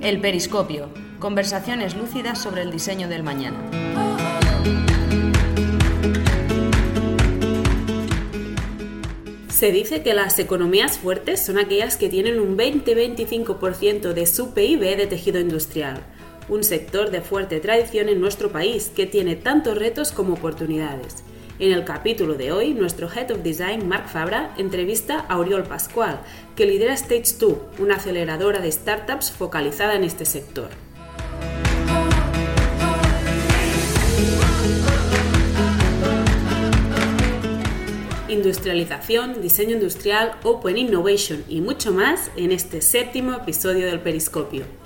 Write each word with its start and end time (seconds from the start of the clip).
El 0.00 0.20
periscopio. 0.20 0.88
Conversaciones 1.18 1.96
lúcidas 1.96 2.40
sobre 2.40 2.62
el 2.62 2.70
diseño 2.70 3.08
del 3.08 3.22
mañana. 3.22 3.58
Se 9.56 9.72
dice 9.72 10.02
que 10.02 10.12
las 10.12 10.38
economías 10.38 10.98
fuertes 10.98 11.44
son 11.44 11.58
aquellas 11.58 11.96
que 11.96 12.10
tienen 12.10 12.38
un 12.40 12.58
20-25% 12.58 14.12
de 14.12 14.26
su 14.26 14.52
PIB 14.52 14.96
de 14.96 15.06
tejido 15.06 15.40
industrial, 15.40 16.02
un 16.48 16.62
sector 16.62 17.10
de 17.10 17.22
fuerte 17.22 17.58
tradición 17.58 18.10
en 18.10 18.20
nuestro 18.20 18.52
país 18.52 18.92
que 18.94 19.06
tiene 19.06 19.34
tantos 19.34 19.78
retos 19.78 20.12
como 20.12 20.34
oportunidades. 20.34 21.24
En 21.58 21.72
el 21.72 21.84
capítulo 21.84 22.34
de 22.34 22.52
hoy, 22.52 22.74
nuestro 22.74 23.10
Head 23.10 23.30
of 23.30 23.42
Design, 23.42 23.88
Marc 23.88 24.08
Fabra, 24.08 24.52
entrevista 24.58 25.20
a 25.20 25.38
Oriol 25.38 25.62
Pascual, 25.62 26.20
que 26.54 26.66
lidera 26.66 26.92
Stage 26.92 27.38
2, 27.40 27.54
una 27.78 27.96
aceleradora 27.96 28.60
de 28.60 28.70
startups 28.70 29.30
focalizada 29.30 29.94
en 29.94 30.04
este 30.04 30.26
sector. 30.26 30.68
Industrialización, 38.28 39.40
diseño 39.40 39.76
industrial, 39.76 40.32
Open 40.42 40.76
Innovation 40.76 41.42
y 41.48 41.62
mucho 41.62 41.90
más 41.90 42.30
en 42.36 42.52
este 42.52 42.82
séptimo 42.82 43.32
episodio 43.32 43.86
del 43.86 44.00
Periscopio. 44.00 44.85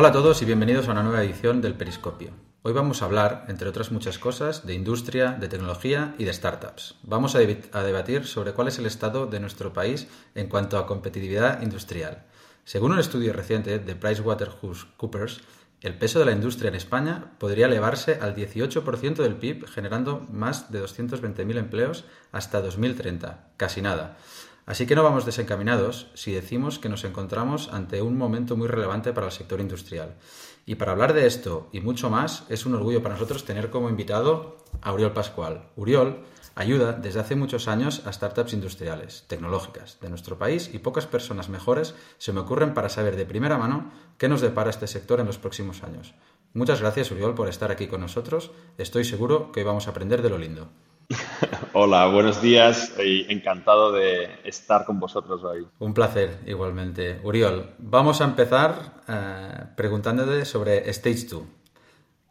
Hola 0.00 0.10
a 0.10 0.12
todos 0.12 0.40
y 0.42 0.44
bienvenidos 0.44 0.86
a 0.86 0.92
una 0.92 1.02
nueva 1.02 1.24
edición 1.24 1.60
del 1.60 1.74
Periscopio. 1.74 2.30
Hoy 2.62 2.72
vamos 2.72 3.02
a 3.02 3.06
hablar, 3.06 3.46
entre 3.48 3.68
otras 3.68 3.90
muchas 3.90 4.16
cosas, 4.16 4.64
de 4.64 4.74
industria, 4.74 5.32
de 5.32 5.48
tecnología 5.48 6.14
y 6.18 6.24
de 6.24 6.32
startups. 6.32 6.94
Vamos 7.02 7.34
a, 7.34 7.40
debatir 7.40 8.24
sobre 8.24 8.52
cuál 8.52 8.68
es 8.68 8.78
el 8.78 8.86
estado 8.86 9.26
de 9.26 9.40
nuestro 9.40 9.72
país 9.72 10.06
en 10.36 10.46
cuanto 10.46 10.78
a 10.78 10.86
competitividad 10.86 11.62
industrial. 11.62 12.22
Según 12.64 12.92
un 12.92 13.00
estudio 13.00 13.32
reciente 13.32 13.80
de 13.80 13.96
PricewaterhouseCoopers, 13.96 15.40
el 15.80 15.98
peso 15.98 16.20
de 16.20 16.26
la 16.26 16.32
industria 16.32 16.68
en 16.68 16.76
España 16.76 17.32
podría 17.38 17.66
elevarse 17.66 18.20
al 18.20 18.36
18% 18.36 19.16
del 19.16 19.34
PIB, 19.34 19.66
generando 19.66 20.24
más 20.30 20.70
de 20.70 20.80
220.000 20.80 21.56
empleos 21.56 22.04
hasta 22.30 22.60
2030. 22.60 23.48
Casi 23.56 23.82
nada. 23.82 24.16
Así 24.68 24.86
que 24.86 24.94
no 24.94 25.02
vamos 25.02 25.24
desencaminados 25.24 26.08
si 26.12 26.30
decimos 26.30 26.78
que 26.78 26.90
nos 26.90 27.02
encontramos 27.04 27.70
ante 27.72 28.02
un 28.02 28.18
momento 28.18 28.54
muy 28.54 28.68
relevante 28.68 29.14
para 29.14 29.28
el 29.28 29.32
sector 29.32 29.62
industrial. 29.62 30.16
Y 30.66 30.74
para 30.74 30.92
hablar 30.92 31.14
de 31.14 31.26
esto 31.26 31.70
y 31.72 31.80
mucho 31.80 32.10
más, 32.10 32.44
es 32.50 32.66
un 32.66 32.74
orgullo 32.74 33.02
para 33.02 33.14
nosotros 33.14 33.46
tener 33.46 33.70
como 33.70 33.88
invitado 33.88 34.58
a 34.82 34.92
Uriol 34.92 35.14
Pascual. 35.14 35.70
Uriol 35.76 36.18
ayuda 36.54 36.92
desde 36.92 37.20
hace 37.20 37.34
muchos 37.34 37.66
años 37.66 38.02
a 38.04 38.12
startups 38.12 38.52
industriales, 38.52 39.24
tecnológicas, 39.26 39.98
de 40.02 40.10
nuestro 40.10 40.36
país 40.36 40.68
y 40.70 40.80
pocas 40.80 41.06
personas 41.06 41.48
mejores 41.48 41.94
se 42.18 42.34
me 42.34 42.40
ocurren 42.40 42.74
para 42.74 42.90
saber 42.90 43.16
de 43.16 43.24
primera 43.24 43.56
mano 43.56 43.90
qué 44.18 44.28
nos 44.28 44.42
depara 44.42 44.68
este 44.68 44.86
sector 44.86 45.18
en 45.18 45.26
los 45.26 45.38
próximos 45.38 45.82
años. 45.82 46.12
Muchas 46.52 46.82
gracias, 46.82 47.10
Uriol, 47.10 47.34
por 47.34 47.48
estar 47.48 47.70
aquí 47.70 47.86
con 47.86 48.02
nosotros. 48.02 48.50
Estoy 48.76 49.06
seguro 49.06 49.50
que 49.50 49.60
hoy 49.60 49.66
vamos 49.66 49.86
a 49.86 49.92
aprender 49.92 50.20
de 50.20 50.28
lo 50.28 50.36
lindo. 50.36 50.68
Hola, 51.72 52.06
buenos 52.06 52.42
días 52.42 52.94
y 53.04 53.30
encantado 53.32 53.92
de 53.92 54.28
estar 54.44 54.84
con 54.84 54.98
vosotros 54.98 55.42
hoy. 55.44 55.66
Un 55.78 55.94
placer, 55.94 56.38
igualmente. 56.46 57.20
Uriol, 57.22 57.74
vamos 57.78 58.20
a 58.20 58.24
empezar 58.24 59.02
eh, 59.08 59.64
preguntándote 59.76 60.44
sobre 60.44 60.88
Stage 60.90 61.26
2, 61.30 61.42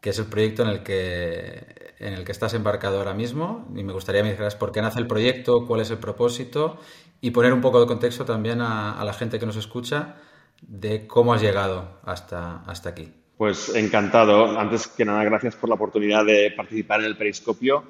que 0.00 0.10
es 0.10 0.18
el 0.18 0.26
proyecto 0.26 0.62
en 0.62 0.68
el 0.68 0.82
que, 0.82 1.94
en 1.98 2.14
el 2.14 2.24
que 2.24 2.32
estás 2.32 2.54
embarcado 2.54 2.98
ahora 2.98 3.14
mismo. 3.14 3.68
Y 3.74 3.82
me 3.82 3.92
gustaría 3.92 4.20
que 4.20 4.24
me 4.24 4.30
dijeras 4.32 4.56
por 4.56 4.72
qué 4.72 4.82
nace 4.82 4.98
el 4.98 5.06
proyecto, 5.06 5.66
cuál 5.66 5.80
es 5.80 5.90
el 5.90 5.98
propósito 5.98 6.78
y 7.20 7.30
poner 7.30 7.52
un 7.52 7.60
poco 7.60 7.80
de 7.80 7.86
contexto 7.86 8.24
también 8.24 8.60
a, 8.60 9.02
la 9.04 9.12
gente 9.12 9.38
que 9.38 9.46
nos 9.46 9.56
escucha 9.56 10.16
de 10.60 11.06
cómo 11.06 11.32
has 11.32 11.42
llegado 11.42 12.00
hasta, 12.04 12.62
hasta 12.66 12.90
aquí. 12.90 13.12
Pues 13.36 13.74
encantado. 13.74 14.58
Antes 14.58 14.88
que 14.88 15.04
nada, 15.04 15.22
gracias 15.24 15.54
por 15.54 15.68
la 15.68 15.76
oportunidad 15.76 16.24
de 16.24 16.52
participar 16.56 17.00
en 17.00 17.06
el 17.06 17.16
periscopio. 17.16 17.84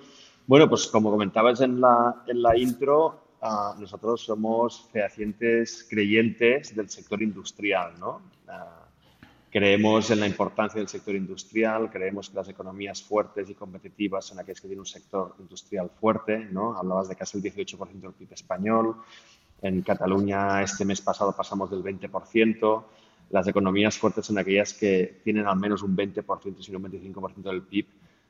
Bueno, 0.48 0.66
pues 0.66 0.86
como 0.86 1.10
comentabas 1.10 1.60
en 1.60 1.78
la, 1.78 2.22
en 2.26 2.40
la 2.40 2.56
intro, 2.56 3.20
ah, 3.42 3.76
nosotros 3.78 4.22
somos 4.22 4.88
fehacientes 4.90 5.86
creyentes 5.90 6.74
del 6.74 6.88
sector 6.88 7.22
industrial, 7.22 7.92
¿no? 8.00 8.22
Ah, 8.48 8.86
creemos 9.50 10.10
en 10.10 10.20
la 10.20 10.26
importancia 10.26 10.78
del 10.78 10.88
sector 10.88 11.14
industrial, 11.14 11.90
creemos 11.90 12.30
que 12.30 12.36
las 12.36 12.48
economías 12.48 13.02
fuertes 13.02 13.50
y 13.50 13.54
competitivas 13.54 14.24
son 14.24 14.38
aquellas 14.38 14.62
que 14.62 14.68
tienen 14.68 14.80
un 14.80 14.86
sector 14.86 15.34
industrial 15.38 15.90
fuerte, 15.90 16.38
¿no? 16.50 16.74
Hablabas 16.78 17.10
de 17.10 17.16
casi 17.16 17.36
el 17.36 17.44
18% 17.44 18.00
del 18.00 18.12
PIB 18.12 18.32
español, 18.32 18.96
en 19.60 19.82
Cataluña 19.82 20.62
este 20.62 20.86
mes 20.86 21.02
pasado 21.02 21.36
pasamos 21.36 21.70
del 21.70 21.84
20%, 21.84 22.84
las 23.28 23.46
economías 23.46 23.98
fuertes 23.98 24.24
son 24.24 24.38
aquellas 24.38 24.72
que 24.72 25.20
tienen 25.22 25.46
al 25.46 25.58
menos 25.58 25.82
un 25.82 25.94
20%, 25.94 26.62
si 26.62 26.72
no 26.72 26.78
un 26.78 26.84
25% 26.84 27.42
del 27.42 27.60
PIB 27.64 27.86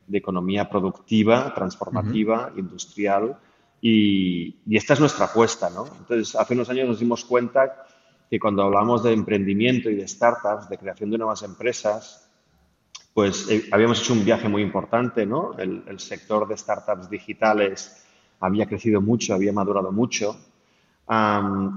de 0.09 0.17
economía 0.17 0.69
productiva, 0.69 1.53
transformativa, 1.53 2.51
industrial. 2.57 3.37
Y, 3.81 4.55
esta 4.75 4.93
es 4.93 4.99
nuestra 4.99 5.25
apuesta, 5.25 5.69
¿no? 5.69 5.85
Entonces, 5.85 6.35
hace 6.35 6.53
unos 6.53 6.69
años 6.69 6.87
nos 6.89 6.99
dimos 6.99 7.23
cuenta 7.23 7.85
que 8.29 8.39
cuando 8.39 8.63
hablamos 8.63 9.03
de 9.03 9.13
emprendimiento 9.13 9.89
y 9.89 9.95
de 9.95 10.07
startups, 10.07 10.69
de 10.69 10.77
creación 10.77 11.11
de 11.11 11.17
nuevas 11.17 11.43
empresas, 11.43 12.29
pues 13.13 13.49
eh, 13.49 13.65
habíamos 13.71 14.01
hecho 14.01 14.13
un 14.13 14.25
viaje 14.25 14.49
muy 14.49 14.61
importante, 14.61 15.25
¿no? 15.25 15.53
El, 15.57 15.99
sector 15.99 16.47
de 16.47 16.57
startups 16.57 17.09
digitales 17.09 18.03
había 18.39 18.65
crecido 18.65 19.01
mucho, 19.01 19.33
había 19.33 19.53
madurado 19.53 19.91
mucho. 19.91 20.37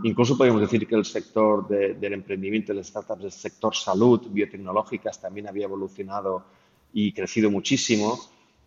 incluso 0.03 0.37
podríamos 0.37 0.61
decir 0.61 0.87
que 0.87 0.95
el 0.95 1.05
sector 1.05 1.67
del 1.67 2.13
emprendimiento 2.13 2.75
de 2.75 2.85
startups, 2.85 3.25
el 3.25 3.33
sector 3.33 3.75
salud, 3.75 4.29
biotecnológicas, 4.31 5.21
también 5.21 5.49
había 5.49 5.65
evolucionado 5.65 6.45
y 6.93 7.13
crecido 7.13 7.51
muchísimo, 7.51 8.19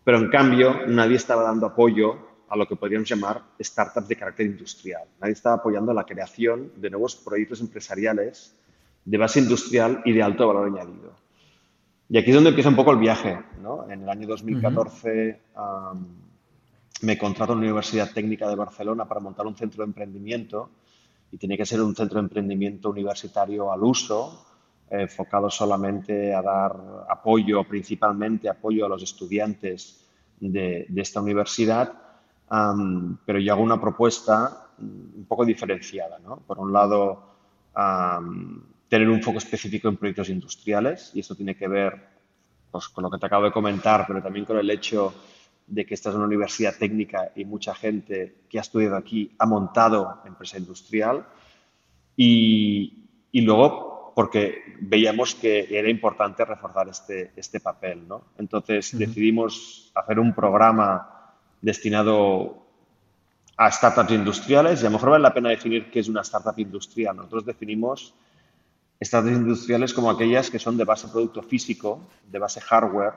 pero 0.03 0.17
en 0.17 0.29
cambio 0.29 0.87
nadie 0.87 1.17
estaba 1.17 1.43
dando 1.43 1.67
apoyo 1.67 2.17
a 2.47 2.55
lo 2.55 2.67
que 2.67 2.75
podríamos 2.75 3.09
llamar 3.09 3.41
startups 3.59 4.07
de 4.07 4.15
carácter 4.15 4.45
industrial. 4.45 5.03
Nadie 5.19 5.33
estaba 5.33 5.55
apoyando 5.55 5.93
la 5.93 6.05
creación 6.05 6.71
de 6.75 6.89
nuevos 6.89 7.15
proyectos 7.15 7.59
empresariales 7.61 8.55
de 9.03 9.17
base 9.17 9.39
industrial 9.39 10.01
y 10.05 10.13
de 10.13 10.23
alto 10.23 10.47
valor 10.47 10.67
añadido. 10.67 11.13
Y 12.09 12.17
aquí 12.17 12.29
es 12.29 12.35
donde 12.35 12.49
empieza 12.49 12.69
un 12.69 12.75
poco 12.75 12.91
el 12.91 12.97
viaje. 12.97 13.39
¿no? 13.61 13.89
En 13.89 14.03
el 14.03 14.09
año 14.09 14.27
2014 14.27 15.39
me 17.01 17.17
contrato 17.17 17.53
en 17.53 17.59
la 17.59 17.65
Universidad 17.65 18.11
Técnica 18.13 18.47
de 18.47 18.55
Barcelona 18.55 19.05
para 19.05 19.19
montar 19.19 19.45
un 19.45 19.55
centro 19.55 19.83
de 19.83 19.89
emprendimiento 19.89 20.69
y 21.31 21.37
tiene 21.37 21.57
que 21.57 21.65
ser 21.65 21.81
un 21.81 21.95
centro 21.95 22.19
de 22.19 22.25
emprendimiento 22.25 22.89
universitario 22.89 23.71
al 23.71 23.83
uso, 23.83 24.45
enfocado 24.89 25.49
solamente 25.49 26.33
a 26.33 26.41
dar 26.41 26.75
apoyo, 27.09 27.63
principalmente 27.63 28.49
apoyo 28.49 28.85
a 28.85 28.89
los 28.89 29.03
estudiantes 29.03 30.05
de, 30.39 30.87
esta 30.95 31.21
universidad, 31.21 31.93
pero 33.25 33.39
yo 33.39 33.53
hago 33.53 33.63
una 33.63 33.81
propuesta 33.81 34.69
un 34.79 35.25
poco 35.27 35.45
diferenciada. 35.45 36.19
¿no? 36.19 36.37
Por 36.37 36.59
un 36.59 36.71
lado, 36.71 37.23
tener 38.87 39.09
un 39.09 39.21
foco 39.21 39.39
específico 39.39 39.89
en 39.89 39.97
proyectos 39.97 40.29
industriales, 40.29 41.11
y 41.13 41.19
esto 41.19 41.35
tiene 41.35 41.55
que 41.55 41.67
ver 41.67 42.15
pues, 42.71 42.89
con 42.89 43.03
lo 43.03 43.09
que 43.09 43.17
te 43.17 43.25
acabo 43.25 43.45
de 43.45 43.51
comentar, 43.51 44.05
pero 44.07 44.21
también 44.21 44.45
con 44.45 44.57
el 44.57 44.69
hecho 44.69 45.13
de 45.67 45.85
que 45.85 45.95
esta 45.95 46.09
es 46.09 46.15
una 46.15 46.25
universidad 46.25 46.75
técnica 46.77 47.31
y 47.35 47.43
mucha 47.43 47.73
gente 47.73 48.43
que 48.47 48.59
ha 48.59 48.61
estudiado 48.61 48.97
aquí 48.97 49.31
ha 49.39 49.47
montado 49.47 50.21
empresa 50.25 50.59
industrial. 50.59 51.25
Y, 52.15 53.07
y 53.31 53.41
luego 53.41 53.94
porque 54.15 54.77
veíamos 54.79 55.35
que 55.35 55.67
era 55.69 55.89
importante 55.89 56.45
reforzar 56.45 56.87
este, 56.87 57.33
este 57.35 57.59
papel. 57.59 58.07
¿no? 58.07 58.23
Entonces 58.37 58.97
decidimos 58.97 59.91
hacer 59.93 60.19
un 60.19 60.33
programa 60.33 61.33
destinado 61.61 62.65
a 63.57 63.69
startups 63.69 64.11
industriales 64.11 64.81
y 64.81 64.85
a 64.85 64.89
lo 64.89 64.93
mejor 64.93 65.09
vale 65.11 65.21
la 65.21 65.33
pena 65.33 65.49
definir 65.49 65.91
qué 65.91 65.99
es 65.99 66.07
una 66.07 66.21
startup 66.21 66.57
industrial. 66.57 67.17
Nosotros 67.17 67.45
definimos 67.45 68.13
startups 69.03 69.35
industriales 69.35 69.93
como 69.93 70.09
aquellas 70.09 70.49
que 70.49 70.59
son 70.59 70.77
de 70.77 70.85
base 70.85 71.09
producto 71.09 71.41
físico, 71.41 72.07
de 72.25 72.39
base 72.39 72.61
hardware 72.61 73.13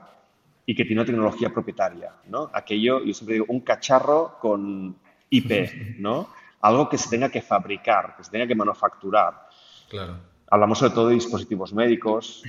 y 0.66 0.74
que 0.74 0.84
tiene 0.84 1.00
una 1.00 1.06
tecnología 1.06 1.50
propietaria. 1.50 2.12
¿no? 2.26 2.50
Aquello, 2.52 3.04
yo 3.04 3.14
siempre 3.14 3.34
digo, 3.34 3.46
un 3.48 3.60
cacharro 3.60 4.36
con 4.40 4.96
IP, 5.30 5.96
¿no? 6.00 6.28
algo 6.60 6.88
que 6.88 6.98
se 6.98 7.08
tenga 7.08 7.28
que 7.28 7.40
fabricar, 7.40 8.16
que 8.16 8.24
se 8.24 8.32
tenga 8.32 8.48
que 8.48 8.56
manufacturar. 8.56 9.48
Claro. 9.88 10.27
Hablamos 10.50 10.78
sobre 10.78 10.94
todo 10.94 11.08
de 11.08 11.14
dispositivos 11.14 11.74
médicos, 11.74 12.42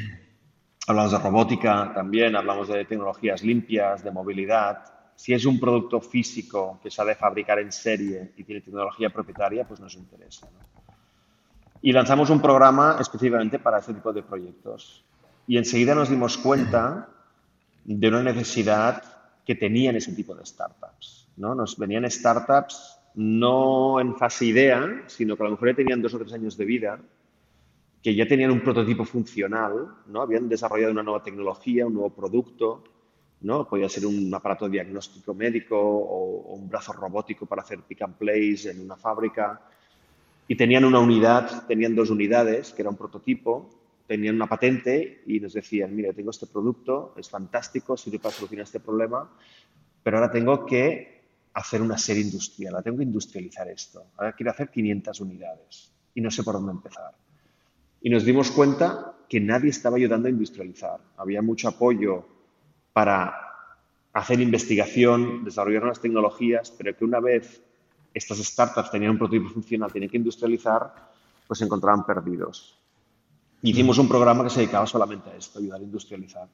hablamos 0.87 1.11
de 1.11 1.17
robótica 1.19 1.91
también, 1.93 2.35
hablamos 2.35 2.69
de 2.69 2.85
tecnologías 2.85 3.43
limpias, 3.43 4.03
de 4.03 4.11
movilidad. 4.11 4.85
Si 5.15 5.33
es 5.33 5.45
un 5.45 5.59
producto 5.59 5.99
físico 5.99 6.79
que 6.81 6.89
se 6.89 7.01
ha 7.01 7.05
de 7.05 7.15
fabricar 7.15 7.59
en 7.59 7.73
serie 7.73 8.31
y 8.37 8.43
tiene 8.45 8.61
tecnología 8.61 9.09
propietaria, 9.09 9.67
pues 9.67 9.81
nos 9.81 9.95
interesa. 9.95 10.47
Y 11.81 11.91
lanzamos 11.91 12.29
un 12.29 12.41
programa 12.41 12.97
específicamente 13.01 13.59
para 13.59 13.79
este 13.79 13.93
tipo 13.93 14.13
de 14.13 14.23
proyectos. 14.23 15.03
Y 15.45 15.57
enseguida 15.57 15.93
nos 15.93 16.09
dimos 16.09 16.37
cuenta 16.37 17.09
de 17.83 18.07
una 18.07 18.23
necesidad 18.23 19.03
que 19.45 19.55
tenían 19.55 19.95
ese 19.95 20.13
tipo 20.13 20.35
de 20.35 20.45
startups. 20.45 21.27
¿no? 21.35 21.53
Nos 21.53 21.77
venían 21.77 22.09
startups 22.09 22.97
no 23.15 23.99
en 23.99 24.15
fase 24.15 24.45
idea, 24.45 25.03
sino 25.07 25.35
que 25.35 25.43
a 25.43 25.45
lo 25.45 25.51
mejor 25.51 25.69
ya 25.69 25.75
tenían 25.75 26.01
dos 26.01 26.13
o 26.13 26.19
tres 26.19 26.31
años 26.33 26.55
de 26.55 26.65
vida, 26.65 26.99
que 28.01 28.15
ya 28.15 28.27
tenían 28.27 28.51
un 28.51 28.61
prototipo 28.61 29.03
funcional, 29.03 29.95
¿no? 30.07 30.21
habían 30.21 30.47
desarrollado 30.47 30.91
una 30.91 31.03
nueva 31.03 31.21
tecnología, 31.21 31.85
un 31.85 31.93
nuevo 31.93 32.09
producto, 32.09 32.83
¿no? 33.41 33.67
podía 33.67 33.89
ser 33.89 34.05
un 34.05 34.33
aparato 34.33 34.69
diagnóstico 34.69 35.33
médico 35.33 35.77
o, 35.77 36.55
un 36.55 36.69
brazo 36.69 36.93
robótico 36.93 37.45
para 37.45 37.61
hacer 37.61 37.79
pick 37.81 38.01
and 38.01 38.15
place 38.15 38.69
en 38.69 38.81
una 38.81 38.95
fábrica, 38.95 39.61
y 40.47 40.55
tenían 40.55 40.83
una 40.83 40.99
unidad, 40.99 41.67
tenían 41.67 41.95
dos 41.95 42.09
unidades, 42.09 42.73
que 42.73 42.81
era 42.81 42.89
un 42.89 42.97
prototipo, 42.97 43.69
tenían 44.07 44.35
una 44.35 44.47
patente 44.47 45.21
y 45.27 45.39
nos 45.39 45.53
decían, 45.53 45.95
mira, 45.95 46.11
tengo 46.11 46.31
este 46.31 46.47
producto, 46.47 47.13
es 47.17 47.29
fantástico, 47.29 47.95
sirve 47.95 48.17
para 48.17 48.33
solucionar 48.33 48.63
este 48.63 48.79
problema, 48.79 49.29
pero 50.01 50.17
ahora 50.17 50.31
tengo 50.31 50.65
que 50.65 51.21
hacer 51.53 51.81
una 51.81 51.97
serie 51.97 52.23
industrial, 52.23 52.81
tengo 52.83 52.97
que 52.97 53.03
industrializar 53.03 53.67
esto, 53.67 54.05
ahora 54.17 54.33
quiero 54.33 54.51
hacer 54.51 54.69
500 54.69 55.19
unidades 55.19 55.91
y 56.15 56.21
no 56.21 56.31
sé 56.31 56.41
por 56.41 56.55
dónde 56.55 56.71
empezar. 56.71 57.13
Y 58.01 58.09
nos 58.09 58.23
dimos 58.23 58.51
cuenta 58.51 59.13
que 59.27 59.39
nadie 59.39 59.69
estaba 59.69 59.97
ayudando 59.97 60.27
a 60.27 60.31
industrializar. 60.31 60.99
Había 61.17 61.41
mucho 61.41 61.67
apoyo 61.67 62.25
para 62.93 63.33
hacer 64.13 64.39
investigación, 64.39 65.43
desarrollar 65.43 65.83
nuevas 65.83 66.01
tecnologías, 66.01 66.71
pero 66.71 66.95
que 66.95 67.05
una 67.05 67.19
vez 67.19 67.61
estas 68.13 68.39
startups 68.39 68.91
tenían 68.91 69.11
un 69.11 69.17
prototipo 69.17 69.49
funcional, 69.49 69.91
tenían 69.91 70.09
que 70.09 70.17
industrializar, 70.17 70.93
pues 71.47 71.59
se 71.59 71.65
encontraban 71.65 72.05
perdidos. 72.05 72.79
Hicimos 73.61 73.97
un 73.97 74.07
programa 74.07 74.43
que 74.43 74.49
se 74.49 74.61
dedicaba 74.61 74.87
solamente 74.87 75.29
a 75.29 75.35
esto, 75.35 75.59
ayudar 75.59 75.79
a 75.79 75.83
industrializar. 75.83 76.47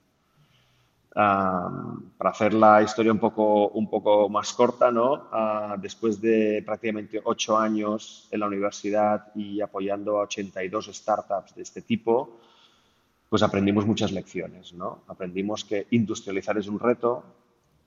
Para 1.16 2.30
hacer 2.30 2.54
la 2.54 2.84
historia 2.84 3.14
un 3.14 3.20
poco, 3.20 3.70
un 3.70 3.90
poco 3.90 4.28
más 4.28 4.52
corta, 4.52 4.92
¿no? 4.92 5.30
Ah, 5.32 5.78
después 5.80 6.20
de 6.20 6.62
prácticamente 6.66 7.22
ocho 7.24 7.58
años 7.58 8.28
en 8.32 8.42
la 8.42 8.48
universidad 8.48 9.32
y 9.34 9.62
apoyando 9.62 10.20
a 10.20 10.24
82 10.24 10.90
startups 10.94 11.56
de 11.56 11.62
este 11.62 11.82
tipo, 11.82 12.38
pues 13.30 13.44
aprendimos 13.44 13.86
muchas 13.86 14.12
lecciones. 14.12 14.74
¿no? 14.74 15.04
Aprendimos 15.08 15.64
que 15.64 15.88
industrializar 15.92 16.58
es 16.58 16.68
un 16.68 16.80
reto, 16.80 17.24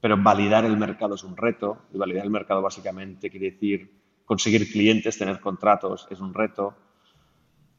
pero 0.00 0.16
validar 0.16 0.64
el 0.64 0.78
mercado 0.78 1.14
es 1.14 1.22
un 1.22 1.36
reto. 1.36 1.82
Y 1.92 1.98
validar 1.98 2.24
el 2.24 2.30
mercado 2.30 2.62
básicamente 2.62 3.28
quiere 3.28 3.50
decir 3.50 3.90
conseguir 4.24 4.70
clientes, 4.72 5.18
tener 5.18 5.38
contratos 5.40 6.08
es 6.10 6.20
un 6.20 6.32
reto. 6.32 6.74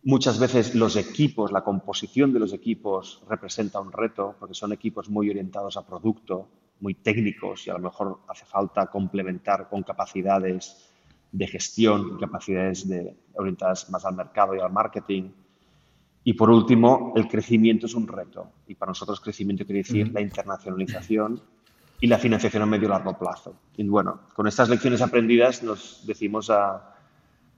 Muchas 0.03 0.39
veces 0.39 0.75
los 0.75 0.95
equipos, 0.95 1.51
la 1.51 1.63
composición 1.63 2.31
de 2.31 2.39
los 2.39 2.53
equipos 2.53 3.21
representa 3.27 3.81
un 3.81 3.91
reto 3.91 4.35
porque 4.39 4.53
son 4.53 4.71
equipos 4.71 5.09
muy 5.09 5.29
orientados 5.29 5.75
a 5.75 5.85
producto, 5.85 6.47
muy 6.79 6.93
técnicos 6.93 7.67
y 7.67 7.69
a 7.69 7.73
lo 7.73 7.79
mejor 7.79 8.19
hace 8.29 8.45
falta 8.45 8.87
complementar 8.87 9.67
con 9.67 9.83
capacidades 9.83 10.89
de 11.31 11.47
gestión, 11.47 12.17
capacidades 12.17 12.87
de, 12.87 13.13
orientadas 13.33 13.89
más 13.89 14.05
al 14.05 14.15
mercado 14.15 14.55
y 14.55 14.59
al 14.59 14.71
marketing. 14.71 15.31
Y 16.23 16.33
por 16.33 16.49
último, 16.49 17.13
el 17.17 17.27
crecimiento 17.27 17.85
es 17.85 17.93
un 17.93 18.07
reto. 18.07 18.51
Y 18.67 18.75
para 18.75 18.91
nosotros 18.91 19.19
crecimiento 19.19 19.65
quiere 19.65 19.79
decir 19.79 20.13
la 20.13 20.21
internacionalización 20.21 21.41
y 21.99 22.07
la 22.07 22.17
financiación 22.17 22.63
a 22.63 22.65
medio 22.65 22.87
y 22.87 22.89
largo 22.91 23.17
plazo. 23.17 23.55
Y 23.75 23.85
bueno, 23.87 24.21
con 24.33 24.47
estas 24.47 24.69
lecciones 24.69 25.01
aprendidas 25.01 25.61
nos 25.61 26.05
decimos 26.05 26.49
a 26.49 26.95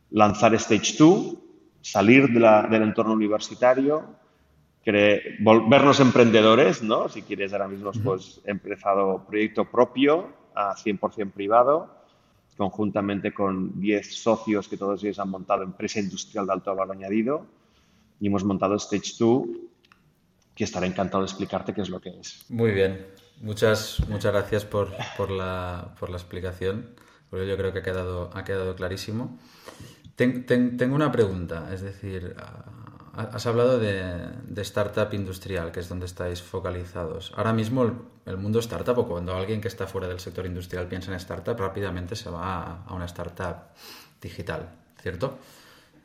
lanzar 0.10 0.56
Stage 0.56 0.96
2, 0.98 1.38
salir 1.82 2.30
del 2.30 2.82
entorno 2.82 3.14
universitario, 3.14 4.04
volvernos 5.40 6.00
emprendedores, 6.00 6.82
¿no? 6.82 7.10
Si 7.10 7.22
quieres, 7.22 7.54
ahora 7.54 7.68
mismo 7.68 7.92
pues, 8.04 8.42
he 8.46 8.52
empezado 8.52 9.26
proyecto 9.28 9.66
propio 9.66 10.34
a 10.56 10.76
100% 10.76 11.32
privado, 11.32 11.96
conjuntamente 12.58 13.34
con 13.34 13.80
10 13.80 14.16
socios 14.16 14.68
que 14.68 14.78
todos 14.78 15.04
ellos 15.04 15.20
han 15.20 15.30
montado 15.30 15.64
empresa 15.64 16.00
industrial 16.00 16.46
de 16.46 16.54
alto 16.54 16.76
valor 16.76 16.96
añadido 16.96 17.46
y 18.20 18.28
hemos 18.28 18.44
montado 18.44 18.76
Stage 18.76 19.14
2 19.20 19.48
que 20.56 20.64
estaré 20.66 20.88
encantado 20.88 21.24
de 21.24 21.28
explicarte 21.28 21.74
qué 21.74 21.82
es 21.82 21.90
lo 21.90 22.00
que 22.00 22.10
es. 22.10 22.46
Muy 22.50 22.72
bien. 22.72 23.08
Muchas, 23.42 24.04
muchas 24.08 24.32
gracias 24.32 24.66
por, 24.66 24.92
por, 25.18 25.32
la, 25.32 25.96
por 26.00 26.12
la 26.12 26.18
explicación, 26.18 26.94
porque 27.30 27.48
yo 27.48 27.58
creo 27.58 27.74
que 27.74 27.80
ha 27.80 27.84
quedado, 27.84 28.30
ha 28.34 28.44
quedado 28.44 28.76
clarísimo. 28.76 29.40
Tengo 30.28 30.96
una 30.96 31.12
pregunta, 31.12 31.70
es 31.74 31.82
decir, 31.82 32.36
has 33.14 33.46
hablado 33.46 33.80
de, 33.80 34.30
de, 34.48 34.62
startup 34.62 35.14
industrial, 35.14 35.72
que 35.72 35.82
es 35.82 35.90
donde 35.90 36.06
estáis 36.06 36.42
focalizados. 36.42 37.34
Ahora 37.36 37.54
mismo 37.54 37.84
el, 38.26 38.38
mundo 38.38 38.60
startup, 38.60 38.98
o 38.98 39.08
cuando 39.08 39.36
alguien 39.36 39.60
que 39.62 39.68
está 39.68 39.88
fuera 39.88 40.08
del 40.08 40.20
sector 40.20 40.46
industrial 40.46 40.88
piensa 40.88 41.12
en 41.12 41.18
startup, 41.18 41.58
rápidamente 41.58 42.16
se 42.16 42.30
va 42.30 42.84
a, 42.86 42.94
una 42.94 43.06
startup 43.06 43.56
digital, 44.22 44.70
¿cierto? 45.02 45.38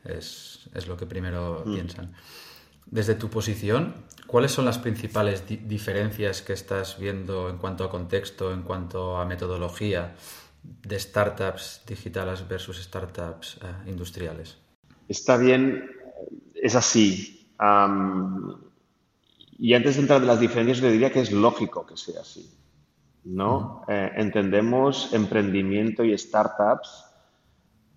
Es, 0.03 0.69
es 0.73 0.87
lo 0.87 0.97
que 0.97 1.05
primero 1.05 1.63
mm. 1.65 1.73
piensan. 1.73 2.13
Desde 2.85 3.15
tu 3.15 3.29
posición, 3.29 3.95
¿cuáles 4.27 4.51
son 4.51 4.65
las 4.65 4.77
principales 4.77 5.43
diferencias 5.47 6.41
que 6.41 6.53
estás 6.53 6.97
viendo 6.97 7.49
en 7.49 7.57
cuanto 7.57 7.83
a 7.83 7.89
contexto, 7.89 8.53
en 8.53 8.63
cuanto 8.63 9.17
a 9.17 9.25
metodología 9.25 10.15
de 10.81 10.99
startups 10.99 11.83
digitales 11.87 12.47
versus 12.47 12.77
startups 12.81 13.59
eh, 13.61 13.89
industriales? 13.89 14.57
Está 15.07 15.37
bien, 15.37 15.89
es 16.53 16.75
así. 16.75 17.49
y 19.59 19.73
antes 19.73 19.95
de 19.95 20.01
entrar 20.01 20.21
en 20.21 20.27
las 20.27 20.39
diferencias, 20.39 20.81
le 20.81 20.91
diría 20.91 21.11
que 21.11 21.21
es 21.21 21.31
lógico 21.31 21.85
que 21.85 21.97
sea 21.97 22.21
así. 22.21 22.57
¿no? 23.27 23.83
Eh, 23.87 24.11
entendemos 24.15 25.13
emprendimiento 25.13 26.03
y 26.03 26.17
startups 26.17 27.05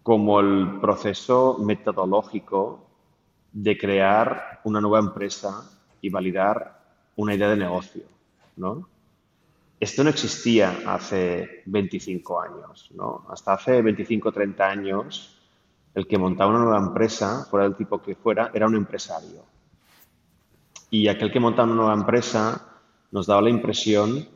como 0.02 0.40
el 0.40 0.80
proceso 0.80 1.58
metodológico 1.60 2.86
de 3.52 3.78
crear 3.78 4.60
una 4.64 4.80
nueva 4.80 4.98
empresa 4.98 5.70
y 6.00 6.08
validar 6.08 6.80
una 7.16 7.34
idea 7.34 7.48
de 7.50 7.56
negocio, 7.56 8.02
¿no? 8.56 8.88
Esto 9.80 10.04
no 10.04 10.10
existía 10.10 10.82
hace 10.86 11.62
25 11.64 12.38
años, 12.38 12.90
¿no? 12.94 13.24
Hasta 13.30 13.54
hace 13.54 13.80
25 13.80 14.28
o 14.28 14.32
30 14.32 14.68
años, 14.68 15.40
el 15.94 16.06
que 16.06 16.18
montaba 16.18 16.50
una 16.50 16.58
nueva 16.58 16.78
empresa, 16.78 17.46
fuera 17.50 17.64
del 17.64 17.76
tipo 17.76 18.02
que 18.02 18.14
fuera, 18.14 18.50
era 18.52 18.66
un 18.66 18.76
empresario. 18.76 19.42
Y 20.90 21.08
aquel 21.08 21.32
que 21.32 21.40
montaba 21.40 21.66
una 21.66 21.76
nueva 21.76 21.94
empresa 21.94 22.62
nos 23.10 23.26
daba 23.26 23.40
la 23.40 23.48
impresión 23.48 24.28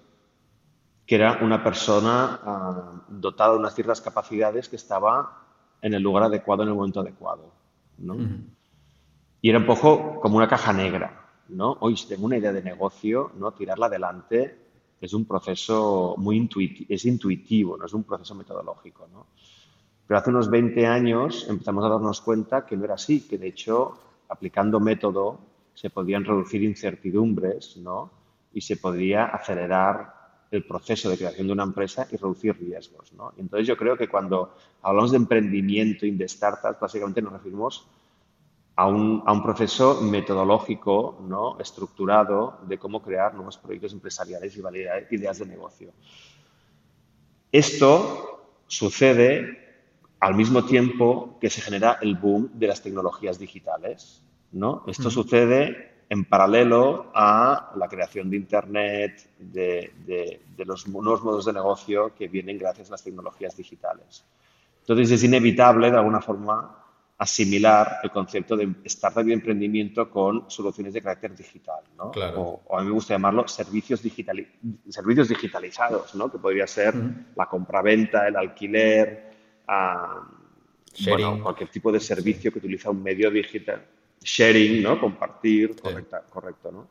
que 1.06 1.16
era 1.16 1.40
una 1.42 1.62
persona 1.62 2.40
ah, 2.42 3.02
dotada 3.08 3.52
de 3.52 3.58
unas 3.58 3.74
ciertas 3.74 4.00
capacidades 4.00 4.70
que 4.70 4.76
estaba 4.76 5.42
en 5.82 5.92
el 5.92 6.02
lugar 6.02 6.22
adecuado 6.22 6.62
en 6.62 6.70
el 6.70 6.74
momento 6.74 7.00
adecuado, 7.00 7.52
¿no? 7.98 8.16
Y 9.42 9.50
era 9.50 9.58
un 9.58 9.66
poco 9.66 10.18
como 10.20 10.38
una 10.38 10.48
caja 10.48 10.72
negra, 10.72 11.26
¿no? 11.50 11.76
Hoy, 11.80 11.96
tengo 12.08 12.24
una 12.24 12.38
idea 12.38 12.54
de 12.54 12.62
negocio, 12.62 13.32
¿no? 13.36 13.52
Tirarla 13.52 13.86
adelante 13.86 14.63
es 15.04 15.12
un 15.12 15.24
proceso 15.24 16.14
muy 16.18 16.36
intuitivo, 16.36 16.86
es 16.88 17.04
intuitivo, 17.04 17.76
no 17.76 17.86
es 17.86 17.92
un 17.92 18.04
proceso 18.04 18.34
metodológico, 18.34 19.06
¿no? 19.12 19.26
Pero 20.06 20.18
hace 20.18 20.30
unos 20.30 20.50
20 20.50 20.86
años 20.86 21.46
empezamos 21.48 21.84
a 21.84 21.88
darnos 21.88 22.20
cuenta 22.20 22.66
que 22.66 22.76
no 22.76 22.84
era 22.84 22.94
así, 22.94 23.26
que 23.28 23.38
de 23.38 23.48
hecho, 23.48 23.98
aplicando 24.28 24.80
método, 24.80 25.38
se 25.74 25.90
podían 25.90 26.24
reducir 26.24 26.62
incertidumbres, 26.62 27.76
¿no? 27.78 28.10
Y 28.52 28.60
se 28.60 28.76
podría 28.76 29.26
acelerar 29.26 30.14
el 30.50 30.64
proceso 30.64 31.10
de 31.10 31.16
creación 31.16 31.48
de 31.48 31.52
una 31.52 31.64
empresa 31.64 32.06
y 32.10 32.16
reducir 32.16 32.56
riesgos, 32.58 33.12
¿no? 33.12 33.32
Entonces 33.36 33.66
yo 33.66 33.76
creo 33.76 33.96
que 33.96 34.08
cuando 34.08 34.54
hablamos 34.82 35.10
de 35.10 35.16
emprendimiento 35.16 36.06
y 36.06 36.12
de 36.12 36.28
startups, 36.28 36.80
básicamente 36.80 37.22
nos 37.22 37.32
referimos 37.32 37.86
a 38.76 38.86
un, 38.86 39.22
a 39.24 39.32
un, 39.32 39.42
proceso 39.42 40.00
metodológico, 40.00 41.18
¿no? 41.28 41.58
estructurado 41.60 42.58
de 42.66 42.78
cómo 42.78 43.00
crear 43.00 43.34
nuevos 43.34 43.56
proyectos 43.56 43.92
empresariales 43.92 44.56
y 44.56 44.60
validar 44.60 45.06
ideas 45.10 45.38
de 45.38 45.46
negocio. 45.46 45.92
Esto 47.52 48.48
sucede 48.66 49.64
al 50.18 50.34
mismo 50.34 50.64
tiempo 50.64 51.38
que 51.40 51.50
se 51.50 51.60
genera 51.60 51.98
el 52.00 52.16
boom 52.16 52.50
de 52.54 52.66
las 52.66 52.82
tecnologías 52.82 53.38
digitales. 53.38 54.22
¿no? 54.50 54.82
Esto 54.86 55.10
sucede 55.10 55.92
en 56.08 56.24
paralelo 56.24 57.12
a 57.14 57.72
la 57.76 57.88
creación 57.88 58.30
de 58.30 58.36
Internet, 58.36 59.30
de, 59.38 59.92
de, 60.04 60.42
de 60.56 60.64
los 60.64 60.88
nuevos 60.88 61.22
modos 61.22 61.44
de 61.44 61.52
negocio 61.52 62.12
que 62.14 62.26
vienen 62.26 62.58
gracias 62.58 62.88
a 62.88 62.92
las 62.92 63.04
tecnologías 63.04 63.56
digitales. 63.56 64.24
Entonces 64.80 65.12
es 65.12 65.24
inevitable, 65.24 65.90
de 65.90 65.96
alguna 65.96 66.20
forma, 66.20 66.83
asimilar 67.24 68.00
el 68.02 68.10
concepto 68.10 68.54
de 68.54 68.70
startup 68.84 69.26
y 69.26 69.32
emprendimiento 69.32 70.10
con 70.10 70.50
soluciones 70.50 70.92
de 70.92 71.00
carácter 71.00 71.34
digital, 71.34 71.82
¿no? 71.96 72.12
O, 72.36 72.76
a 72.76 72.82
mí 72.82 72.88
me 72.88 72.92
gusta 72.92 73.14
llamarlo 73.14 73.48
servicios, 73.48 74.02
servicios 74.88 75.28
digitalizados, 75.28 76.14
¿no? 76.14 76.30
Que 76.30 76.38
podría 76.38 76.66
ser 76.66 76.94
la 77.34 77.46
compraventa, 77.46 78.28
el 78.28 78.36
alquiler, 78.36 79.30
ah, 79.66 80.28
cualquier 81.42 81.70
tipo 81.70 81.90
de 81.90 81.98
servicio 81.98 82.52
que 82.52 82.58
utiliza 82.58 82.90
un 82.90 83.02
medio 83.02 83.30
digital. 83.30 83.82
Sharing, 84.22 84.82
¿no? 84.82 85.00
Compartir, 85.00 85.76
correcto, 86.30 86.72
¿no? 86.72 86.88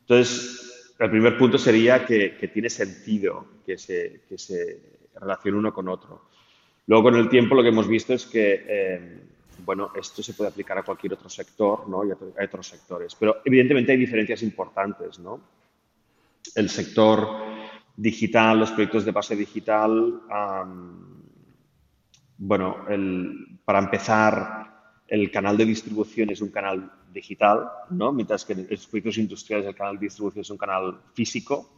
Entonces, 0.00 0.94
el 0.98 1.10
primer 1.10 1.36
punto 1.36 1.58
sería 1.58 2.06
que, 2.06 2.50
tiene 2.54 2.70
sentido 2.70 3.46
que 3.66 3.76
se, 3.76 4.22
que 4.28 4.38
se 4.38 4.80
relacione 5.20 5.58
uno 5.58 5.74
con 5.74 5.88
otro. 5.88 6.30
Luego, 6.86 7.04
con 7.04 7.16
el 7.16 7.28
tiempo, 7.28 7.54
lo 7.54 7.62
que 7.62 7.68
hemos 7.68 7.88
visto 7.88 8.12
es 8.12 8.26
que, 8.26 8.64
eh, 8.66 9.20
bueno, 9.64 9.92
esto 9.94 10.22
se 10.22 10.34
puede 10.34 10.50
aplicar 10.50 10.78
a 10.78 10.82
cualquier 10.82 11.14
otro 11.14 11.28
sector, 11.28 11.88
¿no? 11.88 12.04
Y 12.04 12.10
a, 12.10 12.44
otros 12.44 12.66
sectores. 12.66 13.14
Pero, 13.14 13.38
evidentemente, 13.44 13.92
hay 13.92 13.98
diferencias 13.98 14.42
importantes, 14.42 15.18
¿no? 15.18 15.40
El 16.54 16.68
sector 16.68 17.28
digital, 17.96 18.58
los 18.58 18.72
proyectos 18.72 19.04
de 19.04 19.12
base 19.12 19.36
digital, 19.36 20.22
bueno, 22.38 22.84
para 23.64 23.78
empezar, 23.78 24.72
el 25.06 25.30
canal 25.30 25.56
de 25.56 25.66
distribución 25.66 26.30
es 26.30 26.40
un 26.40 26.50
canal 26.50 26.90
digital, 27.12 27.68
¿no? 27.90 28.12
Mientras 28.12 28.44
que 28.44 28.54
en 28.54 28.66
los 28.68 28.86
proyectos 28.86 29.18
industriales 29.18 29.66
el 29.66 29.74
canal 29.74 29.98
de 29.98 30.06
distribución 30.06 30.40
es 30.40 30.50
un 30.50 30.58
canal 30.58 31.00
físico, 31.14 31.70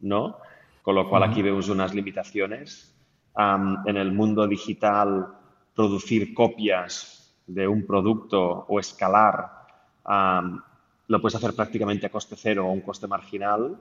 ¿no? 0.00 0.36
Con 0.82 0.96
lo 0.96 1.08
cual 1.08 1.22
aquí 1.22 1.40
vemos 1.40 1.68
unas 1.68 1.94
limitaciones 1.94 2.93
en 3.36 3.96
el 3.96 4.12
mundo 4.12 4.46
digital 4.46 5.28
producir 5.74 6.32
copias 6.34 7.34
de 7.46 7.66
un 7.66 7.86
producto 7.86 8.66
o 8.68 8.80
escalar, 8.80 9.50
lo 11.06 11.20
puedes 11.20 11.34
hacer 11.34 11.54
prácticamente 11.54 12.06
a 12.06 12.10
coste 12.10 12.36
cero 12.36 12.66
o 12.66 12.72
un 12.72 12.80
coste 12.80 13.06
marginal, 13.06 13.76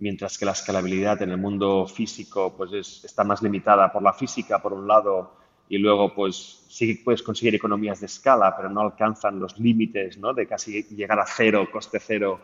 mientras 0.00 0.38
que 0.38 0.44
la 0.44 0.52
escalabilidad 0.52 1.20
en 1.22 1.30
el 1.30 1.38
mundo 1.38 1.86
físico 1.86 2.54
pues 2.56 3.04
está 3.04 3.24
más 3.24 3.42
limitada 3.42 3.92
por 3.92 4.02
la 4.02 4.12
física, 4.12 4.60
por 4.60 4.72
un 4.72 4.86
lado, 4.86 5.36
y 5.68 5.78
luego 5.78 6.14
pues 6.14 6.64
sí 6.68 6.94
puedes 6.94 7.22
conseguir 7.22 7.54
economías 7.54 8.00
de 8.00 8.06
escala, 8.06 8.56
pero 8.56 8.70
no 8.70 8.80
alcanzan 8.80 9.38
los 9.38 9.58
límites 9.58 10.18
¿no? 10.18 10.32
de 10.32 10.46
casi 10.46 10.82
llegar 10.84 11.20
a 11.20 11.26
cero, 11.26 11.68
coste 11.70 12.00
cero 12.00 12.40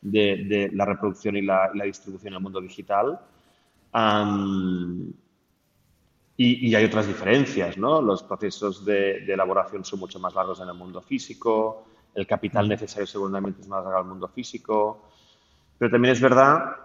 de, 0.00 0.70
la 0.72 0.84
reproducción 0.84 1.36
y 1.36 1.42
la, 1.42 1.70
distribución 1.84 2.32
en 2.32 2.36
el 2.36 2.42
mundo 2.42 2.60
digital. 2.60 3.18
Y, 6.42 6.74
hay 6.74 6.86
otras 6.86 7.06
diferencias, 7.06 7.76
¿no? 7.76 8.00
Los 8.00 8.22
procesos 8.22 8.82
de, 8.82 9.30
elaboración 9.30 9.84
son 9.84 10.00
mucho 10.00 10.18
más 10.18 10.34
largos 10.34 10.58
en 10.60 10.68
el 10.68 10.74
mundo 10.74 11.02
físico, 11.02 11.84
el 12.14 12.26
capital 12.26 12.66
necesario 12.66 13.06
seguramente 13.06 13.60
es 13.60 13.68
más 13.68 13.84
largo 13.84 13.98
en 13.98 14.04
el 14.06 14.08
mundo 14.08 14.28
físico, 14.28 15.10
pero 15.76 15.90
también 15.90 16.12
es 16.12 16.20
verdad 16.22 16.76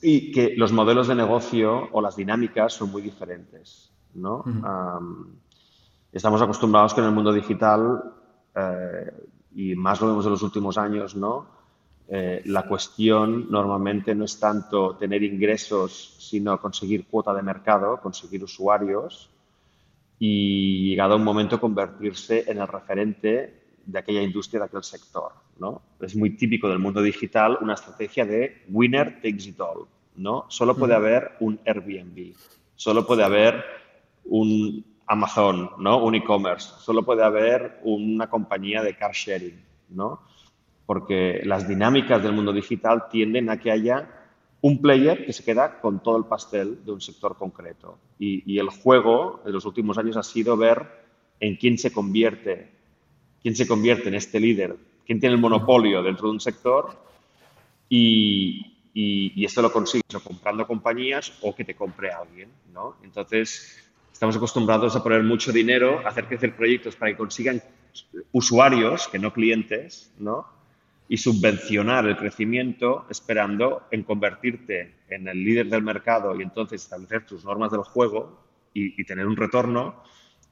y 0.00 0.30
que 0.30 0.54
los 0.56 0.70
modelos 0.70 1.08
de 1.08 1.16
negocio 1.16 1.88
o 1.90 2.00
las 2.00 2.14
dinámicas 2.14 2.72
son 2.72 2.92
muy 2.92 3.02
diferentes, 3.02 3.90
¿no? 4.14 4.44
estamos 6.12 6.40
acostumbrados 6.40 6.94
que 6.94 7.00
en 7.00 7.08
el 7.08 7.12
mundo 7.12 7.32
digital, 7.32 8.14
eh, 8.54 9.28
y 9.56 9.74
más 9.74 10.00
lo 10.00 10.06
vemos 10.06 10.24
en 10.24 10.30
los 10.30 10.42
últimos 10.44 10.78
años, 10.78 11.16
¿no? 11.16 11.48
Eh, 12.08 12.42
la 12.44 12.62
cuestión 12.62 13.50
normalmente 13.50 14.14
no 14.14 14.24
es 14.24 14.38
tanto 14.38 14.96
tener 14.96 15.22
ingresos, 15.24 16.16
sino 16.18 16.60
conseguir 16.60 17.06
cuota 17.06 17.34
de 17.34 17.42
mercado, 17.42 18.00
conseguir 18.00 18.44
usuarios 18.44 19.28
y 20.18 20.90
llegado 20.90 21.16
un 21.16 21.24
momento 21.24 21.60
convertirse 21.60 22.44
en 22.46 22.58
el 22.58 22.68
referente 22.68 23.62
de 23.84 23.98
aquella 23.98 24.22
industria, 24.22 24.60
de 24.60 24.66
aquel 24.66 24.84
sector. 24.84 25.32
¿no? 25.58 25.82
Es 26.00 26.14
muy 26.14 26.36
típico 26.36 26.68
del 26.68 26.78
mundo 26.78 27.02
digital 27.02 27.58
una 27.60 27.74
estrategia 27.74 28.24
de 28.24 28.64
winner 28.68 29.16
takes 29.16 29.48
it 29.48 29.60
all. 29.60 29.86
¿no? 30.16 30.46
Solo 30.48 30.76
puede 30.76 30.94
haber 30.94 31.32
un 31.40 31.58
Airbnb, 31.66 32.34
solo 32.76 33.06
puede 33.06 33.24
haber 33.24 33.64
un 34.24 34.84
Amazon, 35.08 35.70
¿no? 35.78 36.04
un 36.04 36.14
e-commerce, 36.14 36.70
solo 36.78 37.04
puede 37.04 37.24
haber 37.24 37.80
una 37.82 38.28
compañía 38.28 38.82
de 38.82 38.96
car 38.96 39.12
sharing. 39.12 39.60
¿no? 39.90 40.20
Porque 40.86 41.42
las 41.44 41.68
dinámicas 41.68 42.22
del 42.22 42.32
mundo 42.32 42.52
digital 42.52 43.08
tienden 43.10 43.50
a 43.50 43.58
que 43.58 43.72
haya 43.72 44.08
un 44.62 44.80
player 44.80 45.26
que 45.26 45.32
se 45.32 45.44
queda 45.44 45.80
con 45.80 46.02
todo 46.02 46.16
el 46.16 46.24
pastel 46.24 46.84
de 46.84 46.92
un 46.92 47.00
sector 47.00 47.36
concreto. 47.36 47.98
Y, 48.18 48.58
el 48.58 48.70
juego 48.70 49.42
en 49.44 49.52
los 49.52 49.64
últimos 49.64 49.98
años 49.98 50.16
ha 50.16 50.22
sido 50.22 50.56
ver 50.56 50.86
en 51.40 51.56
quién 51.56 51.76
se 51.76 51.92
convierte, 51.92 52.70
quién 53.42 53.54
se 53.54 53.66
convierte 53.66 54.08
en 54.08 54.14
este 54.14 54.40
líder, 54.40 54.76
quién 55.04 55.20
tiene 55.20 55.34
el 55.34 55.40
monopolio 55.40 56.02
dentro 56.02 56.28
de 56.28 56.32
un 56.32 56.40
sector 56.40 56.96
y, 57.88 58.72
esto 59.44 59.60
lo 59.60 59.70
consigues 59.70 60.14
o 60.14 60.20
comprando 60.20 60.66
compañías 60.66 61.38
o 61.42 61.54
que 61.54 61.64
te 61.64 61.76
compre 61.76 62.10
alguien, 62.10 62.48
¿no? 62.72 62.96
Entonces, 63.04 63.78
estamos 64.10 64.36
acostumbrados 64.36 64.96
a 64.96 65.02
poner 65.02 65.22
mucho 65.22 65.52
dinero, 65.52 66.00
a 66.04 66.08
hacer 66.08 66.24
crecer 66.26 66.56
proyectos 66.56 66.96
para 66.96 67.10
que 67.12 67.18
consigan 67.18 67.62
usuarios, 68.32 69.06
que 69.08 69.18
no 69.18 69.32
clientes, 69.32 70.10
¿no? 70.18 70.55
Y 71.08 71.16
subvencionar 71.16 72.06
el 72.06 72.16
crecimiento 72.16 73.06
esperando 73.10 73.86
en 73.90 74.02
convertirte 74.02 74.94
en 75.08 75.28
el 75.28 75.42
líder 75.42 75.68
del 75.68 75.82
mercado 75.82 76.38
y 76.38 76.42
entonces 76.42 76.82
establecer 76.82 77.24
tus 77.24 77.44
normas 77.44 77.70
del 77.70 77.82
juego 77.82 78.44
y, 78.72 79.04
tener 79.04 79.26
un 79.26 79.36
retorno 79.36 80.02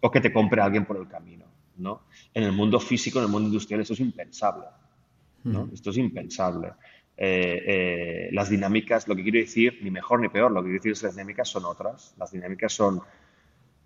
o 0.01 0.11
que 0.11 0.21
te 0.21 0.33
compre 0.33 0.63
alguien 0.63 0.87
por 0.87 0.97
el 0.97 1.09
camino. 1.09 1.45
¿no? 1.77 2.03
En 2.33 2.45
el 2.45 2.53
mundo 2.53 2.81
físico, 2.81 3.19
en 3.19 3.27
el 3.27 3.31
mundo 3.31 3.49
industrial, 3.49 3.83
esto 3.83 3.93
es 3.93 4.01
impensable. 4.01 4.65
¿no? 5.43 5.69
Esto 5.75 5.91
es 5.91 5.99
impensable. 5.99 6.73
Eh, 7.17 7.63
eh, 7.67 8.29
las 8.33 8.49
dinámicas, 8.49 9.07
lo 9.07 9.15
que 9.15 9.23
quiero 9.23 9.39
decir, 9.39 9.79
ni 9.83 9.91
mejor 9.91 10.21
ni 10.21 10.29
peor, 10.29 10.51
lo 10.51 10.63
que 10.63 10.69
quiero 10.69 10.79
decir 10.79 10.93
es 10.93 11.01
que 11.01 11.07
las 11.07 11.17
dinámicas 11.17 11.49
son 11.49 11.65
otras. 11.67 12.15
Las 12.17 12.33
dinámicas 12.33 12.73
son, 12.73 13.03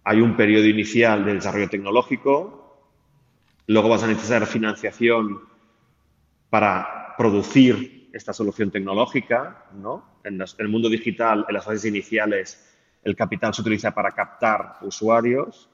hay 0.04 0.20
un 0.20 0.36
periodo 0.36 0.66
inicial 0.66 1.24
de 1.24 1.34
desarrollo 1.34 1.68
tecnológico, 1.68 2.86
luego 3.66 3.88
vas 3.88 4.04
a 4.04 4.06
necesitar 4.06 4.46
financiación 4.46 5.40
para 6.50 7.14
producir 7.16 8.10
esta 8.12 8.32
solución 8.32 8.70
tecnológica. 8.70 9.66
¿no? 9.74 10.20
En, 10.24 10.40
el 10.58 10.68
mundo 10.68 10.88
digital, 10.88 11.44
en 11.48 11.54
las 11.54 11.64
fases 11.64 11.84
iniciales, 11.84 12.76
el 13.02 13.16
capital 13.16 13.54
se 13.54 13.62
utiliza 13.62 13.92
para 13.92 14.12
captar 14.12 14.78
usuarios 14.82 15.68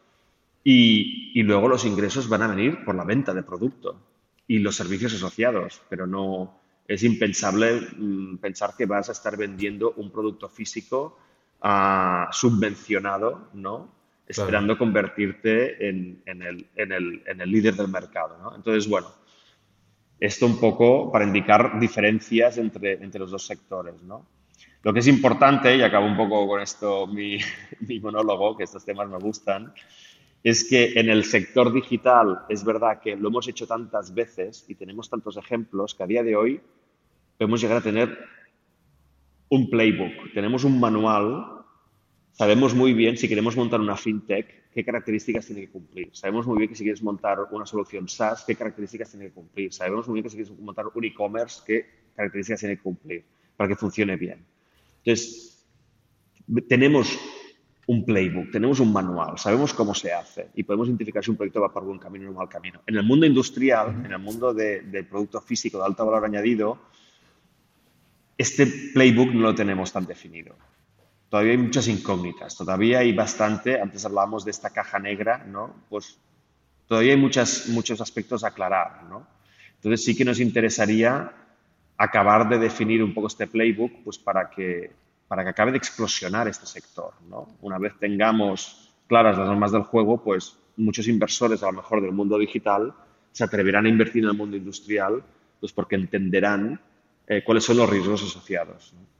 y, 0.62 1.42
luego 1.42 1.68
los 1.68 1.84
ingresos 1.84 2.28
van 2.28 2.42
a 2.42 2.48
venir 2.48 2.84
por 2.84 2.94
la 2.94 3.04
venta 3.04 3.34
de 3.34 3.42
producto 3.42 4.00
y 4.46 4.58
los 4.58 4.76
servicios 4.76 5.14
asociados, 5.14 5.82
pero 5.88 6.06
no 6.06 6.60
es 6.86 7.02
impensable 7.02 7.80
mm, 7.96 8.36
pensar 8.38 8.74
que 8.76 8.86
vas 8.86 9.08
a 9.08 9.12
estar 9.12 9.36
vendiendo 9.36 9.92
un 9.96 10.10
producto 10.10 10.48
físico 10.48 11.18
ah, 11.62 12.28
subvencionado, 12.32 13.48
¿no? 13.54 13.92
Esperando 14.26 14.78
convertirte 14.78 15.86
en, 15.86 16.22
el, 16.24 16.66
en, 16.76 16.92
el, 16.92 17.22
en, 17.26 17.40
el, 17.42 17.50
líder 17.50 17.74
del 17.74 17.88
mercado, 17.88 18.38
¿no? 18.38 18.56
Entonces, 18.56 18.88
bueno, 18.88 19.08
esto 20.20 20.46
un 20.46 20.58
poco 20.58 21.10
para 21.10 21.24
indicar 21.24 21.78
diferencias 21.78 22.58
entre, 22.58 22.94
entre 22.94 23.20
los 23.20 23.30
dos 23.30 23.46
sectores, 23.46 24.02
¿no? 24.02 24.26
Lo 24.82 24.92
que 24.92 25.00
es 25.00 25.08
importante, 25.08 25.76
y 25.76 25.82
acabo 25.82 26.06
un 26.06 26.16
poco 26.16 26.46
con 26.46 26.60
esto 26.60 27.06
mi, 27.06 27.38
mi 27.80 28.00
monólogo, 28.00 28.56
que 28.56 28.64
estos 28.64 28.84
temas 28.84 29.08
me 29.08 29.18
gustan, 29.18 29.72
es 30.42 30.68
que 30.68 30.92
en 31.00 31.08
el 31.08 31.24
sector 31.24 31.72
digital 31.72 32.40
es 32.50 32.64
verdad 32.64 33.00
que 33.00 33.16
lo 33.16 33.28
hemos 33.28 33.48
hecho 33.48 33.66
tantas 33.66 34.12
veces 34.12 34.66
y 34.68 34.74
tenemos 34.74 35.08
tantos 35.08 35.38
ejemplos 35.38 35.94
que 35.94 36.02
a 36.02 36.06
día 36.06 36.22
de 36.22 36.36
hoy 36.36 36.60
podemos 37.38 37.62
llegar 37.62 37.78
a 37.78 37.80
tener 37.80 38.18
un 39.48 39.70
playbook, 39.70 40.32
tenemos 40.34 40.64
un 40.64 40.78
manual, 40.78 41.53
sabemos 42.34 42.74
muy 42.74 42.92
bien 42.92 43.16
si 43.16 43.28
queremos 43.28 43.56
montar 43.56 43.80
una 43.80 43.96
fintech, 43.96 44.70
qué 44.72 44.84
características 44.84 45.46
tiene 45.46 45.62
que 45.62 45.70
cumplir. 45.70 46.10
Sabemos 46.12 46.46
muy 46.46 46.58
bien 46.58 46.68
que 46.68 46.74
si 46.74 46.82
quieres 46.82 47.02
montar 47.02 47.38
una 47.52 47.64
solución 47.64 48.08
SaaS, 48.08 48.44
qué 48.44 48.56
características 48.56 49.10
tiene 49.10 49.26
que 49.26 49.32
cumplir. 49.32 49.72
Sabemos 49.72 50.08
muy 50.08 50.16
bien 50.16 50.24
que 50.24 50.30
si 50.30 50.36
quieres 50.36 50.58
montar 50.58 50.86
un 50.92 51.04
e-commerce, 51.04 51.62
qué 51.64 51.86
características 52.14 52.60
tiene 52.60 52.76
que 52.76 52.82
cumplir 52.82 53.24
para 53.56 53.68
que 53.68 53.76
funcione 53.76 54.16
bien. 54.16 54.44
Entonces, 55.04 55.64
tenemos 56.68 57.16
un 57.86 58.04
playbook, 58.04 58.50
tenemos 58.50 58.80
un 58.80 58.92
manual, 58.92 59.38
sabemos 59.38 59.72
cómo 59.72 59.94
se 59.94 60.12
hace 60.12 60.48
y 60.54 60.64
podemos 60.64 60.88
identificar 60.88 61.22
si 61.22 61.30
un 61.30 61.36
proyecto 61.36 61.60
va 61.60 61.72
por 61.72 61.84
buen 61.84 61.98
camino 61.98 62.30
o 62.30 62.32
mal 62.32 62.48
camino. 62.48 62.80
En 62.86 62.96
el 62.96 63.04
mundo 63.04 63.26
industrial, 63.26 64.02
en 64.04 64.10
el 64.10 64.18
mundo 64.18 64.52
del 64.52 65.06
producto 65.06 65.40
físico 65.40 65.78
de 65.78 65.84
alto 65.84 66.04
valor 66.04 66.24
añadido, 66.24 66.78
este 68.36 68.66
playbook 68.92 69.32
no 69.32 69.42
lo 69.42 69.54
tenemos 69.54 69.92
tan 69.92 70.06
definido 70.06 70.56
todavía 71.28 71.52
hay 71.52 71.58
muchas 71.58 71.88
incógnitas, 71.88 72.56
todavía 72.56 73.00
hay 73.00 73.12
bastante, 73.12 73.80
antes 73.80 74.04
hablábamos 74.04 74.44
de 74.44 74.50
esta 74.50 74.70
caja 74.70 74.98
negra, 74.98 75.44
¿no? 75.44 75.74
Pues 75.88 76.18
todavía 76.86 77.12
hay 77.12 77.20
muchas, 77.20 77.68
muchos 77.68 78.00
aspectos 78.00 78.44
a 78.44 78.48
aclarar, 78.48 79.04
¿no? 79.04 79.26
Entonces 79.76 80.04
sí 80.04 80.16
que 80.16 80.24
nos 80.24 80.40
interesaría 80.40 81.32
acabar 81.96 82.48
de 82.48 82.58
definir 82.58 83.02
un 83.02 83.14
poco 83.14 83.28
este 83.28 83.46
playbook, 83.46 84.02
pues 84.04 84.18
para 84.18 84.50
que, 84.50 84.92
para 85.28 85.44
que 85.44 85.50
acabe 85.50 85.72
de 85.72 85.78
explosionar 85.78 86.48
este 86.48 86.66
sector, 86.66 87.12
¿no? 87.28 87.56
Una 87.60 87.78
vez 87.78 87.94
tengamos 87.98 88.92
claras 89.06 89.36
las 89.38 89.46
normas 89.46 89.72
del 89.72 89.82
juego, 89.82 90.22
pues 90.22 90.58
muchos 90.76 91.06
inversores, 91.08 91.62
a 91.62 91.66
lo 91.66 91.72
mejor 91.74 92.00
del 92.02 92.12
mundo 92.12 92.38
digital, 92.38 92.94
se 93.32 93.44
atreverán 93.44 93.86
a 93.86 93.88
invertir 93.88 94.24
en 94.24 94.30
el 94.30 94.36
mundo 94.36 94.56
industrial, 94.56 95.22
pues 95.60 95.72
porque 95.72 95.96
entenderán 95.96 96.80
eh, 97.26 97.42
cuáles 97.44 97.64
son 97.64 97.76
los 97.76 97.88
riesgos 97.88 98.22
asociados. 98.22 98.92
¿no? 98.94 99.13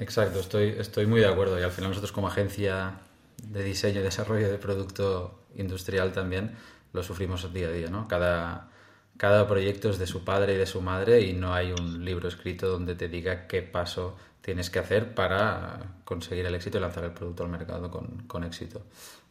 Exacto, 0.00 0.40
estoy, 0.40 0.74
estoy 0.78 1.06
muy 1.06 1.20
de 1.20 1.26
acuerdo. 1.26 1.60
Y 1.60 1.62
al 1.62 1.70
final 1.70 1.90
nosotros 1.90 2.10
como 2.10 2.28
agencia 2.28 3.00
de 3.36 3.62
diseño 3.62 4.00
y 4.00 4.02
desarrollo 4.02 4.50
de 4.50 4.58
producto 4.58 5.40
industrial 5.56 6.12
también 6.12 6.56
lo 6.92 7.02
sufrimos 7.02 7.52
día 7.52 7.68
a 7.68 7.70
día, 7.70 7.88
¿no? 7.88 8.08
Cada, 8.08 8.70
cada 9.18 9.46
proyecto 9.46 9.90
es 9.90 9.98
de 9.98 10.06
su 10.06 10.24
padre 10.24 10.54
y 10.54 10.56
de 10.56 10.66
su 10.66 10.80
madre 10.80 11.20
y 11.20 11.34
no 11.34 11.52
hay 11.52 11.72
un 11.72 12.02
libro 12.04 12.28
escrito 12.28 12.68
donde 12.68 12.94
te 12.94 13.08
diga 13.08 13.46
qué 13.46 13.62
paso 13.62 14.16
tienes 14.40 14.70
que 14.70 14.78
hacer 14.78 15.14
para 15.14 15.96
conseguir 16.04 16.46
el 16.46 16.54
éxito 16.54 16.78
y 16.78 16.80
lanzar 16.80 17.04
el 17.04 17.12
producto 17.12 17.44
al 17.44 17.50
mercado 17.50 17.90
con, 17.90 18.44
éxito. 18.44 18.82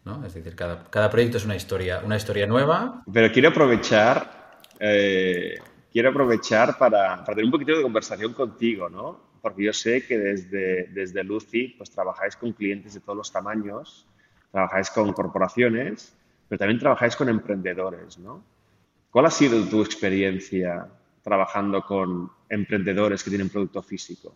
¿no? 0.05 0.23
Es 0.23 0.35
decir, 0.35 0.55
cada, 0.55 0.83
cada, 0.85 1.09
proyecto 1.09 1.38
es 1.38 1.45
una 1.45 1.55
historia, 1.55 2.01
una 2.05 2.15
historia 2.15 2.45
nueva. 2.45 3.03
Pero 3.11 3.31
quiero 3.33 3.49
aprovechar, 3.49 4.59
eh, 4.79 5.55
quiero 5.91 6.09
aprovechar 6.09 6.77
para, 6.77 7.17
para, 7.17 7.35
tener 7.35 7.45
un 7.45 7.51
poquito 7.51 7.75
de 7.75 7.81
conversación 7.81 8.33
contigo, 8.33 8.88
¿no? 8.88 9.28
Porque 9.41 9.63
yo 9.63 9.74
sé 9.74 10.05
que 10.05 10.17
desde, 10.17 10.88
desde 10.88 11.24
Lucy 11.24 11.75
pues, 11.77 11.89
trabajáis 11.89 12.36
con 12.36 12.53
clientes 12.53 12.93
de 12.93 13.00
todos 13.00 13.17
los 13.17 13.31
tamaños, 13.31 14.05
trabajáis 14.51 14.89
con 14.89 15.13
corporaciones, 15.13 16.13
pero 16.48 16.60
también 16.60 16.79
trabajáis 16.79 17.15
con 17.15 17.29
emprendedores, 17.29 18.17
¿no? 18.17 18.43
¿Cuál 19.12 19.25
ha 19.25 19.31
sido 19.31 19.63
tu 19.65 19.81
experiencia 19.81 20.88
trabajando 21.24 21.81
con 21.81 22.31
emprendedores 22.50 23.24
que 23.24 23.29
tienen 23.29 23.50
producto 23.50 23.81
físico? 23.81 24.36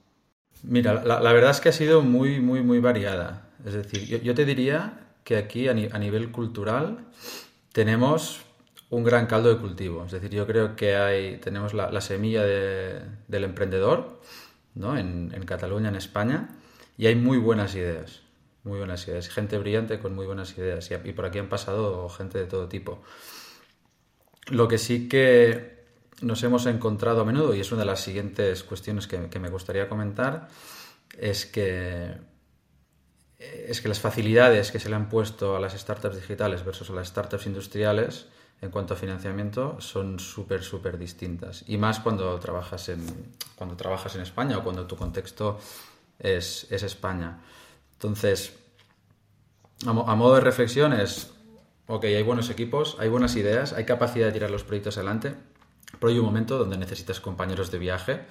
Mira, 0.64 1.04
la, 1.04 1.34
verdad 1.34 1.52
es 1.52 1.60
que 1.60 1.70
ha 1.70 1.74
sido 1.74 2.02
muy, 2.02 2.40
muy, 2.40 2.62
muy 2.62 2.80
variada. 2.80 3.50
Es 3.66 3.74
decir, 3.74 4.22
yo, 4.22 4.34
te 4.34 4.46
diría 4.46 5.00
que 5.24 5.38
aquí 5.38 5.68
a, 5.68 5.74
nivel 5.74 6.32
cultural 6.32 7.06
tenemos 7.72 8.42
un 8.90 9.04
gran 9.04 9.28
caldo 9.28 9.54
de 9.54 9.60
cultivo. 9.60 10.06
Es 10.06 10.12
decir, 10.12 10.30
yo 10.30 10.48
creo 10.48 10.76
que 10.76 10.96
hay, 10.96 11.38
tenemos 11.38 11.74
la, 11.74 12.02
semilla 12.02 12.44
del 12.44 13.44
emprendedor 13.44 14.22
¿no? 14.76 14.98
en, 14.98 15.30
Cataluña, 15.46 15.90
en 15.90 15.96
España, 15.96 16.50
y 16.98 17.08
hay 17.08 17.16
muy 17.16 17.38
buenas 17.38 17.76
ideas. 17.76 18.22
Muy 18.64 18.78
buenas 18.78 19.06
ideas. 19.08 19.28
Gente 19.28 19.58
brillante 19.58 20.00
con 20.00 20.16
muy 20.16 20.26
buenas 20.26 20.58
ideas. 20.58 20.90
Y, 20.90 21.12
por 21.12 21.26
aquí 21.26 21.40
han 21.40 21.50
pasado 21.50 22.08
gente 22.10 22.40
de 22.40 22.46
todo 22.46 22.70
tipo. 22.70 23.02
Lo 24.48 24.68
que 24.68 24.78
sí 24.78 25.10
que 25.10 25.84
nos 26.22 26.44
hemos 26.44 26.66
encontrado 26.66 27.22
a 27.22 27.26
menudo, 27.26 27.54
y 27.54 27.60
es 27.60 27.72
una 27.72 27.82
de 27.82 27.88
las 27.88 28.02
siguientes 28.02 28.64
cuestiones 28.64 29.08
que, 29.08 29.40
me 29.40 29.50
gustaría 29.50 29.90
comentar, 29.90 30.48
es 31.18 31.46
que, 31.46 32.16
es 33.38 33.82
que 33.82 33.90
las 33.90 34.00
facilidades 34.00 34.72
que 34.72 34.80
se 34.80 34.90
le 34.90 34.96
han 34.96 35.10
puesto 35.10 35.58
a 35.58 35.60
las 35.60 35.74
startups 35.74 36.16
digitales 36.16 36.64
versus 36.64 36.90
a 36.90 36.94
las 36.94 37.10
startups 37.10 37.46
industriales 37.46 38.28
en 38.64 38.72
cuanto 38.72 38.94
a 38.94 38.98
financiamiento 38.98 39.76
son 39.82 40.20
súper, 40.20 40.64
súper 40.64 40.98
distintas. 40.98 41.66
Y 41.68 41.78
más 41.78 42.00
cuando 42.00 42.40
trabajas 42.40 42.88
en, 42.88 43.06
cuando 43.56 43.76
trabajas 43.76 44.16
en 44.16 44.22
España 44.22 44.58
o 44.58 44.64
cuando 44.64 44.88
tu 44.88 44.96
contexto 44.96 45.60
es, 46.18 46.72
España. 46.72 47.42
Entonces, 47.94 48.58
a, 49.86 49.90
a 49.90 50.16
modo 50.16 50.36
de 50.36 50.42
reflexión 50.42 50.94
es, 50.94 51.34
ok, 51.88 52.06
hay 52.06 52.24
buenos 52.24 52.50
equipos, 52.50 52.96
hay 53.00 53.10
buenas 53.10 53.36
ideas, 53.36 53.74
hay 53.74 53.84
capacidad 53.84 54.28
de 54.28 54.32
tirar 54.32 54.50
los 54.50 54.64
proyectos 54.64 54.96
adelante, 54.96 55.36
pero 56.00 56.14
hay 56.14 56.20
un 56.20 56.26
momento 56.26 56.58
donde 56.58 56.78
necesitas 56.78 57.20
compañeros 57.20 57.70
de 57.70 57.80
viaje 57.80 58.26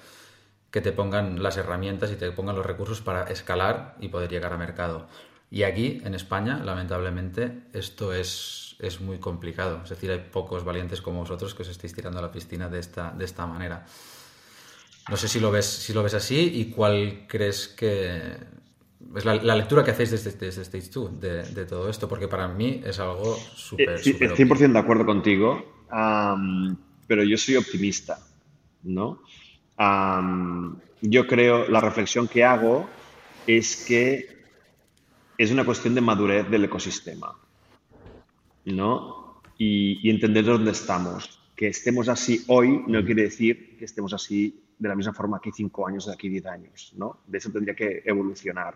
que 0.71 0.81
te 0.81 0.91
pongan 0.91 1.43
las 1.43 1.57
herramientas 1.57 2.11
y 2.11 2.15
te 2.15 2.31
pongan 2.31 2.55
los 2.55 2.65
recursos 2.65 3.01
para 3.01 3.25
escalar 3.25 3.95
y 3.99 4.07
poder 4.07 4.31
llegar 4.31 4.51
a 4.51 4.57
mercado. 4.57 5.07
Y 5.53 5.61
aquí, 5.61 6.01
en 6.03 6.15
España, 6.15 6.63
lamentablemente, 6.65 7.65
esto 7.73 8.11
es, 8.11 8.75
es 8.79 8.99
muy 8.99 9.19
complicado. 9.19 9.81
Es 9.83 9.91
decir, 9.91 10.09
hay 10.09 10.17
pocos 10.17 10.63
valientes 10.63 10.99
como 10.99 11.19
vosotros 11.19 11.53
que 11.53 11.61
os 11.61 11.69
estáis 11.69 11.93
tirando 11.93 12.17
a 12.17 12.23
la 12.23 12.31
piscina 12.31 12.69
de 12.69 12.79
esta, 12.79 13.11
de 13.11 13.23
esta 13.23 13.45
manera. 13.45 13.85
No 15.11 15.15
sé 15.15 15.27
si 15.27 15.39
lo 15.39 15.51
ves, 15.51 15.67
si 15.67 15.93
lo 15.93 16.01
ves 16.01 16.15
así 16.15 16.51
y 16.55 16.71
cuál 16.71 17.27
crees 17.27 17.67
que 17.67 18.35
es 19.15 19.25
la, 19.25 19.35
lectura 19.55 19.83
que 19.83 19.91
hacéis 19.91 20.09
desde, 20.09 20.31
desde 20.31 20.63
Stage 20.63 20.89
2 20.91 21.19
de, 21.19 21.65
todo 21.65 21.87
esto, 21.87 22.09
porque 22.09 22.27
para 22.27 22.47
mí 22.47 22.81
es 22.83 22.97
algo 22.97 23.37
súper... 23.55 23.99
Sí, 23.99 24.15
100% 24.15 24.71
de 24.71 24.79
acuerdo 24.79 25.05
contigo, 25.05 25.85
pero 27.05 27.23
yo 27.23 27.37
soy 27.37 27.57
optimista, 27.57 28.17
¿no? 28.81 29.21
yo 31.01 31.27
creo, 31.27 31.67
la 31.67 31.79
reflexión 31.79 32.27
que 32.27 32.43
hago 32.43 32.89
es 33.45 33.85
que 33.85 34.32
es 35.37 35.51
una 35.51 35.65
cuestión 35.65 35.95
de 35.95 36.01
madurez 36.01 36.49
del 36.49 36.65
ecosistema, 36.65 37.35
¿no? 38.65 39.41
Y, 39.57 39.99
y 40.07 40.09
entender 40.09 40.45
dónde 40.45 40.71
estamos. 40.71 41.39
Que 41.55 41.67
estemos 41.67 42.09
así 42.09 42.43
hoy 42.47 42.83
no 42.87 43.03
quiere 43.05 43.23
decir 43.23 43.77
que 43.77 43.85
estemos 43.85 44.13
así 44.13 44.63
de 44.77 44.89
la 44.89 44.95
misma 44.95 45.13
forma 45.13 45.39
que 45.39 45.51
cinco 45.51 45.87
años, 45.87 46.05
de 46.05 46.13
aquí 46.13 46.29
diez 46.29 46.45
años, 46.45 46.93
¿no? 46.97 47.19
De 47.27 47.37
eso 47.37 47.51
tendría 47.51 47.75
que 47.75 48.03
evolucionar. 48.05 48.75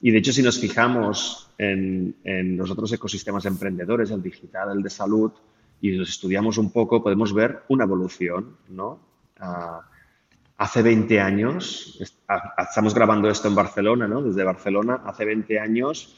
Y 0.00 0.10
de 0.10 0.18
hecho, 0.18 0.32
si 0.32 0.42
nos 0.42 0.60
fijamos 0.60 1.50
en, 1.58 2.14
los 2.56 2.70
otros 2.70 2.92
ecosistemas 2.92 3.46
emprendedores, 3.46 4.10
el 4.10 4.22
digital, 4.22 4.76
el 4.76 4.82
de 4.82 4.90
salud, 4.90 5.32
y 5.80 5.92
los 5.92 6.08
estudiamos 6.08 6.58
un 6.58 6.70
poco, 6.70 7.02
podemos 7.02 7.32
ver 7.32 7.62
una 7.68 7.84
evolución, 7.84 8.56
¿no? 8.68 9.00
Ah, 9.40 9.88
hace 10.58 10.82
20 10.82 11.20
años, 11.20 11.98
estamos 12.58 12.94
grabando 12.94 13.30
esto 13.30 13.48
en 13.48 13.54
Barcelona, 13.54 14.06
¿no? 14.06 14.22
Desde 14.22 14.44
Barcelona, 14.44 15.02
hace 15.04 15.24
20 15.24 15.58
años, 15.58 16.16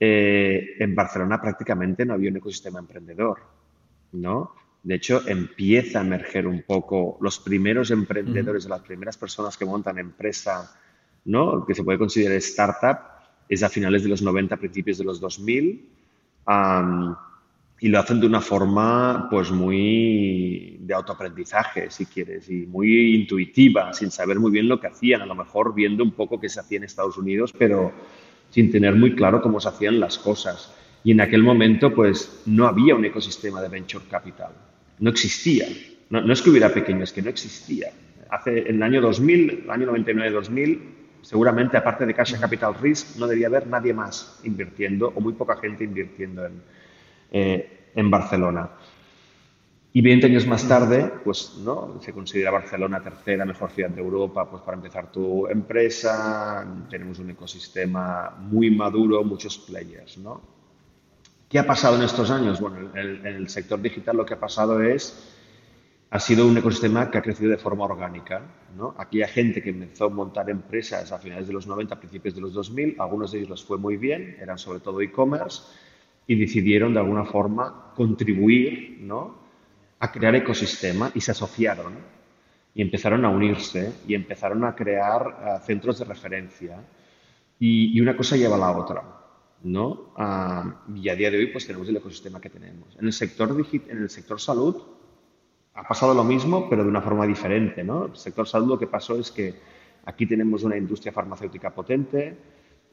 eh, 0.00 0.76
en 0.78 0.94
Barcelona 0.94 1.40
prácticamente 1.40 2.06
no 2.06 2.14
había 2.14 2.30
un 2.30 2.36
ecosistema 2.38 2.78
emprendedor, 2.78 3.40
¿no? 4.12 4.54
De 4.82 4.94
hecho, 4.96 5.22
empieza 5.26 6.00
a 6.00 6.02
emerger 6.04 6.46
un 6.46 6.62
poco 6.62 7.18
los 7.20 7.38
primeros 7.38 7.90
emprendedores, 7.90 8.66
las 8.66 8.82
primeras 8.82 9.16
personas 9.16 9.56
que 9.56 9.64
montan 9.64 9.98
empresa 9.98 10.70
¿no? 11.24 11.64
que 11.64 11.74
se 11.74 11.82
puede 11.82 11.98
considerar 11.98 12.36
startup, 12.38 12.98
es 13.48 13.62
a 13.62 13.68
finales 13.68 14.02
de 14.02 14.10
los 14.10 14.22
90, 14.22 14.56
principios 14.56 14.98
de 14.98 15.04
los 15.04 15.20
2000, 15.20 15.88
y 17.84 17.88
lo 17.88 17.98
hacen 17.98 18.18
de 18.18 18.26
una 18.26 18.40
forma 18.40 19.28
pues 19.28 19.50
muy 19.50 20.78
de 20.80 20.94
autoaprendizaje, 20.94 21.90
si 21.90 22.06
quieres, 22.06 22.48
y 22.48 22.64
muy 22.64 23.14
intuitiva, 23.14 23.92
sin 23.92 24.10
saber 24.10 24.40
muy 24.40 24.50
bien 24.50 24.68
lo 24.68 24.80
que 24.80 24.86
hacían, 24.86 25.20
a 25.20 25.26
lo 25.26 25.34
mejor 25.34 25.74
viendo 25.74 26.02
un 26.02 26.12
poco 26.12 26.40
qué 26.40 26.48
se 26.48 26.60
hacía 26.60 26.78
en 26.78 26.84
Estados 26.84 27.18
Unidos, 27.18 27.52
pero 27.58 27.92
sin 28.48 28.72
tener 28.72 28.94
muy 28.94 29.14
claro 29.14 29.42
cómo 29.42 29.60
se 29.60 29.68
hacían 29.68 30.00
las 30.00 30.16
cosas. 30.16 30.72
Y 31.04 31.10
en 31.10 31.20
aquel 31.20 31.42
momento, 31.42 31.94
pues, 31.94 32.40
no 32.46 32.66
había 32.66 32.94
un 32.94 33.04
ecosistema 33.04 33.60
de 33.60 33.68
venture 33.68 34.06
capital. 34.10 34.52
No 35.00 35.10
existía. 35.10 35.66
No, 36.08 36.22
no 36.22 36.32
es 36.32 36.40
que 36.40 36.48
hubiera 36.48 36.72
pequeño, 36.72 37.04
es 37.04 37.12
que 37.12 37.20
no 37.20 37.28
existía. 37.28 37.90
Hace, 38.30 38.60
en 38.60 38.76
el 38.76 38.82
año 38.82 39.02
2000, 39.02 39.64
el 39.64 39.70
año 39.70 39.92
99-2000, 39.92 40.80
seguramente 41.20 41.76
aparte 41.76 42.06
de 42.06 42.14
Cash 42.14 42.34
Capital 42.40 42.76
Risk 42.80 43.18
no 43.18 43.26
debía 43.26 43.48
haber 43.48 43.66
nadie 43.66 43.92
más 43.92 44.40
invirtiendo 44.42 45.12
o 45.14 45.20
muy 45.20 45.34
poca 45.34 45.56
gente 45.56 45.84
invirtiendo 45.84 46.46
en, 46.46 46.62
eh, 47.36 47.90
en 47.96 48.10
Barcelona. 48.12 48.70
Y 49.92 50.00
20 50.02 50.26
años 50.26 50.46
más 50.46 50.68
tarde, 50.68 51.12
pues 51.24 51.56
no, 51.64 52.00
se 52.00 52.12
considera 52.12 52.52
Barcelona 52.52 53.02
tercera 53.02 53.44
mejor 53.44 53.72
ciudad 53.72 53.90
de 53.90 54.00
Europa, 54.00 54.48
pues 54.48 54.62
para 54.62 54.76
empezar 54.76 55.10
tu 55.10 55.48
empresa, 55.48 56.64
tenemos 56.88 57.18
un 57.18 57.30
ecosistema 57.30 58.36
muy 58.38 58.70
maduro, 58.70 59.24
muchos 59.24 59.58
players, 59.58 60.18
¿no? 60.18 60.42
¿Qué 61.48 61.58
ha 61.58 61.66
pasado 61.66 61.96
en 61.96 62.02
estos 62.02 62.30
años? 62.30 62.60
Bueno, 62.60 62.96
en 62.96 63.26
el 63.26 63.48
sector 63.48 63.82
digital 63.82 64.16
lo 64.16 64.24
que 64.24 64.34
ha 64.34 64.40
pasado 64.40 64.80
es 64.80 65.34
ha 66.10 66.20
sido 66.20 66.46
un 66.46 66.56
ecosistema 66.56 67.10
que 67.10 67.18
ha 67.18 67.22
crecido 67.22 67.50
de 67.50 67.56
forma 67.56 67.86
orgánica. 67.86 68.42
¿no? 68.76 68.94
Aquella 68.98 69.26
gente 69.26 69.60
que 69.60 69.70
empezó 69.70 70.04
a 70.04 70.08
montar 70.08 70.48
empresas 70.48 71.10
a 71.10 71.18
finales 71.18 71.48
de 71.48 71.52
los 71.52 71.66
90, 71.66 71.98
principios 71.98 72.36
de 72.36 72.40
los 72.40 72.52
2000, 72.52 72.94
algunos 73.00 73.32
de 73.32 73.38
ellos 73.38 73.50
les 73.50 73.64
fue 73.64 73.78
muy 73.78 73.96
bien, 73.96 74.36
eran 74.40 74.56
sobre 74.56 74.78
todo 74.78 75.00
e-commerce, 75.00 75.64
y 76.26 76.36
decidieron 76.36 76.94
de 76.94 77.00
alguna 77.00 77.24
forma 77.24 77.92
contribuir 77.94 78.98
¿no? 79.00 79.36
a 80.00 80.10
crear 80.10 80.34
ecosistema 80.34 81.10
y 81.14 81.20
se 81.20 81.32
asociaron 81.32 81.94
y 82.74 82.82
empezaron 82.82 83.24
a 83.24 83.30
unirse 83.30 83.92
y 84.06 84.14
empezaron 84.14 84.64
a 84.64 84.74
crear 84.74 85.26
uh, 85.26 85.64
centros 85.64 85.98
de 85.98 86.04
referencia 86.04 86.82
y, 87.58 87.96
y, 87.96 88.00
una 88.00 88.16
cosa 88.16 88.36
lleva 88.36 88.56
a 88.56 88.58
la 88.58 88.76
otra. 88.76 89.02
¿no? 89.62 90.12
Uh, 90.16 90.96
y 90.96 91.08
a 91.08 91.14
día 91.14 91.30
de 91.30 91.38
hoy 91.38 91.46
pues 91.46 91.66
tenemos 91.66 91.88
el 91.88 91.96
ecosistema 91.96 92.40
que 92.40 92.50
tenemos. 92.50 92.96
En 92.98 93.06
el 93.06 93.12
sector, 93.12 93.54
en 93.72 93.98
el 93.98 94.10
sector 94.10 94.40
salud 94.40 94.82
ha 95.74 95.86
pasado 95.86 96.14
lo 96.14 96.24
mismo, 96.24 96.68
pero 96.68 96.82
de 96.82 96.88
una 96.88 97.00
forma 97.00 97.26
diferente. 97.26 97.84
¿no? 97.84 98.06
El 98.06 98.16
sector 98.16 98.48
salud 98.48 98.68
lo 98.68 98.78
que 98.78 98.86
pasó 98.86 99.18
es 99.18 99.30
que 99.30 99.54
aquí 100.04 100.26
tenemos 100.26 100.64
una 100.64 100.76
industria 100.76 101.12
farmacéutica 101.12 101.70
potente, 101.70 102.36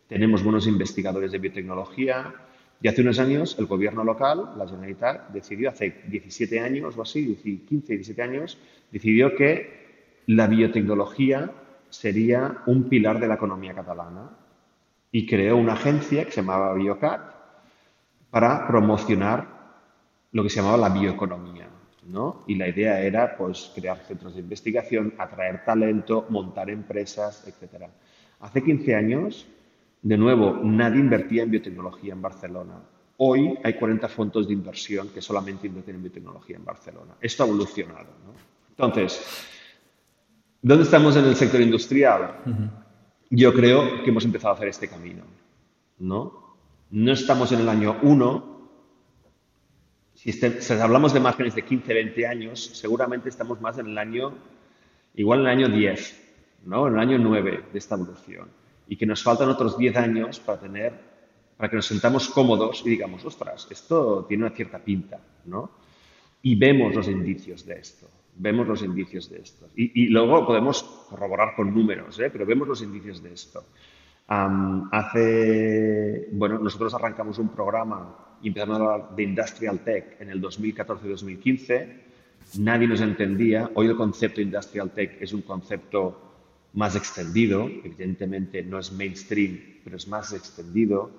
tenemos 0.08 0.44
buenos 0.44 0.68
investigadores 0.68 1.32
de 1.32 1.40
biotecnología 1.40 2.34
y 2.82 2.88
hace 2.88 3.02
unos 3.02 3.20
años 3.20 3.56
el 3.60 3.66
gobierno 3.68 4.04
local, 4.04 4.54
la 4.58 4.68
Generalitat, 4.68 5.30
decidió, 5.30 5.70
hace 5.70 6.02
17 6.08 6.60
años 6.60 6.98
o 6.98 7.02
así, 7.02 7.36
15, 7.36 7.94
17 7.94 8.22
años, 8.22 8.58
decidió 8.92 9.36
que 9.36 10.22
la 10.28 10.48
biotecnología 10.48 11.52
sería 11.90 12.64
un 12.66 12.90
pilar 12.90 13.20
de 13.20 13.28
la 13.28 13.36
economía 13.36 13.74
catalana 13.74 14.32
y 15.12 15.26
creó 15.26 15.58
una 15.58 15.74
agencia 15.74 16.26
que 16.26 16.32
se 16.32 16.42
llamaba 16.42 16.74
Biocat 16.74 17.22
para 18.30 18.66
promocionar 18.68 19.48
lo 20.32 20.44
que 20.44 20.50
se 20.50 20.62
llamaba 20.62 20.78
la 20.78 20.90
bioeconomía. 20.90 21.68
Y 22.48 22.56
la 22.56 22.68
idea 22.68 23.02
era 23.02 23.38
pues, 23.38 23.72
crear 23.74 23.98
centros 24.00 24.34
de 24.34 24.42
investigación, 24.42 25.14
atraer 25.18 25.64
talento, 25.64 26.26
montar 26.30 26.70
empresas, 26.70 27.48
etc. 27.48 27.86
Hace 28.40 28.64
15 28.64 28.96
años, 28.96 29.48
de 30.02 30.18
nuevo, 30.18 30.60
nadie 30.64 31.00
invertía 31.00 31.44
en 31.44 31.52
biotecnología 31.52 32.14
en 32.14 32.22
Barcelona. 32.22 32.82
Hoy 33.18 33.58
hay 33.64 33.74
40 33.76 34.08
fondos 34.08 34.48
de 34.48 34.54
inversión 34.54 35.10
que 35.10 35.22
solamente 35.22 35.68
invierten 35.68 35.96
en 35.96 36.02
biotecnología 36.02 36.56
en 36.56 36.66
Barcelona. 36.66 37.14
Esto 37.22 37.44
ha 37.44 37.48
evolucionado. 37.48 38.08
Entonces, 38.70 39.46
¿dónde 40.62 40.86
estamos 40.86 41.16
en 41.16 41.26
el 41.26 41.36
sector 41.36 41.62
industrial? 41.62 42.38
Yo 43.30 43.54
creo 43.54 44.04
que 44.04 44.10
hemos 44.10 44.26
empezado 44.26 44.54
a 44.54 44.58
hacer 44.58 44.70
este 44.70 44.88
camino. 44.88 45.24
¿no? 46.00 46.56
no 46.90 47.14
estamos 47.14 47.52
en 47.52 47.62
el 47.62 47.70
año 47.70 47.98
1. 48.02 48.52
Si, 50.14 50.30
este, 50.30 50.62
si, 50.62 50.74
hablamos 50.74 51.14
de 51.14 51.20
márgenes 51.20 51.56
de 51.56 51.64
15, 51.64 51.94
20 51.94 52.28
años, 52.28 52.72
seguramente 52.74 53.30
estamos 53.30 53.62
más 53.62 53.78
en 53.78 53.88
el 53.88 53.98
año, 53.98 54.34
igual 55.16 55.40
en 55.42 55.46
el 55.46 55.52
año 55.52 55.70
10, 55.70 56.34
¿no? 56.66 56.88
en 56.88 56.94
el 56.94 57.00
año 57.00 57.18
9 57.18 57.66
de 57.72 57.80
esta 57.80 57.96
evolución. 57.96 58.50
Y 58.92 58.98
que 58.98 59.06
nos 59.06 59.24
faltan 59.24 59.48
otros 59.48 59.78
10 59.78 59.96
años 59.96 60.42
para 60.42 60.60
tener 60.60 61.12
para 61.62 61.70
que 61.70 61.76
nos 61.76 61.86
sentamos 61.86 62.28
cómodos 62.30 62.82
y 62.84 62.90
digamos, 62.90 63.24
ostras, 63.24 63.68
esto 63.70 64.26
tiene 64.28 64.46
una 64.46 64.56
cierta 64.56 64.80
pinta, 64.80 65.20
¿no? 65.46 65.70
Y 66.42 66.56
vemos 66.56 66.96
los 66.96 67.08
indicios 67.08 67.64
de 67.68 67.76
esto, 67.76 68.10
vemos 68.36 68.68
los 68.68 68.82
indicios 68.82 69.30
de 69.30 69.42
esto. 69.42 69.68
Y, 69.76 70.08
luego 70.08 70.44
podemos 70.44 70.82
corroborar 71.08 71.56
con 71.56 71.72
números, 71.72 72.20
¿eh? 72.20 72.32
pero 72.32 72.48
vemos 72.48 72.68
los 72.68 72.82
indicios 72.82 73.22
de 73.22 73.34
esto. 73.34 73.64
hace, 74.28 76.30
bueno, 76.32 76.58
nosotros 76.58 76.96
arrancamos 76.96 77.38
un 77.38 77.50
programa 77.50 78.40
y 78.42 78.48
empezamos 78.48 78.80
a 78.80 78.82
hablar 78.82 79.16
de 79.16 79.22
Industrial 79.22 79.80
Tech 79.82 80.20
en 80.20 80.32
el 80.32 80.42
2014-2015. 80.42 81.88
Nadie 82.58 82.88
nos 82.88 83.02
entendía. 83.02 83.70
Hoy 83.76 83.86
el 83.86 83.96
concepto 83.96 84.42
Industrial 84.42 84.90
Tech 84.90 85.22
es 85.22 85.32
un 85.32 85.44
concepto 85.44 86.31
más 86.74 86.96
extendido, 86.96 87.68
evidentemente 87.68 88.64
no 88.64 88.80
es 88.80 88.92
mainstream, 88.92 89.60
pero 89.84 89.98
es 89.98 90.08
más 90.08 90.34
extendido. 90.34 91.12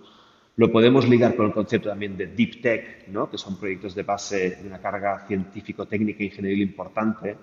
Lo 0.56 0.70
podemos 0.70 1.08
ligar 1.08 1.34
con 1.34 1.46
el 1.46 1.52
concepto 1.52 1.88
también 1.88 2.16
de 2.16 2.26
Deep 2.26 2.60
Tech, 2.60 3.08
¿no? 3.08 3.30
que 3.30 3.38
son 3.38 3.58
proyectos 3.58 3.94
de 3.94 4.02
base 4.02 4.56
de 4.62 4.66
una 4.66 4.78
carga 4.78 5.26
científico-técnica 5.26 6.22
e 6.22 6.26
ingeniería 6.26 6.64
importante. 6.64 7.36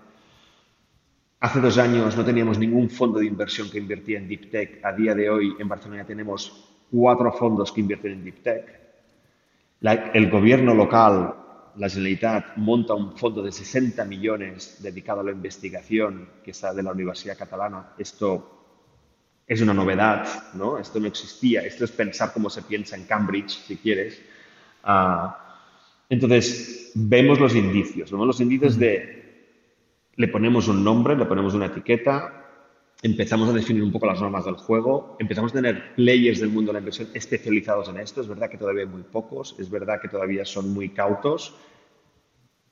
Hace 1.40 1.60
dos 1.62 1.78
años 1.78 2.18
no 2.18 2.26
teníamos 2.26 2.60
ningún 2.60 2.90
fondo 2.90 3.20
de 3.20 3.26
inversión 3.26 3.70
que 3.70 3.78
invertía 3.78 4.18
en 4.18 4.28
Deep 4.28 4.52
Tech. 4.52 4.80
A 4.84 4.92
día 4.92 5.16
de 5.16 5.30
hoy 5.30 5.56
en 5.58 5.68
Barcelona 5.68 6.06
tenemos 6.06 6.70
cuatro 6.92 7.32
fondos 7.32 7.72
que 7.72 7.82
invierten 7.82 8.12
en 8.12 8.24
Deep 8.24 8.44
Tech. 8.44 8.80
el 10.14 10.30
gobierno 10.30 10.74
local, 10.74 11.34
la 11.78 11.90
Generalitat, 11.90 12.58
monta 12.58 12.94
un 12.94 13.18
fondo 13.18 13.42
de 13.42 13.52
60 13.52 14.04
millones 14.06 14.78
dedicado 14.82 15.22
a 15.22 15.24
la 15.24 15.32
investigación 15.32 16.30
que 16.44 16.52
está 16.52 16.74
de 16.74 16.84
la 16.84 16.92
Universidad 16.92 17.38
Catalana. 17.38 17.94
Esto 17.98 18.60
es 19.48 19.62
una 19.62 19.74
novedad, 19.74 20.54
¿no? 20.54 20.78
Esto 20.78 21.00
no 21.00 21.08
existía, 21.08 21.62
esto 21.62 21.86
es 21.86 21.92
pensar 21.92 22.32
como 22.34 22.50
se 22.50 22.62
piensa 22.62 22.96
en 22.96 23.06
Cambridge, 23.06 23.50
si 23.50 23.78
quieres. 23.78 24.22
Ah, 24.84 25.66
entonces, 26.10 26.92
vemos 26.96 27.40
los 27.40 27.56
indicios, 27.56 28.12
vemos 28.12 28.28
los 28.28 28.40
indicios 28.42 28.78
de, 28.78 29.20
le 30.16 30.28
ponemos 30.28 30.68
un 30.68 30.84
nombre, 30.84 31.16
le 31.16 31.26
ponemos 31.26 31.54
una 31.54 31.68
etiqueta, 31.68 32.39
empezamos 33.02 33.48
a 33.50 33.54
definir 33.54 33.82
un 33.82 33.92
poco 33.92 34.06
las 34.06 34.20
normas 34.20 34.46
del 34.46 34.56
juego, 34.56 35.16
empezamos 35.20 35.52
a 35.52 35.56
tener 35.56 35.96
players 35.96 36.40
del 36.40 36.50
mundo 36.50 36.70
de 36.70 36.74
la 36.74 36.80
inversión 36.80 37.08
especializados 37.14 37.88
en 37.90 38.00
esto, 38.00 38.22
es 38.22 38.28
verdad 38.28 38.50
que 38.50 38.58
todavía 38.58 38.84
hay 38.84 38.90
muy 38.90 39.04
pocos, 39.04 39.56
es 39.58 39.70
verdad 39.70 40.02
que 40.02 40.10
todavía 40.10 40.44
son 40.44 40.74
muy 40.74 40.90
cautos, 40.90 41.56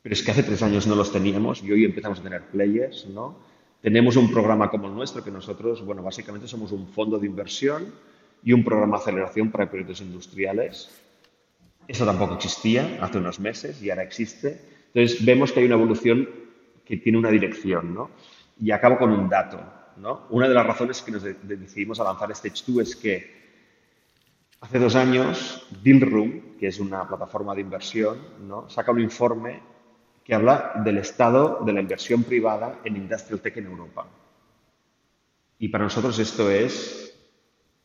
pero 0.02 0.14
es 0.14 0.24
que 0.24 0.32
hace 0.32 0.44
tres 0.44 0.62
años 0.64 0.86
no 0.86 0.96
los 0.96 1.12
teníamos 1.12 1.64
y 1.64 1.72
hoy 1.72 1.86
empezamos 1.86 2.20
a 2.20 2.24
tener 2.24 2.44
players, 2.48 3.08
¿no? 3.08 3.38
Tenemos 3.82 4.16
un 4.16 4.32
programa 4.32 4.70
como 4.70 4.88
el 4.88 4.96
nuestro 4.96 5.24
que 5.24 5.32
nosotros, 5.32 5.86
bueno, 5.86 6.02
básicamente 6.02 6.48
somos 6.48 6.72
un 6.72 6.88
fondo 6.88 7.20
de 7.20 7.28
inversión 7.28 7.94
y 8.44 8.52
un 8.52 8.64
programa 8.64 8.98
de 8.98 9.04
aceleración 9.04 9.52
para 9.52 9.70
proyectos 9.70 10.02
industriales. 10.02 10.90
Eso 11.88 12.06
tampoco 12.06 12.34
existía 12.36 12.98
hace 13.02 13.18
unos 13.18 13.40
meses 13.40 13.82
y 13.82 13.90
ahora 13.90 14.04
existe. 14.04 14.60
Entonces 14.94 15.24
vemos 15.24 15.52
que 15.52 15.60
hay 15.60 15.68
una 15.68 15.76
evolución 15.76 16.28
que 16.84 16.98
tiene 16.98 17.18
una 17.18 17.30
dirección, 17.30 17.94
¿no? 17.94 18.10
Y 18.60 18.72
acabo 18.72 18.98
con 18.98 19.12
un 19.12 19.30
dato, 19.30 19.60
¿no? 20.00 20.28
Una 20.30 20.48
de 20.48 20.54
las 20.54 20.66
razones 20.66 21.02
que 21.02 21.12
nos 21.12 21.24
decidimos 21.24 22.00
a 22.00 22.04
lanzar 22.04 22.32
Stage 22.32 22.64
2 22.68 22.82
es 22.82 22.96
que 22.96 23.38
hace 24.62 24.80
dos 24.80 24.96
años 24.96 25.68
Dealroom, 25.84 26.58
que 26.60 26.68
es 26.68 26.80
una 26.80 27.08
plataforma 27.08 27.54
de 27.56 27.62
inversión, 27.62 28.18
¿no? 28.48 28.70
saca 28.70 28.92
un 28.92 29.02
informe 29.02 29.62
que 30.24 30.36
habla 30.36 30.74
del 30.84 30.98
estado 30.98 31.64
de 31.66 31.74
la 31.74 31.80
inversión 31.80 32.24
privada 32.24 32.80
en 32.84 32.98
Industrial 32.98 33.40
Tech 33.40 33.58
en 33.58 33.68
Europa. 33.68 34.06
Y 35.60 35.70
para 35.70 35.86
nosotros 35.86 36.20
esto 36.20 36.52
es 36.52 37.18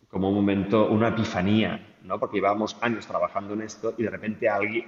como 0.08 0.28
un 0.28 0.34
momento, 0.34 0.90
una 0.90 1.08
epifanía, 1.08 1.96
¿no? 2.02 2.18
Porque 2.18 2.36
llevamos 2.36 2.76
años 2.80 3.06
trabajando 3.06 3.54
en 3.54 3.62
esto 3.62 3.94
y 3.96 4.02
de 4.02 4.10
repente 4.10 4.48
alguien, 4.48 4.84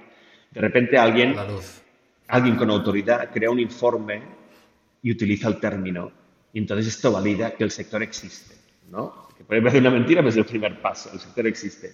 de 0.50 0.60
repente 0.60 0.98
alguien, 0.98 1.34
alguien 2.28 2.56
con 2.56 2.70
autoridad 2.70 3.30
crea 3.32 3.50
un 3.50 3.60
informe 3.60 4.20
y 5.00 5.12
utiliza 5.12 5.48
el 5.48 5.58
término. 5.60 6.10
Y 6.54 6.58
entonces 6.60 6.86
esto 6.86 7.10
valida 7.10 7.50
que 7.56 7.64
el 7.64 7.72
sector 7.72 8.00
existe, 8.02 8.54
¿no? 8.88 9.26
Que 9.36 9.42
puede 9.42 9.60
parecer 9.60 9.80
una 9.80 9.90
mentira, 9.90 10.20
pero 10.20 10.28
es 10.28 10.36
el 10.36 10.46
primer 10.46 10.80
paso, 10.80 11.10
el 11.12 11.18
sector 11.18 11.48
existe. 11.48 11.92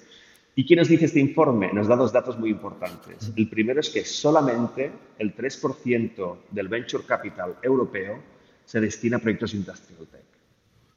¿Y 0.55 0.67
quién 0.67 0.79
nos 0.79 0.89
dice 0.89 1.07
este 1.07 1.19
informe? 1.19 1.73
Nos 1.73 1.89
da 1.89 1.97
dos 1.97 2.13
datos 2.13 2.39
muy 2.39 2.51
importantes. 2.51 3.33
El 3.35 3.49
primero 3.49 3.81
es 3.81 3.89
que 3.89 4.05
solamente 4.05 4.93
el 5.19 5.35
3% 5.35 6.37
del 6.51 6.69
venture 6.69 7.05
capital 7.05 7.57
europeo 7.63 8.23
se 8.67 8.81
destina 8.81 9.17
a 9.17 9.21
proyectos 9.21 9.55
industrial 9.55 10.07
tech. 10.09 10.21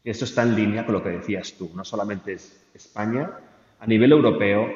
Y 0.04 0.10
esto 0.10 0.26
está 0.26 0.44
en 0.44 0.56
línea 0.56 0.86
con 0.86 0.96
lo 0.96 1.02
que 1.02 1.12
decías 1.12 1.54
tú. 1.54 1.72
No 1.74 1.86
solamente 1.86 2.34
es 2.34 2.66
España, 2.74 3.32
a 3.80 3.88
nivel 3.88 4.12
europeo 4.12 4.76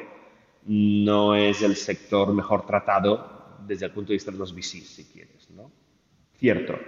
no 0.64 1.34
es 1.34 1.60
el 1.60 1.76
sector 1.76 2.32
mejor 2.32 2.64
tratado 2.64 3.58
desde 3.66 3.84
el 3.84 3.92
punto 3.92 4.08
de 4.08 4.14
vista 4.14 4.30
de 4.30 4.38
los 4.38 4.54
VCs, 4.54 4.88
si 4.88 5.04
quieres. 5.04 5.50
¿no? 5.50 5.70
Cierto. 6.38 6.78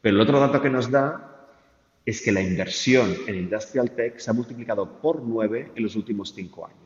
Pero 0.00 0.16
el 0.16 0.22
otro 0.22 0.40
dato 0.40 0.62
que 0.62 0.70
nos 0.70 0.90
da 0.90 1.33
es 2.04 2.20
que 2.20 2.32
la 2.32 2.42
inversión 2.42 3.16
en 3.26 3.36
industrial 3.36 3.90
tech 3.92 4.18
se 4.18 4.30
ha 4.30 4.34
multiplicado 4.34 5.00
por 5.00 5.22
nueve 5.22 5.72
en 5.74 5.82
los 5.82 5.96
últimos 5.96 6.34
cinco 6.34 6.66
años. 6.66 6.78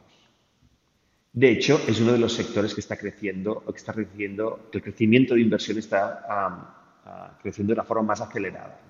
De 1.32 1.50
hecho, 1.50 1.80
es 1.86 2.00
uno 2.00 2.12
de 2.12 2.18
los 2.18 2.32
sectores 2.32 2.74
que 2.74 2.80
está 2.80 2.96
creciendo, 2.96 3.62
que 3.64 3.76
está 3.76 3.92
creciendo, 3.92 4.68
que 4.70 4.78
el 4.78 4.84
crecimiento 4.84 5.34
de 5.34 5.40
inversión 5.40 5.78
está 5.78 7.34
creciendo 7.42 7.72
de 7.72 7.80
una 7.80 7.84
forma 7.86 8.02
más 8.04 8.20
acelerada. 8.20 8.80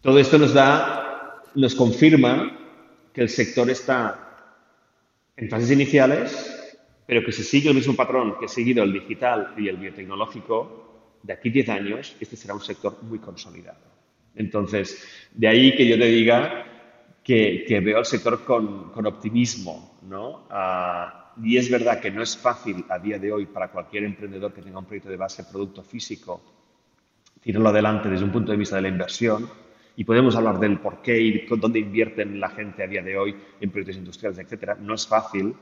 Todo 0.00 0.18
esto 0.18 0.38
nos 0.38 0.54
da, 0.54 1.42
nos 1.54 1.74
confirma 1.74 2.56
que 3.12 3.20
el 3.20 3.28
sector 3.28 3.68
está 3.70 4.48
en 5.36 5.48
fases 5.48 5.70
iniciales, 5.70 6.78
pero 7.06 7.24
que 7.24 7.32
si 7.32 7.42
sigue 7.42 7.70
el 7.70 7.76
mismo 7.76 7.94
patrón 7.94 8.38
que 8.38 8.46
ha 8.46 8.48
seguido 8.48 8.82
el 8.82 8.92
digital 8.92 9.54
y 9.58 9.68
el 9.68 9.76
biotecnológico, 9.76 11.18
de 11.22 11.34
aquí 11.34 11.50
a 11.50 11.52
10 11.52 11.68
años, 11.68 12.16
este 12.18 12.36
será 12.36 12.54
un 12.54 12.62
sector 12.62 13.02
muy 13.02 13.18
consolidado. 13.18 13.99
Entonces, 14.34 15.06
de 15.32 15.48
ahí 15.48 15.74
que 15.74 15.86
yo 15.86 15.98
te 15.98 16.06
diga 16.06 16.66
que, 17.22 17.80
veo 17.84 17.98
al 17.98 18.06
sector 18.06 18.44
con, 18.44 19.06
optimismo, 19.06 19.98
¿no? 20.02 20.46
Ah, 20.50 21.32
y 21.42 21.56
es 21.56 21.70
verdad 21.70 22.00
que 22.00 22.10
no 22.10 22.22
es 22.22 22.36
fácil 22.36 22.84
a 22.88 22.98
día 22.98 23.18
de 23.18 23.32
hoy 23.32 23.46
para 23.46 23.68
cualquier 23.68 24.04
emprendedor 24.04 24.52
que 24.52 24.62
tenga 24.62 24.78
un 24.78 24.84
proyecto 24.84 25.08
de 25.08 25.16
base 25.16 25.44
producto 25.44 25.82
físico 25.82 26.42
tirarlo 27.40 27.70
adelante 27.70 28.08
desde 28.08 28.24
un 28.24 28.32
punto 28.32 28.52
de 28.52 28.58
vista 28.58 28.76
de 28.76 28.82
la 28.82 28.88
inversión 28.88 29.48
y 29.96 30.04
podemos 30.04 30.36
hablar 30.36 30.58
del 30.58 30.78
por 30.78 31.02
qué 31.02 31.20
y 31.20 31.46
dónde 31.46 31.78
invierten 31.78 32.38
la 32.40 32.50
gente 32.50 32.82
a 32.82 32.86
día 32.86 33.02
de 33.02 33.16
hoy 33.16 33.36
en 33.60 33.70
proyectos 33.70 33.96
industriales, 33.96 34.38
etcétera. 34.38 34.76
No 34.80 34.94
es 34.94 35.06
fácil, 35.06 35.54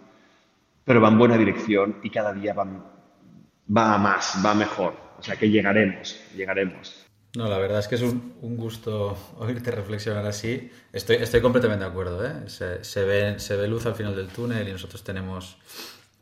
pero 0.84 1.00
va 1.00 1.08
en 1.08 1.18
buena 1.18 1.36
dirección 1.36 1.96
y 2.02 2.10
cada 2.10 2.32
día 2.32 2.52
va, 2.52 2.64
va 2.64 3.94
a 3.94 3.98
más, 3.98 4.40
va 4.44 4.54
mejor. 4.54 4.94
O 5.18 5.22
sea 5.22 5.36
que 5.36 5.50
llegaremos, 5.50 6.20
llegaremos. 6.36 7.07
No, 7.34 7.46
la 7.46 7.58
verdad 7.58 7.80
es 7.80 7.88
que 7.88 7.96
es 7.96 8.02
un, 8.02 8.56
gusto 8.56 9.16
oírte 9.36 9.70
reflexionar 9.70 10.26
así. 10.26 10.70
Estoy, 10.92 11.16
estoy 11.16 11.42
completamente 11.42 11.84
de 11.84 11.90
acuerdo. 11.90 12.24
¿eh? 12.26 12.48
Se, 12.48 13.04
ve, 13.04 13.38
se 13.38 13.56
ve 13.56 13.68
luz 13.68 13.84
al 13.86 13.94
final 13.94 14.16
del 14.16 14.28
túnel 14.28 14.66
y 14.66 14.72
nosotros 14.72 15.04
tenemos, 15.04 15.58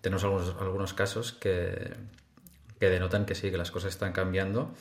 tenemos 0.00 0.24
algunos, 0.24 0.54
algunos 0.60 0.94
casos 0.94 1.32
que, 1.32 1.94
que 2.80 2.90
denotan 2.90 3.24
que 3.24 3.36
sí, 3.36 3.50
que 3.50 3.56
las 3.56 3.70
cosas 3.70 3.92
están 3.92 4.12
cambiando. 4.12 4.74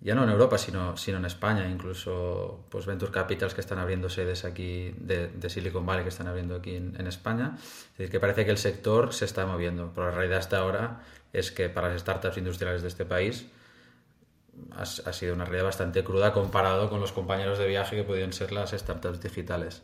Ya 0.00 0.16
no 0.16 0.24
en 0.24 0.30
Europa, 0.30 0.58
sino, 0.58 0.96
sino 0.96 1.18
en 1.18 1.26
España. 1.26 1.68
Incluso 1.68 2.64
pues 2.70 2.86
Venture 2.86 3.12
Capitals 3.12 3.52
que 3.52 3.60
están 3.60 3.78
abriendo 3.78 4.08
sedes 4.08 4.46
aquí 4.46 4.94
de, 4.98 5.28
de 5.28 5.50
Silicon 5.50 5.84
Valley 5.84 6.02
que 6.02 6.08
están 6.08 6.28
abriendo 6.28 6.56
aquí 6.56 6.74
en, 6.76 6.96
en 6.98 7.06
España. 7.06 7.56
Es 7.58 7.98
decir, 7.98 8.10
que 8.10 8.20
parece 8.20 8.46
que 8.46 8.50
el 8.52 8.58
sector 8.58 9.12
se 9.12 9.26
está 9.26 9.44
moviendo. 9.44 9.92
Pero 9.94 10.06
la 10.08 10.12
realidad 10.16 10.38
hasta 10.38 10.58
ahora 10.58 11.02
es 11.34 11.52
que 11.52 11.68
para 11.68 11.90
las 11.90 12.00
startups 12.00 12.38
industriales 12.38 12.80
de 12.80 12.88
este 12.88 13.04
país 13.04 13.46
ha, 14.70 15.12
sido 15.12 15.34
una 15.34 15.44
realidad 15.44 15.66
bastante 15.66 16.04
cruda 16.04 16.32
comparado 16.32 16.88
con 16.90 17.00
los 17.00 17.12
compañeros 17.12 17.58
de 17.58 17.66
viaje 17.66 17.96
que 17.96 18.04
podían 18.04 18.32
ser 18.32 18.52
las 18.52 18.70
startups 18.70 19.20
digitales. 19.20 19.82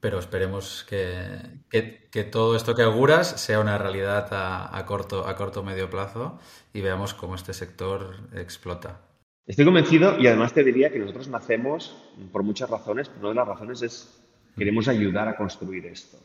Pero 0.00 0.18
esperemos 0.18 0.84
que, 0.88 1.38
que, 1.70 2.24
todo 2.24 2.54
esto 2.54 2.74
que 2.74 2.82
auguras 2.82 3.40
sea 3.40 3.60
una 3.60 3.78
realidad 3.78 4.32
a, 4.32 4.76
a 4.76 4.86
corto 4.86 5.26
a 5.26 5.34
corto 5.36 5.62
medio 5.62 5.90
plazo 5.90 6.38
y 6.72 6.80
veamos 6.80 7.14
cómo 7.14 7.34
este 7.34 7.54
sector 7.54 8.16
explota. 8.34 9.00
Estoy 9.46 9.64
convencido 9.64 10.18
y 10.18 10.26
además 10.26 10.52
te 10.52 10.64
diría 10.64 10.90
que 10.90 10.98
nosotros 10.98 11.28
nacemos 11.28 11.96
por 12.32 12.42
muchas 12.42 12.68
razones. 12.68 13.10
Una 13.18 13.30
de 13.30 13.34
las 13.36 13.48
razones 13.48 13.82
es 13.82 14.22
queremos 14.56 14.88
ayudar 14.88 15.28
a 15.28 15.36
construir 15.36 15.86
esto. 15.86 16.18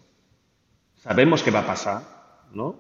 sabemos 0.95 1.43
que 1.43 1.51
va 1.51 1.59
a 1.59 1.67
pasar, 1.67 2.01
¿no? 2.53 2.75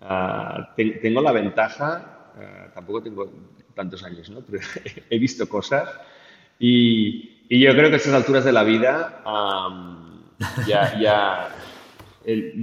Ah, 0.00 0.74
tengo 0.76 1.20
la 1.20 1.32
ventaja, 1.32 2.11
ah, 2.36 2.70
tampoco 2.74 3.02
tengo 3.02 3.30
tantos 3.74 4.02
años, 4.04 4.30
¿no? 4.30 4.40
Pero 4.40 4.62
he 5.10 5.18
visto 5.18 5.48
cosas 5.48 5.88
y, 6.58 7.30
yo 7.48 7.72
creo 7.72 7.88
que 7.88 7.94
a 7.94 7.96
estas 7.96 8.14
alturas 8.14 8.44
de 8.44 8.52
la 8.52 8.64
vida 8.64 9.22
ya, 10.66 10.98
ya, 10.98 11.54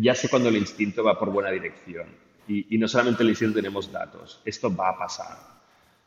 ya 0.01 0.15
sé 0.15 0.29
cuando 0.29 0.49
el 0.49 0.57
instinto 0.57 1.03
va 1.03 1.19
por 1.19 1.29
buena 1.29 1.51
dirección. 1.51 2.07
Y, 2.47 2.75
y 2.75 2.77
no 2.79 2.87
solamente 2.87 3.21
el 3.21 3.29
instinto 3.29 3.55
tenemos 3.55 3.91
datos, 3.91 4.41
esto 4.45 4.75
va 4.75 4.89
a 4.89 4.97
pasar. 4.97 5.37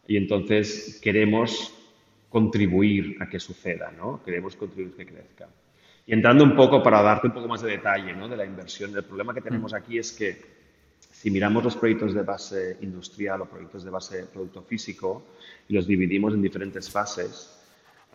Y 0.09 0.17
entonces 0.17 0.99
queremos 1.01 1.73
contribuir 2.29 3.19
a 3.21 3.29
que 3.29 3.39
suceda, 3.39 3.93
¿no? 3.93 4.21
Queremos 4.25 4.57
contribuir 4.57 4.95
a 4.95 4.97
que 4.97 5.07
crezca. 5.07 5.49
Y 6.07 6.13
entrando 6.13 6.43
un 6.45 6.57
poco 6.57 6.83
para 6.83 7.03
darte 7.03 7.29
un 7.29 7.35
poco 7.35 7.47
más 7.47 7.63
de 7.63 7.71
detalle 7.71 8.13
¿no? 8.15 8.29
de 8.29 8.37
la 8.37 8.45
inversión, 8.45 8.95
el 8.97 9.05
problema 9.05 9.33
que 9.35 9.41
tenemos 9.41 9.73
aquí 9.73 9.99
es 9.99 10.13
que 10.13 10.62
si 11.23 11.31
miramos 11.31 11.63
los 11.63 11.77
proyectos 11.77 12.15
de 12.15 12.23
base 12.23 12.79
industrial 12.81 13.43
o 13.43 13.45
proyectos 13.47 13.85
de 13.85 13.91
base 13.91 14.27
producto 14.27 14.61
físico 14.63 15.23
y 15.69 15.73
los 15.73 15.87
dividimos 15.87 16.35
en 16.35 16.43
diferentes 16.43 16.91
fases, 16.91 17.63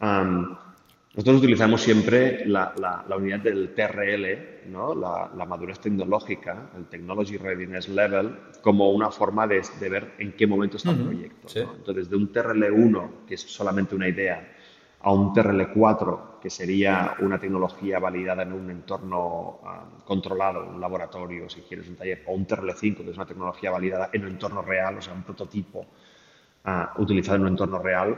nosotros 0.01 1.37
utilizamos 1.37 1.81
siempre 1.81 2.45
la, 2.45 3.05
unidad 3.17 3.39
del 3.39 3.73
TRL, 3.73 4.69
¿no? 4.69 4.93
la, 4.93 5.45
madurez 5.47 5.79
tecnológica, 5.79 6.69
el 6.75 6.87
Technology 6.87 7.37
Readiness 7.37 7.87
Level, 7.87 8.35
como 8.61 8.91
una 8.91 9.09
forma 9.09 9.47
de, 9.47 9.61
ver 9.89 10.15
en 10.17 10.33
qué 10.33 10.45
momento 10.45 10.75
está 10.75 10.91
el 10.91 11.05
proyecto. 11.05 11.47
Entonces, 11.77 12.09
de 12.09 12.17
un 12.17 12.33
TRL1, 12.33 13.25
que 13.25 13.35
es 13.35 13.41
solamente 13.41 13.95
una 13.95 14.09
idea, 14.09 14.53
a 14.99 15.13
un 15.13 15.33
TRL4, 15.33 16.36
que 16.47 16.51
sería 16.51 17.17
una 17.19 17.37
tecnología 17.37 17.99
validada 17.99 18.43
en 18.43 18.53
un 18.53 18.71
entorno 18.71 19.59
controlado, 20.05 20.65
un 20.65 20.79
laboratorio, 20.79 21.49
si 21.49 21.59
quieres, 21.59 21.89
un 21.89 21.97
taller, 21.97 22.23
o 22.25 22.33
un 22.33 22.47
TRL5, 22.47 23.03
que 23.03 23.09
es 23.09 23.17
una 23.17 23.25
tecnología 23.25 23.69
validada 23.69 24.09
en 24.13 24.23
un 24.23 24.29
entorno 24.29 24.61
real, 24.61 24.97
o 24.97 25.01
sea, 25.01 25.11
un 25.11 25.23
prototipo 25.23 25.85
ah, 26.63 26.93
utilizado 26.99 27.35
en 27.35 27.41
un 27.41 27.47
entorno 27.49 27.79
real. 27.79 28.17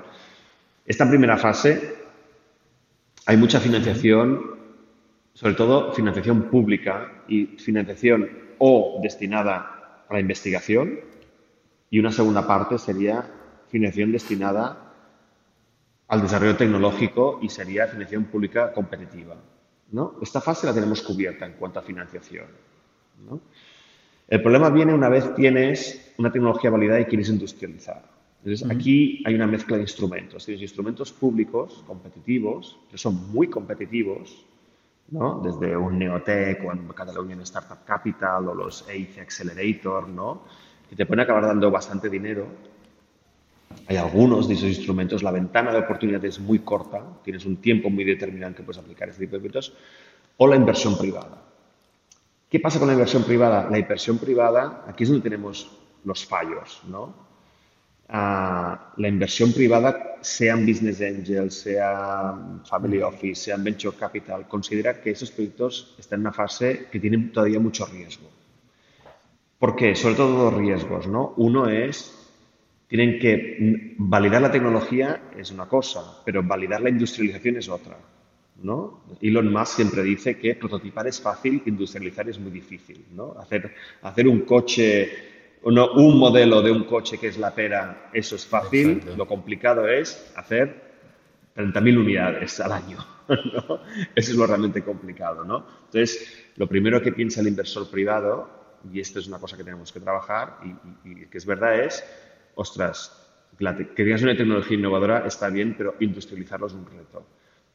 Esta 0.85 1.09
primera 1.09 1.37
fase 1.37 1.95
hay 3.25 3.35
mucha 3.35 3.59
financiación, 3.59 4.59
sobre 5.33 5.55
todo 5.55 5.91
financiación 5.93 6.43
pública 6.51 7.23
y 7.27 7.47
financiación 7.57 8.29
o 8.59 8.99
destinada 9.01 10.03
a 10.07 10.13
la 10.13 10.19
investigación 10.19 10.99
y 11.89 11.97
una 11.97 12.11
segunda 12.11 12.45
parte 12.45 12.77
sería 12.77 13.25
financiación 13.71 14.11
destinada 14.11 14.88
al 16.09 16.21
desarrollo 16.21 16.57
tecnológico 16.57 17.39
y 17.41 17.49
sería 17.49 17.87
financiación 17.87 18.25
pública 18.25 18.73
competitiva. 18.73 19.35
¿no? 19.91 20.15
Esta 20.21 20.41
fase 20.41 20.67
la 20.67 20.73
tenemos 20.73 21.01
cubierta 21.01 21.45
en 21.45 21.53
cuanto 21.53 21.79
a 21.79 21.83
financiación. 21.83 22.47
El 24.27 24.41
problema 24.41 24.69
viene 24.69 24.93
una 24.93 25.09
vez 25.09 25.33
tienes 25.35 26.13
una 26.17 26.31
tecnología 26.31 26.69
validada 26.69 26.99
y 26.99 27.05
quieres 27.05 27.29
industrializar. 27.29 28.03
Entonces, 28.43 28.69
aquí 28.69 29.21
hay 29.25 29.35
una 29.35 29.47
mezcla 29.47 29.75
de 29.75 29.83
instrumentos. 29.83 30.45
Tienes 30.45 30.61
instrumentos 30.61 31.11
públicos 31.11 31.83
competitivos, 31.85 32.79
que 32.89 32.97
son 32.97 33.31
muy 33.31 33.47
competitivos, 33.47 34.45
¿no? 35.09 35.41
desde 35.43 35.75
un 35.75 35.99
Neotech 35.99 36.63
o 36.63 36.71
en 36.71 36.87
Cataluña 36.87 37.35
Startup 37.43 37.83
Capital 37.85 38.47
o 38.47 38.53
los 38.53 38.87
EIC 38.89 39.19
Accelerator, 39.19 40.07
¿no? 40.07 40.43
que 40.89 40.95
te 40.95 41.05
pueden 41.05 41.21
acabar 41.21 41.43
dando 41.43 41.69
bastante 41.69 42.09
dinero. 42.09 42.47
Hay 43.87 43.97
algunos 43.97 44.47
de 44.47 44.53
esos 44.53 44.69
instrumentos, 44.69 45.23
la 45.23 45.31
ventana 45.31 45.71
de 45.71 45.79
oportunidad 45.79 46.23
es 46.25 46.39
muy 46.39 46.59
corta, 46.59 47.03
tienes 47.23 47.45
un 47.45 47.57
tiempo 47.57 47.89
muy 47.89 48.03
determinado 48.03 48.55
que 48.55 48.63
puedes 48.63 48.81
aplicar 48.81 49.09
este 49.09 49.25
tipo 49.25 49.35
de 49.35 49.39
proyectos, 49.39 49.73
o 50.37 50.47
la 50.47 50.55
inversión 50.55 50.97
privada. 50.97 51.43
¿Qué 52.49 52.59
pasa 52.59 52.79
con 52.79 52.87
la 52.87 52.93
inversión 52.93 53.23
privada? 53.23 53.69
La 53.69 53.77
inversión 53.77 54.17
privada, 54.17 54.85
aquí 54.87 55.03
es 55.03 55.09
donde 55.09 55.23
tenemos 55.23 55.69
los 56.03 56.25
fallos, 56.25 56.81
¿no? 56.87 57.29
la 58.11 59.07
inversión 59.07 59.53
privada, 59.53 60.17
sean 60.21 60.65
business 60.65 60.99
angels, 61.01 61.61
sea 61.61 62.35
family 62.65 63.01
office, 63.01 63.43
sean 63.43 63.63
venture 63.63 63.95
capital, 63.95 64.47
considera 64.47 64.99
que 64.99 65.11
esos 65.11 65.29
proyectos 65.29 65.95
están 65.99 66.21
en 66.21 66.21
una 66.21 66.33
fase 66.33 66.87
que 66.91 66.99
tienen 66.99 67.31
todavía 67.31 67.59
mucho 67.59 67.85
riesgo. 67.85 68.27
¿Por 69.59 69.75
qué? 69.75 69.93
Sobre 69.95 70.15
todo 70.15 70.45
dos 70.45 70.53
riesgos, 70.55 71.05
¿no? 71.07 71.33
Uno 71.37 71.67
es, 71.67 72.18
tienen 72.89 73.19
que 73.19 73.95
validar 73.97 74.41
la 74.41 74.51
tecnología 74.51 75.29
es 75.37 75.51
una 75.51 75.67
cosa, 75.67 76.21
pero 76.25 76.43
validar 76.43 76.81
la 76.81 76.89
industrialización 76.89 77.55
es 77.55 77.69
otra, 77.69 77.97
¿no? 78.61 79.05
Elon 79.21 79.49
Musk 79.49 79.75
siempre 79.75 80.03
dice 80.03 80.37
que 80.37 80.55
prototipar 80.55 81.07
es 81.07 81.21
fácil, 81.21 81.61
industrializar 81.65 82.27
es 82.27 82.39
muy 82.39 82.51
difícil, 82.51 83.05
¿no? 83.15 83.35
Hacer, 83.39 83.73
hacer 84.01 84.27
un 84.27 84.41
coche 84.41 85.37
un 85.63 86.17
modelo 86.17 86.61
de 86.61 86.71
un 86.71 86.83
coche 86.85 87.17
que 87.17 87.27
es 87.27 87.37
la 87.37 87.53
pera, 87.53 88.09
eso 88.13 88.35
es 88.35 88.45
fácil. 88.45 89.01
Lo 89.17 89.27
complicado 89.27 89.87
es 89.87 90.31
hacer 90.35 90.89
30.000 91.55 91.99
unidades 91.99 92.59
al 92.59 92.71
año. 92.71 92.97
¿no? 93.27 93.81
Eso 94.15 94.31
es 94.31 94.35
lo 94.35 94.47
realmente 94.47 94.83
complicado. 94.83 95.43
¿no? 95.43 95.65
Entonces, 95.85 96.51
lo 96.55 96.67
primero 96.67 97.01
que 97.01 97.11
piensa 97.11 97.41
el 97.41 97.47
inversor 97.47 97.89
privado, 97.89 98.49
y 98.91 98.99
esto 98.99 99.19
es 99.19 99.27
una 99.27 99.39
cosa 99.39 99.57
que 99.57 99.63
tenemos 99.63 99.91
que 99.91 99.99
trabajar 99.99 100.57
y, 101.03 101.25
que 101.25 101.37
es 101.37 101.45
verdad, 101.45 101.83
es, 101.83 102.03
ostras, 102.59 103.15
que 103.57 104.03
tengas 104.03 104.21
una 104.21 104.37
tecnología 104.37 104.77
innovadora 104.77 105.25
está 105.25 105.49
bien, 105.49 105.75
pero 105.77 105.95
industrializarlo 105.99 106.67
es 106.67 106.73
un 106.73 106.85
reto. 106.85 107.25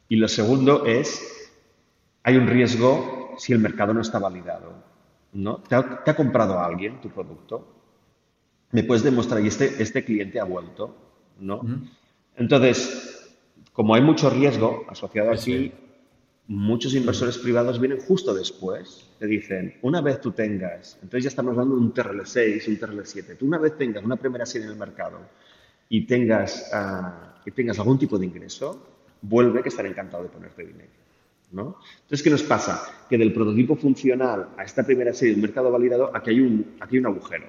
Y 0.08 0.16
lo 0.16 0.28
segundo 0.28 0.84
es, 0.86 1.52
hay 2.22 2.36
un 2.36 2.46
riesgo 2.46 3.34
si 3.38 3.52
el 3.52 3.58
mercado 3.58 3.92
no 3.92 4.00
está 4.00 4.18
validado. 4.18 4.72
¿no? 5.32 5.56
¿Te 5.58 5.74
ha, 5.74 6.04
¿Te 6.04 6.10
ha, 6.10 6.16
comprado 6.16 6.58
alguien 6.58 7.00
tu 7.00 7.10
producto? 7.10 7.74
me 8.74 8.82
puedes 8.82 9.04
demostrar, 9.04 9.40
y 9.40 9.46
este, 9.46 9.80
este 9.80 10.04
cliente 10.04 10.40
ha 10.40 10.44
vuelto, 10.44 10.96
¿no? 11.38 11.60
Entonces, 12.36 13.38
como 13.72 13.94
hay 13.94 14.02
mucho 14.02 14.28
riesgo 14.30 14.84
asociado 14.88 15.30
aquí, 15.30 15.72
muchos 16.46 16.94
inversores 16.94 17.38
privados 17.38 17.80
vienen 17.80 18.00
justo 18.00 18.34
después. 18.34 19.08
Te 19.18 19.26
dicen, 19.26 19.74
una 19.82 20.00
vez 20.00 20.20
tú 20.20 20.32
tengas, 20.32 20.94
entonces 20.96 21.24
ya 21.24 21.28
estamos 21.28 21.52
hablando 21.52 21.76
de 21.76 21.80
un 21.80 21.94
TRL6, 21.94 22.68
un 22.68 22.78
TRL7, 22.78 23.36
tú 23.38 23.46
una 23.46 23.58
vez 23.58 23.76
tengas 23.76 24.04
una 24.04 24.16
primera 24.16 24.44
serie 24.44 24.66
en 24.66 24.72
el 24.72 24.78
mercado 24.78 25.20
y 25.88 26.06
tengas, 26.06 26.70
uh, 26.72 27.48
y 27.48 27.50
tengas 27.52 27.78
algún 27.78 27.98
tipo 27.98 28.18
de 28.18 28.26
ingreso, 28.26 28.86
vuelve 29.22 29.62
que 29.62 29.68
estaré 29.68 29.88
encantado 29.88 30.24
de 30.24 30.28
ponerte 30.28 30.66
dinero. 30.66 30.90
¿no? 31.52 31.78
Entonces, 32.02 32.22
¿qué 32.22 32.30
nos 32.30 32.42
pasa? 32.42 33.06
Que 33.08 33.16
del 33.16 33.32
prototipo 33.32 33.76
funcional 33.76 34.48
a 34.56 34.64
esta 34.64 34.82
primera 34.82 35.14
serie, 35.14 35.34
un 35.34 35.40
mercado 35.40 35.70
validado, 35.70 36.10
aquí 36.14 36.30
hay 36.30 36.40
un, 36.40 36.74
aquí 36.80 36.96
hay 36.96 37.00
un 37.00 37.06
agujero. 37.06 37.46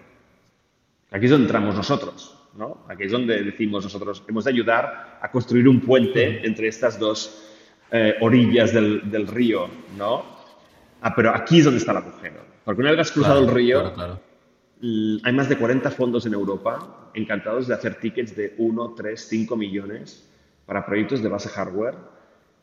Aquí 1.12 1.26
es 1.26 1.32
donde 1.32 1.46
entramos 1.46 1.76
nosotros, 1.76 2.38
¿no? 2.56 2.86
Aquí 2.88 3.04
es 3.04 3.12
donde 3.12 3.42
decimos 3.42 3.84
nosotros, 3.84 4.24
hemos 4.28 4.44
de 4.44 4.52
ayudar 4.52 5.20
a 5.22 5.32
construir 5.32 5.68
un 5.68 5.82
puente 5.82 6.46
entre 6.46 6.68
estas 6.68 7.00
dos 7.00 7.55
eh, 7.98 8.16
orillas 8.20 8.74
del, 8.74 9.28
río, 9.28 9.70
¿no? 9.98 10.26
Ah, 11.00 11.16
pero 11.16 11.34
aquí 11.34 11.60
es 11.60 11.64
donde 11.64 11.78
está 11.78 11.94
el 11.94 12.00
agujero. 12.00 12.42
Porque 12.66 12.82
una 12.82 12.92
vez 12.92 13.00
has 13.00 13.12
cruzado 13.14 13.40
el 13.40 13.48
río, 13.48 13.94
hay 15.24 15.34
más 15.34 15.48
de 15.48 15.58
40 15.58 15.90
fondos 15.92 16.26
en 16.26 16.34
Europa 16.34 17.10
encantados 17.14 17.68
de 17.68 17.74
hacer 17.74 17.96
tickets 17.96 18.36
de 18.36 18.54
1, 18.58 18.96
3, 18.98 19.28
5 19.30 19.56
millones 19.56 20.30
para 20.66 20.86
proyectos 20.86 21.24
de 21.24 21.30
base 21.30 21.48
hardware 21.48 21.96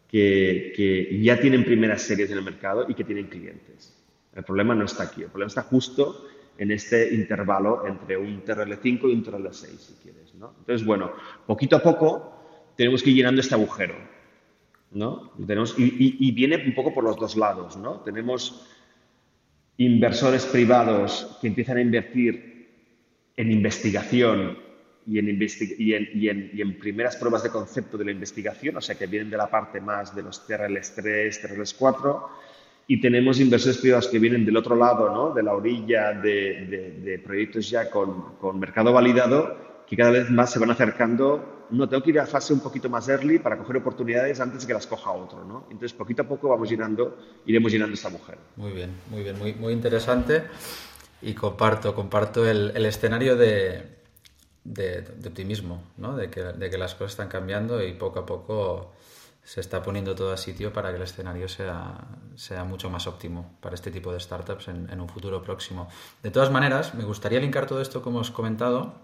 que, 0.06 0.74
que 0.76 1.18
ya 1.22 1.40
tienen 1.40 1.64
primeras 1.64 2.02
series 2.02 2.30
en 2.30 2.36
el 2.36 2.44
mercado 2.44 2.84
y 2.86 2.92
que 2.92 3.04
tienen 3.04 3.28
clientes. 3.28 3.96
El 4.34 4.44
problema 4.44 4.74
no 4.74 4.84
está 4.84 5.04
aquí, 5.04 5.22
el 5.22 5.28
problema 5.28 5.48
está 5.48 5.62
justo 5.62 6.26
en 6.58 6.72
este 6.72 7.14
intervalo 7.14 7.86
entre 7.86 8.18
un 8.18 8.44
TRL5 8.44 9.00
y 9.04 9.14
un 9.14 9.24
TRL6, 9.24 9.78
si 9.78 9.94
quieres. 10.02 10.34
¿no? 10.34 10.52
Entonces, 10.58 10.86
bueno, 10.86 11.10
poquito 11.46 11.76
a 11.76 11.82
poco 11.82 12.72
tenemos 12.76 13.02
que 13.02 13.08
ir 13.08 13.16
llenando 13.16 13.40
este 13.40 13.54
agujero. 13.54 14.12
¿No? 14.94 15.33
tenemos, 15.46 15.74
y, 15.78 16.33
viene 16.33 16.62
un 16.66 16.74
poco 16.74 16.92
por 16.94 17.05
los 17.05 17.16
dos 17.16 17.37
lados. 17.37 17.76
¿no? 17.76 18.00
Tenemos 18.00 18.66
inversores 19.76 20.46
privados 20.46 21.38
que 21.40 21.48
empiezan 21.48 21.78
a 21.78 21.81
invertir 21.81 22.52
en 23.37 23.50
investigación 23.50 24.59
y 25.07 25.18
en, 25.18 25.28
y, 25.28 25.94
en, 25.94 26.09
y, 26.14 26.28
en, 26.28 26.50
y 26.52 26.61
en, 26.61 26.78
primeras 26.78 27.16
pruebas 27.16 27.42
de 27.42 27.50
concepto 27.50 27.98
de 27.98 28.05
la 28.05 28.12
investigación, 28.12 28.76
o 28.76 28.81
sea, 28.81 28.94
que 28.94 29.07
vienen 29.07 29.31
de 29.31 29.37
la 29.37 29.50
parte 29.50 29.81
más 29.81 30.14
de 30.14 30.22
los 30.22 30.46
TRLs 30.46 30.94
3, 30.94 31.40
TRLs 31.40 31.74
4, 31.74 32.28
y 32.87 33.00
tenemos 33.00 33.40
inversores 33.40 33.78
privados 33.78 34.09
que 34.09 34.18
vienen 34.18 34.44
del 34.44 34.57
otro 34.57 34.76
lado, 34.76 35.12
¿no? 35.12 35.35
de 35.35 35.42
la 35.42 35.55
orilla 35.55 36.12
de, 36.12 37.20
proyectos 37.24 37.68
ya 37.70 37.90
con, 37.90 38.37
con, 38.37 38.61
mercado 38.61 38.92
validado, 38.92 39.85
que 39.87 39.96
cada 39.96 40.11
vez 40.11 40.31
más 40.31 40.52
se 40.52 40.59
van 40.59 40.70
acercando. 40.70 41.62
No, 41.72 41.88
tengo 41.88 42.02
que 42.02 42.11
ir 42.11 42.20
a 42.20 42.26
fase 42.26 42.52
un 42.52 42.61
poquito 42.61 42.90
más 42.90 43.08
early 43.08 43.38
para 43.38 43.56
coger 43.56 43.78
oportunidades 43.78 44.38
antes 44.40 44.61
de 44.61 44.66
que 44.66 44.74
las 44.74 44.87
coja 44.87 45.11
otro. 45.11 45.42
¿no? 45.44 45.64
Entonces, 45.70 45.94
poquito 45.94 46.22
a 46.22 46.28
poco 46.28 46.48
vamos 46.48 46.68
llenando, 46.68 47.16
iremos 47.46 47.72
llenando 47.72 47.94
esta 47.94 48.11
mujer. 48.11 48.38
Muy 48.56 48.72
bien, 48.72 48.90
muy 49.08 49.22
bien, 49.22 49.38
muy, 49.38 49.54
muy 49.54 49.72
interesante. 49.72 50.44
Y 51.22 51.35
comparto, 51.35 51.94
comparto 51.94 52.46
el, 52.46 52.72
el 52.74 52.85
escenario 52.85 53.37
de, 53.37 54.02
de, 54.64 55.04
optimismo, 55.26 55.82
¿no? 55.96 56.14
de, 56.16 56.28
que, 56.28 56.42
de 56.42 56.68
que 56.68 56.76
las 56.76 56.94
cosas 56.94 57.12
están 57.12 57.28
cambiando 57.28 57.82
y 57.82 57.94
poco 57.94 58.20
a 58.20 58.26
poco 58.26 58.92
se 59.44 59.61
está 59.61 59.82
poniendo 59.82 60.14
todo 60.14 60.32
a 60.32 60.37
sitio 60.37 60.72
para 60.72 60.90
que 60.90 60.96
el 60.96 61.02
escenario 61.02 61.48
sea, 61.48 62.06
sea 62.37 62.64
mucho 62.64 62.90
más 62.90 63.06
óptimo 63.06 63.56
para 63.61 63.74
este 63.74 63.90
tipo 63.90 64.12
de 64.12 64.20
startups 64.20 64.68
en, 64.68 64.88
en 64.90 65.00
un 65.00 65.08
futuro 65.08 65.42
próximo. 65.42 65.88
De 66.22 66.30
todas 66.30 66.50
maneras, 66.50 66.94
me 66.94 67.04
gustaría 67.04 67.40
linkar 67.40 67.66
todo 67.66 67.80
esto, 67.80 68.02
como 68.02 68.20
os 68.20 68.30
he 68.30 68.32
comentado, 68.32 68.94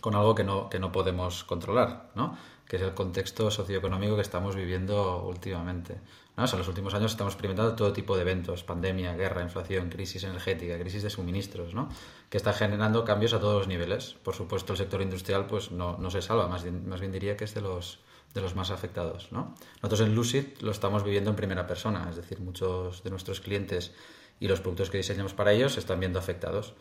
con 0.00 0.14
algo 0.14 0.34
que 0.34 0.44
no, 0.44 0.68
que 0.70 0.78
no 0.78 0.92
podemos 0.92 1.44
controlar, 1.44 2.10
¿no? 2.14 2.36
que 2.70 2.76
es 2.76 2.82
el 2.82 2.94
contexto 2.94 3.50
socioeconómico 3.50 4.14
que 4.14 4.22
estamos 4.22 4.54
viviendo 4.54 5.24
últimamente. 5.24 5.98
en 6.36 6.58
los 6.58 6.68
últimos 6.68 6.94
años 6.94 7.10
estamos 7.10 7.32
experimentando 7.34 7.74
todo 7.74 7.92
tipo 7.92 8.14
de 8.14 8.22
eventos, 8.22 8.62
pandemia, 8.62 9.14
guerra, 9.14 9.42
inflación, 9.42 9.90
crisis 9.90 10.22
energética, 10.22 10.78
crisis 10.78 11.02
de 11.02 11.10
suministros, 11.10 11.74
¿no? 11.74 11.88
que 12.28 12.36
está 12.36 12.52
generando 12.52 13.04
cambios 13.04 13.32
a 13.34 13.40
todos 13.40 13.58
los 13.58 13.66
niveles. 13.66 14.14
Por 14.22 14.36
supuesto, 14.36 14.74
el 14.74 14.78
sector 14.78 15.02
industrial 15.02 15.46
pues, 15.48 15.72
no, 15.72 15.98
no 15.98 16.10
se 16.10 16.22
salva, 16.22 16.46
más 16.46 16.62
bien, 16.62 16.88
más 16.88 17.00
bien 17.00 17.10
diría 17.10 17.36
que 17.36 17.42
es 17.42 17.54
de 17.54 17.60
los, 17.60 17.98
de 18.34 18.40
los 18.40 18.54
más 18.54 18.70
afectados. 18.70 19.32
¿no? 19.32 19.56
Nosotros 19.82 20.02
en 20.02 20.14
Lucid 20.14 20.44
lo 20.60 20.70
estamos 20.70 21.02
viviendo 21.02 21.30
en 21.30 21.36
primera 21.36 21.66
persona, 21.66 22.06
es 22.08 22.14
decir, 22.14 22.38
muchos 22.38 23.02
de 23.02 23.10
nuestros 23.10 23.40
clientes 23.40 23.92
y 24.38 24.46
los 24.46 24.60
productos 24.60 24.90
que 24.90 24.98
diseñamos 24.98 25.34
para 25.34 25.52
ellos 25.52 25.72
se 25.72 25.80
están 25.80 25.98
viendo 25.98 26.20
afectados. 26.20 26.74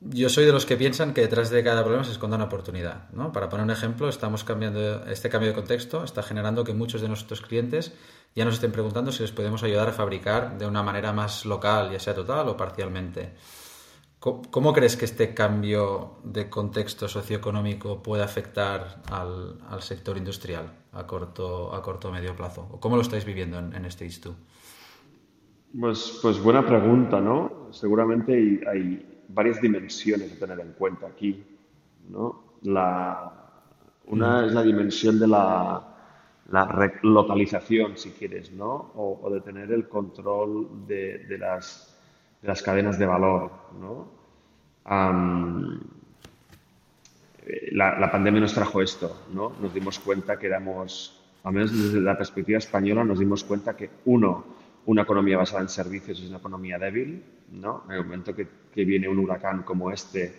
Yo 0.00 0.28
soy 0.28 0.44
de 0.44 0.52
los 0.52 0.64
que 0.64 0.76
piensan 0.76 1.12
que 1.12 1.22
detrás 1.22 1.50
de 1.50 1.64
cada 1.64 1.82
problema 1.82 2.04
se 2.04 2.12
esconde 2.12 2.36
una 2.36 2.44
oportunidad. 2.44 3.10
¿no? 3.10 3.32
Para 3.32 3.48
poner 3.48 3.64
un 3.64 3.72
ejemplo, 3.72 4.08
estamos 4.08 4.44
cambiando 4.44 5.04
este 5.06 5.28
cambio 5.28 5.48
de 5.48 5.56
contexto, 5.56 6.04
está 6.04 6.22
generando 6.22 6.62
que 6.62 6.72
muchos 6.72 7.00
de 7.00 7.08
nuestros 7.08 7.40
clientes 7.40 7.92
ya 8.36 8.44
nos 8.44 8.54
estén 8.54 8.70
preguntando 8.70 9.10
si 9.10 9.22
les 9.22 9.32
podemos 9.32 9.64
ayudar 9.64 9.88
a 9.88 9.92
fabricar 9.92 10.56
de 10.56 10.66
una 10.66 10.84
manera 10.84 11.12
más 11.12 11.44
local, 11.46 11.90
ya 11.90 11.98
sea 11.98 12.14
total 12.14 12.48
o 12.48 12.56
parcialmente. 12.56 13.32
¿Cómo, 14.20 14.72
crees 14.72 14.96
que 14.96 15.04
este 15.04 15.32
cambio 15.32 16.18
de 16.24 16.48
contexto 16.48 17.06
socioeconómico 17.06 18.02
puede 18.02 18.24
afectar 18.24 19.00
al, 19.10 19.58
sector 19.80 20.16
industrial 20.16 20.72
a 20.92 21.06
corto 21.06 21.72
a 21.72 21.82
corto 21.82 22.08
o 22.08 22.12
medio 22.12 22.34
plazo? 22.34 22.68
¿O 22.70 22.80
¿Cómo 22.80 22.96
lo 22.96 23.02
estáis 23.02 23.24
viviendo 23.24 23.58
en, 23.58 23.72
en 23.74 23.84
este 23.84 24.06
ISTU? 24.06 24.34
Pues, 25.78 26.18
pues 26.20 26.42
buena 26.42 26.66
pregunta, 26.66 27.20
¿no? 27.20 27.68
Seguramente 27.70 28.60
hay 28.68 29.17
varias 29.28 29.60
dimensiones 29.60 30.32
a 30.32 30.38
tener 30.38 30.60
en 30.60 30.72
cuenta 30.72 31.06
aquí. 31.06 31.44
¿no? 32.08 32.56
La, 32.62 33.32
una 34.06 34.46
es 34.46 34.52
la 34.52 34.62
dimensión 34.62 35.18
de 35.18 35.28
la, 35.28 35.88
la 36.50 36.92
localización, 37.02 37.96
si 37.96 38.10
quieres, 38.10 38.52
¿no? 38.52 38.92
o, 38.94 39.30
de 39.30 39.40
tener 39.40 39.70
el 39.72 39.88
control 39.88 40.86
de, 40.86 41.18
de, 41.26 41.38
las, 41.38 41.96
de, 42.42 42.48
las, 42.48 42.62
cadenas 42.62 42.98
de 42.98 43.06
valor. 43.06 43.50
¿no? 43.78 44.18
la, 47.72 47.98
la, 47.98 48.10
pandemia 48.10 48.40
nos 48.40 48.54
trajo 48.54 48.80
esto, 48.80 49.24
¿no? 49.32 49.52
nos 49.60 49.74
dimos 49.74 49.98
cuenta 49.98 50.38
que 50.38 50.46
éramos, 50.46 51.20
al 51.44 51.52
menos 51.52 51.72
desde 51.72 52.00
la 52.00 52.16
perspectiva 52.16 52.58
española, 52.58 53.04
nos 53.04 53.18
dimos 53.18 53.44
cuenta 53.44 53.76
que 53.76 53.90
uno, 54.06 54.57
una 54.88 55.02
economía 55.02 55.36
basada 55.36 55.60
en 55.60 55.68
servicios 55.68 56.18
es 56.18 56.28
una 56.28 56.38
economía 56.38 56.78
débil, 56.78 57.22
¿no? 57.52 57.84
En 57.88 57.96
el 57.96 58.04
momento 58.04 58.34
que, 58.34 58.48
que, 58.72 58.86
viene 58.86 59.06
un 59.06 59.18
huracán 59.18 59.62
como 59.62 59.90
este 59.90 60.34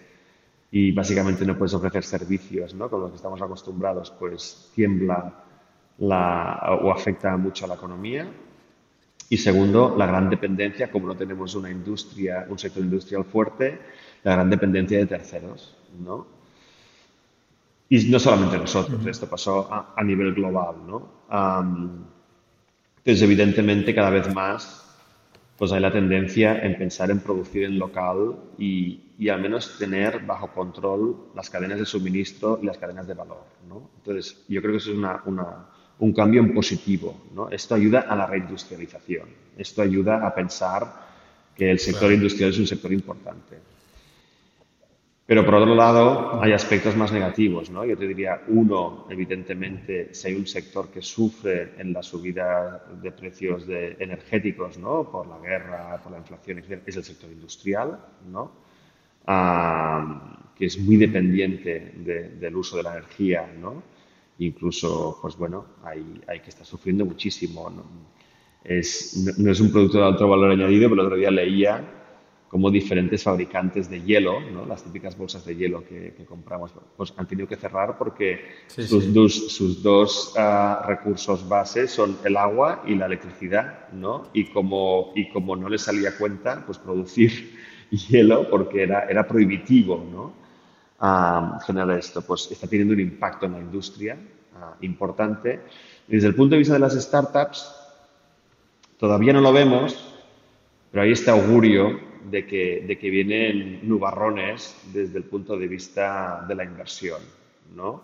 y 0.72 0.92
básicamente 0.92 1.46
no 1.46 1.56
puedes 1.56 1.76
ofrecer 1.76 2.04
servicios, 2.04 2.74
¿no? 2.74 2.90
Con 2.90 3.02
los 3.02 3.12
que 3.12 3.18
estamos 3.18 3.40
acostumbrados, 3.44 4.10
pues 4.18 4.72
tiembla 4.74 5.44
la, 6.00 6.80
o 6.82 6.92
afecta 6.92 7.38
mucho 7.38 7.66
a 7.66 7.68
la 7.68 7.76
economía. 7.76 8.28
Y 9.30 9.38
segundo, 9.38 9.96
la 9.96 10.08
gran 10.08 10.32
dependencia, 10.32 10.90
como 10.90 11.06
no 11.06 11.16
tenemos 11.16 11.54
una 11.54 11.70
industria, 11.70 12.48
un 12.50 12.58
sector 12.58 12.82
industrial 12.82 13.26
fuerte, 13.26 13.80
la 14.24 14.34
gran 14.34 14.50
dependencia 14.50 14.98
de 14.98 15.06
terceros, 15.06 15.78
¿no? 16.00 16.26
Y 17.88 18.10
no 18.10 18.18
solamente 18.18 18.58
nosotros, 18.58 19.06
esto 19.06 19.30
pasó 19.30 19.72
a, 19.72 19.94
a 19.96 20.04
nivel 20.04 20.34
global, 20.34 20.76
¿no? 20.88 21.08
Um, 21.32 22.19
entonces, 23.10 23.24
evidentemente, 23.24 23.96
cada 23.96 24.12
vez 24.12 24.32
más 24.36 24.86
pues 25.58 25.72
hay 25.72 25.82
la 25.82 25.92
tendencia 25.92 26.64
en 26.64 26.78
pensar 26.78 27.10
en 27.10 27.20
producir 27.20 27.64
en 27.64 27.80
local 27.80 28.36
y, 28.58 29.02
y, 29.18 29.30
al 29.30 29.42
menos 29.42 29.80
tener 29.80 30.20
bajo 30.20 30.54
control 30.54 31.32
las 31.36 31.50
cadenas 31.50 31.80
de 31.80 31.86
suministro 31.86 32.60
y 32.62 32.68
las 32.68 32.78
cadenas 32.78 33.08
de 33.08 33.16
valor. 33.16 33.44
¿no? 33.68 33.90
Entonces, 33.98 34.46
yo 34.48 34.62
creo 34.62 34.74
que 34.74 34.78
eso 34.78 34.92
es 34.92 34.98
una, 34.98 35.24
una, 35.26 35.66
un 35.98 36.14
cambio 36.14 36.40
en 36.42 36.54
positivo. 36.54 37.20
¿no? 37.34 37.50
Esto 37.50 37.74
ayuda 37.74 38.02
a 38.02 38.16
la 38.16 38.28
reindustrialización. 38.28 39.28
Esto 39.58 39.82
ayuda 39.82 40.26
a 40.26 40.36
pensar 40.36 41.08
que 41.56 41.72
el 41.72 41.80
sector 41.80 42.14
industrial 42.14 42.52
es 42.52 42.60
un 42.60 42.68
sector 42.68 42.94
importante. 42.94 43.58
Pero 45.30 45.46
por 45.46 45.54
otro 45.54 45.76
lado, 45.76 46.42
hay 46.42 46.54
aspectos 46.54 46.96
más 46.96 47.12
negativos, 47.12 47.70
¿no? 47.70 47.86
Yo 47.86 47.96
te 47.96 48.08
diría, 48.08 48.42
uno, 48.48 49.06
evidentemente, 49.12 50.12
si 50.12 50.30
hay 50.30 50.34
un 50.34 50.48
sector 50.48 50.90
que 50.90 51.04
sufre 51.04 51.74
en 51.78 51.94
la 51.94 52.02
subida 52.02 52.84
de 53.00 53.12
precios 53.12 53.68
de 53.68 53.96
energéticos, 54.00 54.80
¿no? 54.80 55.08
Por 55.12 55.28
la 55.28 55.38
guerra, 55.38 56.02
por 56.02 56.14
la 56.14 56.18
inflación, 56.18 56.64
es 56.84 56.98
el 56.98 57.04
sector 57.04 57.32
industrial, 57.32 58.00
¿no? 58.28 58.54
Ah, 59.28 60.52
que 60.58 60.66
es 60.66 60.80
muy 60.80 60.98
dependiente 60.98 61.94
del 62.40 62.56
uso 62.56 62.78
de 62.78 62.82
la 62.82 62.94
energía, 62.94 63.54
¿no? 63.62 63.84
Incluso, 64.40 65.20
pues 65.22 65.38
bueno, 65.38 65.64
hay, 65.84 66.24
hay 66.26 66.40
que 66.40 66.50
estar 66.50 66.66
sufriendo 66.66 67.06
muchísimo, 67.06 67.70
¿no? 67.70 67.84
Es, 68.64 69.36
no 69.38 69.52
es 69.52 69.60
un 69.60 69.72
producto 69.72 70.00
de 70.00 70.06
alto 70.06 70.28
valor 70.28 70.50
añadido, 70.50 70.90
pero 70.90 71.02
el 71.02 71.08
otro 71.08 71.20
día 71.20 71.30
leía 71.30 71.99
como 72.50 72.72
diferentes 72.72 73.24
fabricantes 73.24 73.90
de 73.90 74.02
hielo, 74.02 74.40
¿no? 74.40 74.66
las 74.66 74.84
típicas 74.84 75.16
bolsas 75.16 75.46
de 75.46 75.56
hielo 75.56 75.84
que, 75.88 76.16
compramos, 76.28 76.72
pues 76.98 77.14
han 77.16 77.28
tenido 77.28 77.48
que 77.48 77.56
cerrar 77.56 77.96
porque 77.98 78.44
sus, 78.66 79.14
Dos, 79.14 79.54
sus 79.54 79.84
dos 79.84 80.34
uh, 80.36 80.84
recursos 80.88 81.48
base 81.48 81.88
son 81.88 82.18
el 82.26 82.36
agua 82.36 82.84
y 82.88 82.96
la 82.96 83.06
electricidad, 83.06 83.90
¿no? 83.94 84.30
Y 84.34 84.46
como, 84.46 85.12
y 85.16 85.30
como 85.30 85.56
no 85.56 85.70
les 85.70 85.84
salía 85.84 86.18
cuenta, 86.18 86.64
pues 86.66 86.80
producir 86.80 87.56
hielo 87.92 88.50
porque 88.50 88.82
era, 88.82 89.04
era 89.04 89.28
prohibitivo, 89.28 90.04
¿no? 90.12 90.34
Uh, 91.00 91.60
generar 91.66 92.00
esto, 92.00 92.24
pues 92.24 92.52
está 92.52 92.66
teniendo 92.68 92.96
un 92.96 93.00
impacto 93.00 93.46
en 93.46 93.52
la 93.54 93.60
industria 93.60 94.16
uh, 94.56 94.84
importante. 94.84 95.60
Desde 96.08 96.28
el 96.28 96.36
punto 96.36 96.56
de 96.56 96.60
vista 96.60 96.74
de 96.74 96.80
las 96.80 97.00
startups, 97.00 97.72
todavía 98.98 99.34
no 99.34 99.42
lo 99.42 99.54
vemos, 99.54 100.16
pero 100.92 101.04
hay 101.04 101.12
este 101.12 101.30
augurio 101.30 102.09
de 102.26 102.46
que, 102.46 102.84
de 102.88 102.98
que 102.98 103.10
vienen 103.10 103.88
nubarrones 103.88 104.76
desde 104.94 105.18
el 105.18 105.26
punto 105.26 105.58
de 105.58 105.68
vista 105.68 106.46
de 106.48 106.56
la 106.56 106.64
inversión, 106.64 107.22
¿no? 107.76 108.04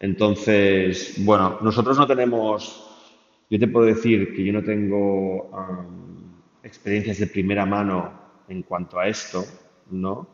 Entonces, 0.00 1.16
bueno, 1.24 1.58
nosotros 1.60 1.98
no 1.98 2.06
tenemos, 2.06 3.14
yo 3.50 3.58
te 3.58 3.68
puedo 3.68 3.86
decir 3.86 4.34
que 4.34 4.44
yo 4.44 4.52
no 4.52 4.62
tengo 4.62 5.50
experiencias 6.62 7.18
de 7.18 7.26
primera 7.26 7.66
mano 7.66 8.12
en 8.48 8.62
cuanto 8.62 8.98
a 8.98 9.08
esto, 9.08 9.44
¿no? 9.90 10.28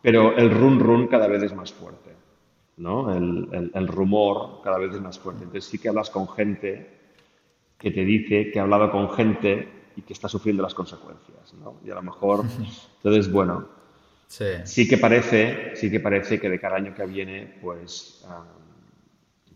Pero 0.00 0.36
el 0.36 0.50
run 0.50 0.78
run 0.78 1.08
cada 1.08 1.26
vez 1.26 1.42
es 1.42 1.54
más 1.54 1.72
fuerte, 1.72 2.10
¿no? 2.76 3.14
El, 3.14 3.48
el, 3.52 3.70
el 3.74 3.88
rumor 3.88 4.60
cada 4.62 4.78
vez 4.78 4.94
es 4.94 5.00
más 5.00 5.18
fuerte. 5.18 5.44
Entonces 5.44 5.70
sí 5.70 5.78
que 5.78 5.88
hablas 5.88 6.10
con 6.10 6.28
gente 6.28 6.90
que 7.78 7.90
te 7.90 8.04
dice 8.04 8.50
que 8.50 8.60
ha 8.60 8.62
hablado 8.62 8.90
con 8.90 9.10
gente 9.10 9.68
y 9.96 10.02
que 10.02 10.12
está 10.12 10.28
sufriendo 10.28 10.62
las 10.62 10.74
consecuencias. 10.74 11.54
¿no? 11.54 11.80
Y 11.84 11.90
a 11.90 11.94
lo 11.94 12.02
mejor, 12.02 12.44
entonces, 12.96 13.30
bueno, 13.30 13.68
sí. 14.26 14.88
que 14.88 14.98
parece, 14.98 15.76
sí 15.76 15.90
que 15.90 16.00
parece 16.00 16.40
que 16.40 16.48
de 16.48 16.58
cada 16.58 16.76
año 16.76 16.94
que 16.94 17.06
viene, 17.06 17.58
pues, 17.60 18.24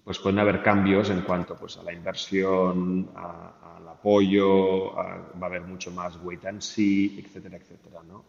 pues 0.04 0.18
pueden 0.18 0.38
haber 0.38 0.62
cambios 0.62 1.10
en 1.10 1.22
cuanto 1.22 1.56
pues, 1.56 1.76
a 1.76 1.82
la 1.82 1.92
inversión, 1.92 3.10
al 3.14 3.88
apoyo, 3.88 4.94
va 4.94 5.42
a 5.42 5.46
haber 5.46 5.62
mucho 5.62 5.90
más 5.90 6.18
wait 6.22 6.44
and 6.46 6.60
see, 6.60 7.18
etcétera, 7.18 7.56
etcétera. 7.56 8.02
¿no? 8.06 8.24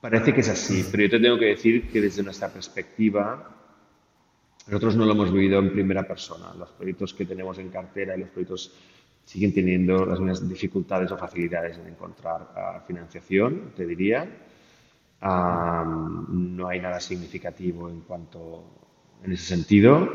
Parece 0.00 0.34
que 0.34 0.40
es 0.40 0.48
así, 0.48 0.84
pero 0.90 1.04
yo 1.04 1.10
te 1.10 1.20
tengo 1.20 1.38
que 1.38 1.46
decir 1.46 1.88
que 1.88 2.00
desde 2.00 2.24
nuestra 2.24 2.48
perspectiva, 2.48 3.56
nosotros 4.66 4.96
no 4.96 5.04
lo 5.04 5.12
hemos 5.12 5.32
vivido 5.32 5.60
en 5.60 5.72
primera 5.72 6.02
persona. 6.02 6.52
Los 6.58 6.70
proyectos 6.70 7.14
que 7.14 7.24
tenemos 7.24 7.58
en 7.58 7.68
cartera 7.68 8.16
y 8.16 8.20
los 8.20 8.30
proyectos 8.30 8.72
siguen 9.24 9.52
teniendo 9.52 10.04
las 10.04 10.18
mismas 10.20 10.48
dificultades 10.48 11.10
o 11.10 11.16
facilidades 11.16 11.78
en 11.78 11.88
encontrar 11.88 12.42
uh, 12.42 12.86
financiación, 12.86 13.72
te 13.76 13.86
diría. 13.86 14.28
Um, 15.22 16.56
no 16.56 16.68
hay 16.68 16.80
nada 16.80 16.98
significativo 16.98 17.88
en 17.88 18.00
cuanto 18.00 18.64
en 19.22 19.32
ese 19.32 19.44
sentido. 19.44 20.08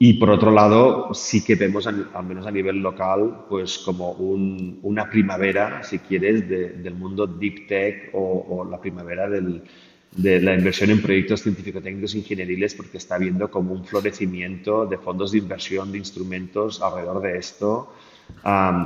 Y 0.00 0.14
por 0.14 0.30
otro 0.30 0.52
lado, 0.52 1.12
sí 1.12 1.44
que 1.44 1.56
vemos, 1.56 1.88
al 1.88 2.24
menos 2.24 2.46
a 2.46 2.52
nivel 2.52 2.76
local, 2.76 3.46
pues 3.48 3.78
como 3.78 4.12
un, 4.12 4.78
una 4.84 5.10
primavera, 5.10 5.82
si 5.82 5.98
quieres, 5.98 6.48
de, 6.48 6.70
del 6.74 6.94
mundo 6.94 7.26
deep 7.26 7.66
tech 7.66 8.10
o, 8.12 8.64
la 8.70 8.80
primavera 8.80 9.28
de 9.28 10.40
la 10.40 10.54
inversión 10.54 10.90
en 10.90 11.02
proyectos 11.02 11.42
científico-técnicos 11.42 12.14
ingenieriles 12.14 12.76
porque 12.76 12.98
está 12.98 13.16
habiendo 13.16 13.50
como 13.50 13.72
un 13.72 13.84
florecimiento 13.84 14.86
de 14.86 14.98
fondos 14.98 15.32
de 15.32 15.38
inversión, 15.38 15.90
de 15.90 15.98
instrumentos 15.98 16.80
alrededor 16.80 17.20
de 17.20 17.38
esto 17.38 17.92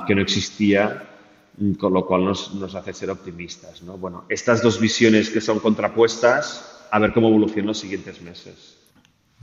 que 0.07 0.15
no 0.15 0.23
existía, 0.23 1.09
mm, 1.59 1.73
con 1.75 1.93
lo 1.93 2.07
cual 2.07 2.25
nos, 2.25 2.55
nos, 2.55 2.75
hace 2.75 2.93
ser 2.93 3.11
optimistas. 3.11 3.83
¿no? 3.83 3.97
Bueno, 3.99 4.25
estas 4.29 4.63
dos 4.63 4.81
visiones 4.81 5.31
que 5.31 5.41
son 5.41 5.61
contrapuestas, 5.61 6.87
a 6.91 6.99
ver 6.99 7.13
cómo 7.13 7.29
evolucionan 7.29 7.69
los 7.69 7.79
siguientes 7.79 8.21
meses. 8.21 8.79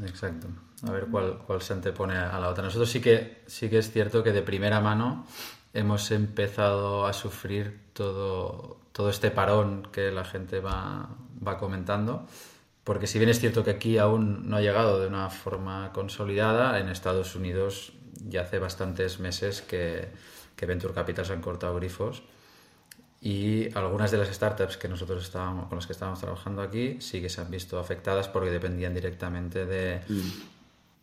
Exacto. 0.03 0.47
A 0.87 0.91
ver 0.91 1.07
cuál, 1.11 1.39
cuál 1.45 1.61
se 1.61 1.73
antepone 1.73 2.15
a 2.15 2.39
la 2.39 2.49
otra. 2.49 2.63
Nosotros 2.63 2.89
sí 2.89 3.01
que, 3.01 3.43
sí 3.47 3.69
que 3.69 3.79
es 3.79 3.91
cierto 3.91 4.23
que 4.23 4.31
de 4.31 4.41
primera 4.41 4.79
mano 4.79 5.25
hemos 5.73 6.11
empezado 6.11 7.05
a 7.05 7.13
sufrir 7.13 7.79
todo, 7.93 8.79
todo 8.91 9.09
este 9.09 9.31
parón 9.31 9.87
que 9.91 10.11
la 10.11 10.23
gente 10.23 10.59
va, 10.59 11.09
va 11.45 11.57
comentando. 11.57 12.25
Porque 12.83 13.07
si 13.07 13.19
bien 13.19 13.29
es 13.29 13.39
cierto 13.39 13.63
que 13.63 13.71
aquí 13.71 13.97
aún 13.97 14.49
no 14.49 14.55
ha 14.57 14.61
llegado 14.61 14.99
de 14.99 15.07
una 15.07 15.29
forma 15.29 15.91
consolidada, 15.93 16.79
en 16.79 16.89
Estados 16.89 17.35
Unidos 17.35 17.93
ya 18.27 18.41
hace 18.41 18.59
bastantes 18.59 19.19
meses 19.19 19.61
que, 19.61 20.09
que 20.55 20.65
Venture 20.65 20.93
Capital 20.93 21.25
se 21.25 21.33
han 21.33 21.41
cortado 21.41 21.75
grifos 21.75 22.23
y 23.21 23.73
algunas 23.75 24.11
de 24.11 24.17
las 24.17 24.29
startups 24.29 24.77
que 24.77 24.87
nosotros 24.87 25.23
estábamos, 25.23 25.67
con 25.67 25.77
las 25.77 25.85
que 25.85 25.93
estábamos 25.93 26.19
trabajando 26.19 26.61
aquí 26.61 26.97
sí 27.01 27.21
que 27.21 27.29
se 27.29 27.41
han 27.41 27.51
visto 27.51 27.77
afectadas 27.77 28.29
porque 28.29 28.49
dependían 28.49 28.93
directamente 28.93 29.65
de, 29.65 30.01
mm. 30.07 30.29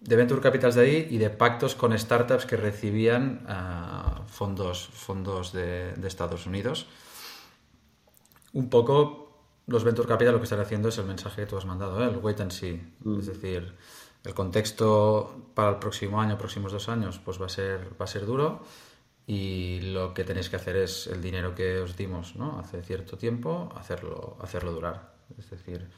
de 0.01 0.17
Venture 0.17 0.41
Capitals 0.41 0.75
de 0.77 0.81
ahí 0.81 1.09
y 1.11 1.19
de 1.19 1.29
pactos 1.29 1.75
con 1.75 1.97
startups 1.97 2.47
que 2.47 2.57
recibían 2.57 3.45
ah, 3.49 4.23
fondos, 4.29 4.89
fondos 4.93 5.53
de, 5.53 5.93
de, 5.93 6.09
Estados 6.09 6.47
Unidos. 6.47 6.87
Un 8.55 8.71
poco 8.71 9.27
los 9.67 9.85
Venture 9.85 10.09
Capital 10.09 10.33
lo 10.33 10.41
que 10.41 10.45
están 10.45 10.61
haciendo 10.61 10.89
es 10.89 10.97
el 10.97 11.05
mensaje 11.05 11.43
que 11.43 11.47
tú 11.47 11.59
has 11.59 11.67
mandado, 11.67 12.03
¿eh? 12.03 12.09
el 12.09 12.17
wait 12.17 12.41
and 12.41 12.51
see. 12.51 12.81
Mm. 13.01 13.19
Es 13.19 13.27
decir, 13.27 13.75
el 14.27 14.35
contexto 14.35 15.51
para 15.55 15.71
el 15.71 15.77
próximo 15.77 16.21
año, 16.21 16.37
próximos 16.37 16.73
dos 16.73 16.89
años, 16.89 17.21
pues 17.25 17.41
va 17.41 17.47
a 17.47 17.49
ser, 17.49 17.93
va 18.01 18.05
a 18.05 18.09
ser 18.09 18.27
duro 18.27 18.63
y 19.27 19.81
lo 19.81 20.15
que 20.15 20.25
tenéis 20.25 20.49
que 20.49 20.57
hacer 20.57 20.77
es 20.77 21.07
el 21.07 21.23
dinero 21.23 21.55
que 21.55 21.81
os 21.81 21.97
dimos 21.97 22.37
¿no? 22.37 22.59
hace 22.59 22.83
cierto 22.83 23.17
tiempo, 23.17 23.73
hacerlo, 23.77 24.37
hacerlo 24.41 24.73
durar. 24.73 25.15
Es 25.39 25.51
decir, 25.51 25.89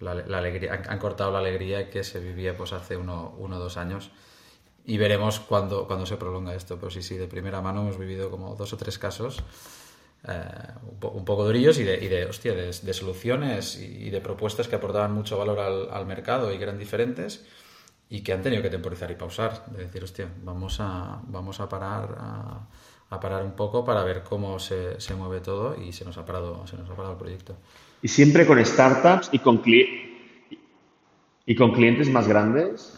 la, 0.00 0.12
alegría, 0.12 0.82
han, 0.88 0.98
cortado 0.98 1.32
la 1.32 1.38
alegría 1.38 1.90
que 1.90 2.04
se 2.04 2.20
vivía 2.20 2.56
pues, 2.56 2.72
hace 2.72 2.96
uno 2.96 3.34
o 3.38 3.48
dos 3.48 3.76
años 3.76 4.10
y 4.84 4.96
veremos 4.96 5.40
cuándo, 5.40 5.86
cuando 5.86 6.06
se 6.06 6.16
prolonga 6.16 6.54
esto. 6.54 6.76
Pero 6.76 6.90
sí, 6.90 7.02
sí, 7.02 7.16
de 7.16 7.26
primera 7.26 7.60
mano 7.60 7.82
hemos 7.82 7.98
vivido 7.98 8.30
como 8.30 8.54
dos 8.54 8.72
o 8.72 8.76
tres 8.76 8.98
casos 8.98 9.42
eh, 10.28 10.44
un, 11.02 11.24
poco 11.24 11.44
durillos 11.44 11.78
y 11.78 11.84
de, 11.84 11.96
y 12.04 12.08
de, 12.08 12.26
hostia, 12.26 12.54
de, 12.54 12.72
soluciones 12.72 13.76
y 13.76 14.10
de 14.10 14.20
propuestas 14.20 14.68
que 14.68 14.76
aportaban 14.76 15.12
mucho 15.12 15.38
valor 15.38 15.58
al, 15.58 15.90
al 15.90 16.06
mercado 16.06 16.52
y 16.52 16.58
que 16.58 16.62
eran 16.64 16.78
diferentes 16.78 17.44
y 18.10 18.22
que 18.22 18.32
han 18.32 18.42
tenido 18.42 18.62
que 18.62 18.70
temporizar 18.70 19.10
y 19.10 19.14
pausar, 19.14 19.66
de 19.66 19.84
decir, 19.84 20.02
hostia, 20.02 20.28
vamos 20.42 20.78
a, 20.80 21.20
vamos 21.26 21.60
a 21.60 21.68
parar 21.68 22.16
a, 22.18 23.20
parar 23.20 23.42
un 23.42 23.52
poco 23.52 23.84
para 23.84 24.02
ver 24.04 24.22
cómo 24.22 24.58
se, 24.58 25.00
se, 25.00 25.14
mueve 25.14 25.40
todo 25.40 25.80
y 25.80 25.92
se 25.92 26.04
nos 26.04 26.16
ha 26.18 26.24
parado, 26.24 26.66
se 26.66 26.76
nos 26.76 26.88
ha 26.88 26.94
parado 26.94 27.12
el 27.12 27.18
proyecto. 27.18 27.56
Y 28.02 28.08
siempre 28.08 28.46
con 28.46 28.64
startups 28.64 29.30
y 29.32 29.38
con, 29.40 29.62
y 29.64 31.54
con 31.54 31.72
clientes 31.72 32.10
más 32.10 32.28
grandes. 32.28 32.94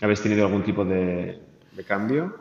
¿Habéis 0.00 0.20
tenido 0.20 0.46
algún 0.46 0.64
tipo 0.64 0.84
de, 0.84 1.40
de 1.72 1.84
cambio? 1.84 2.36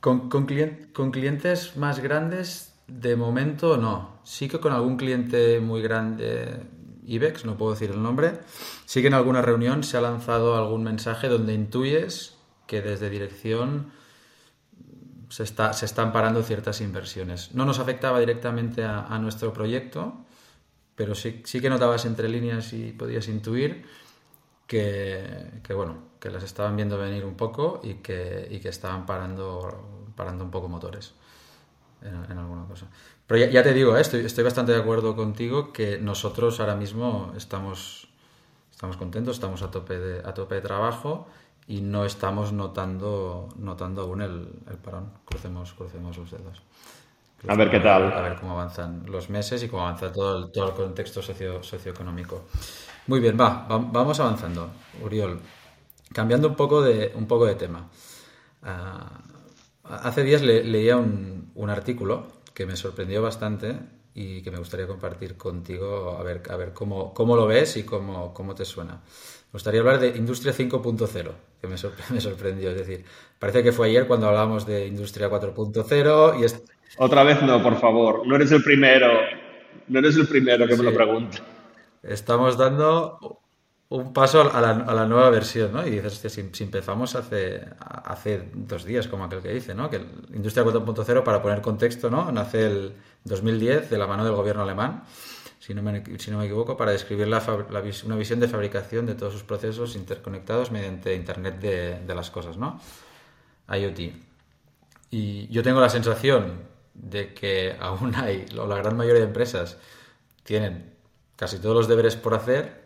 Con, 0.00 0.28
con, 0.28 0.46
con 0.92 1.10
clientes 1.10 1.76
más 1.76 2.00
grandes, 2.00 2.74
de 2.88 3.14
momento 3.14 3.76
no. 3.76 4.20
Sí 4.24 4.48
que 4.48 4.58
con 4.58 4.72
algún 4.72 4.96
cliente 4.96 5.60
muy 5.60 5.82
grande 5.82 6.62
IBEX, 7.10 7.44
no 7.44 7.56
puedo 7.56 7.72
decir 7.72 7.90
el 7.90 8.02
nombre, 8.02 8.40
sí 8.86 9.00
que 9.00 9.08
en 9.08 9.14
alguna 9.14 9.42
reunión 9.42 9.82
se 9.82 9.96
ha 9.96 10.00
lanzado 10.00 10.56
algún 10.56 10.84
mensaje 10.84 11.28
donde 11.28 11.54
intuyes 11.54 12.36
que 12.66 12.82
desde 12.82 13.10
dirección 13.10 13.92
se, 15.28 15.42
está, 15.42 15.72
se 15.72 15.86
están 15.86 16.12
parando 16.12 16.42
ciertas 16.42 16.80
inversiones. 16.80 17.52
No 17.54 17.64
nos 17.64 17.78
afectaba 17.78 18.20
directamente 18.20 18.84
a, 18.84 19.18
nuestro 19.18 19.52
proyecto, 19.52 20.24
pero 20.94 21.14
sí, 21.14 21.42
sí, 21.44 21.60
que 21.60 21.68
notabas 21.68 22.04
entre 22.04 22.28
líneas 22.28 22.72
y 22.72 22.92
podías 22.92 23.26
intuir 23.28 23.84
que, 24.66 25.62
bueno, 25.74 26.10
que 26.20 26.30
las 26.30 26.44
estaban 26.44 26.76
viendo 26.76 26.96
venir 26.96 27.24
un 27.24 27.34
poco 27.34 27.80
y 27.82 27.94
que, 27.94 28.46
y 28.50 28.60
que 28.60 28.68
estaban 28.68 29.04
parando, 29.04 30.12
parando 30.14 30.44
un 30.44 30.50
poco 30.52 30.68
motores 30.68 31.14
en, 32.02 32.38
alguna 32.38 32.66
cosa. 32.66 32.86
Pero 33.30 33.48
ya, 33.48 33.62
te 33.62 33.72
digo, 33.72 33.96
eh, 33.96 34.00
estoy, 34.00 34.26
estoy, 34.26 34.42
bastante 34.42 34.72
de 34.72 34.78
acuerdo 34.78 35.14
contigo 35.14 35.72
que 35.72 35.98
nosotros 35.98 36.58
ahora 36.58 36.74
mismo 36.74 37.32
estamos, 37.36 38.08
estamos 38.72 38.96
contentos, 38.96 39.36
estamos 39.36 39.62
a 39.62 39.70
tope 39.70 40.00
de, 40.00 40.28
a 40.28 40.34
tope 40.34 40.56
de 40.56 40.60
trabajo 40.62 41.28
y 41.68 41.80
no 41.80 42.04
estamos 42.04 42.52
notando, 42.52 43.48
notando 43.56 44.02
aún 44.02 44.22
el, 44.22 44.48
el 44.68 44.78
parón. 44.78 45.12
Crucemos, 45.24 45.74
crucemos 45.74 46.18
los 46.18 46.28
dedos. 46.32 46.60
a 47.46 47.54
ver 47.54 47.70
qué 47.70 47.78
tal. 47.78 48.12
A 48.12 48.20
ver 48.20 48.34
cómo 48.40 48.54
avanzan 48.54 49.04
los 49.06 49.30
meses 49.30 49.62
y 49.62 49.68
cómo 49.68 49.82
avanza 49.82 50.10
todo 50.10 50.36
el, 50.36 50.50
todo 50.50 50.70
el 50.70 50.74
contexto 50.74 51.22
socio, 51.22 51.62
socioeconómico. 51.62 52.46
Muy 53.06 53.20
bien, 53.20 53.38
va, 53.38 53.64
vamos 53.68 54.18
avanzando. 54.18 54.70
Uriol, 55.04 55.38
cambiando 56.12 56.48
un 56.48 56.56
poco 56.56 56.82
de, 56.82 57.12
un 57.14 57.28
poco 57.28 57.46
de 57.46 57.54
tema. 57.54 57.88
Uh, 58.64 59.30
Hace 59.90 60.22
días 60.22 60.40
leía 60.42 60.96
un, 60.96 61.50
un, 61.56 61.68
artículo 61.68 62.28
que 62.60 62.66
me 62.66 62.76
sorprendió 62.76 63.22
bastante 63.22 63.74
y 64.12 64.42
que 64.42 64.50
me 64.50 64.58
gustaría 64.58 64.86
compartir 64.86 65.38
contigo 65.38 66.18
a 66.18 66.22
ver, 66.22 66.42
a 66.50 66.56
ver 66.56 66.74
cómo, 66.74 67.14
cómo 67.14 67.34
lo 67.34 67.46
ves 67.46 67.78
y 67.78 67.84
cómo, 67.84 68.34
cómo 68.34 68.54
te 68.54 68.66
suena. 68.66 68.96
Me 68.96 69.52
gustaría 69.54 69.80
hablar 69.80 69.98
de 69.98 70.08
Industria 70.08 70.52
5.0, 70.52 71.30
que 71.58 71.66
me, 71.66 71.76
me, 72.10 72.20
sorprendió. 72.20 72.68
Es 72.68 72.76
decir, 72.76 73.06
parece 73.38 73.62
que 73.62 73.72
fue 73.72 73.88
ayer 73.88 74.06
cuando 74.06 74.28
hablábamos 74.28 74.66
de 74.66 74.86
Industria 74.86 75.30
4.0 75.30 76.38
y... 76.38 76.62
Otra 76.98 77.22
vez 77.24 77.40
no, 77.40 77.62
por 77.62 77.80
favor. 77.80 78.26
No 78.26 78.36
eres 78.36 78.52
el 78.52 78.62
primero. 78.62 79.08
No 79.88 80.00
eres 80.00 80.16
el 80.16 80.28
primero 80.28 80.66
que 80.66 80.76
me 80.76 80.82
lo 80.82 80.92
pregunta. 80.92 81.38
Estamos 82.02 82.58
dando 82.58 83.39
un 83.90 84.12
paso 84.12 84.40
a 84.40 84.60
la, 84.60 84.70
a 84.70 84.94
la, 84.94 85.04
nueva 85.04 85.30
versión, 85.30 85.72
¿no? 85.72 85.84
Y 85.84 85.90
dices, 85.90 86.14
si, 86.14 86.48
si, 86.52 86.64
empezamos 86.64 87.16
hace, 87.16 87.66
hace 87.80 88.48
dos 88.54 88.84
días, 88.84 89.08
como 89.08 89.24
aquel 89.24 89.42
que 89.42 89.52
dice, 89.52 89.74
¿no? 89.74 89.90
Que 89.90 89.98
la 89.98 90.36
Industria 90.36 90.64
4.0, 90.64 91.24
para 91.24 91.42
poner 91.42 91.60
contexto, 91.60 92.08
¿no? 92.08 92.30
Nace 92.30 92.66
el 92.66 92.92
2010 93.24 93.90
de 93.90 93.98
la 93.98 94.06
mano 94.06 94.24
del 94.24 94.34
gobierno 94.34 94.62
alemán, 94.62 95.02
si 95.58 95.74
no 95.74 95.82
me, 95.82 96.04
si 96.18 96.30
no 96.30 96.38
me 96.38 96.44
equivoco, 96.44 96.76
para 96.76 96.92
describir 96.92 97.26
la, 97.26 97.40
la, 97.40 97.82
una 98.04 98.16
visión 98.16 98.38
de 98.38 98.46
fabricación 98.46 99.06
de 99.06 99.16
todos 99.16 99.32
sus 99.32 99.42
procesos 99.42 99.96
interconectados 99.96 100.70
mediante 100.70 101.16
Internet 101.16 101.58
de, 101.58 101.98
de 101.98 102.14
las 102.14 102.30
cosas, 102.30 102.56
¿no? 102.56 102.80
IoT. 103.68 104.14
Y 105.10 105.48
yo 105.48 105.64
tengo 105.64 105.80
la 105.80 105.88
sensación 105.88 106.60
de 106.94 107.34
que 107.34 107.76
aún 107.80 108.14
hay, 108.14 108.46
o 108.56 108.68
la 108.68 108.76
gran 108.76 108.96
mayoría 108.96 109.22
de 109.22 109.26
empresas 109.26 109.78
tienen 110.44 110.94
casi 111.34 111.58
todos 111.58 111.74
los 111.74 111.88
deberes 111.88 112.14
por 112.14 112.34
hacer 112.34 112.79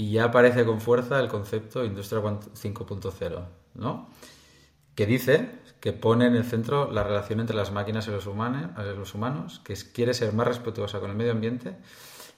y 0.00 0.12
ya 0.12 0.24
aparece 0.24 0.64
con 0.64 0.80
fuerza 0.80 1.20
el 1.20 1.28
concepto 1.28 1.84
Industria 1.84 2.22
5.0, 2.22 3.44
¿no? 3.74 4.08
Que 4.94 5.04
dice 5.04 5.50
que 5.78 5.92
pone 5.92 6.24
en 6.24 6.36
el 6.36 6.44
centro 6.44 6.90
la 6.90 7.02
relación 7.02 7.38
entre 7.40 7.54
las 7.54 7.70
máquinas 7.70 8.08
y 8.08 8.10
los, 8.10 8.26
humanos, 8.26 8.70
los 8.96 9.14
humanos, 9.14 9.60
que 9.62 9.74
quiere 9.92 10.14
ser 10.14 10.32
más 10.32 10.46
respetuosa 10.46 11.00
con 11.00 11.10
el 11.10 11.16
medio 11.16 11.32
ambiente 11.32 11.76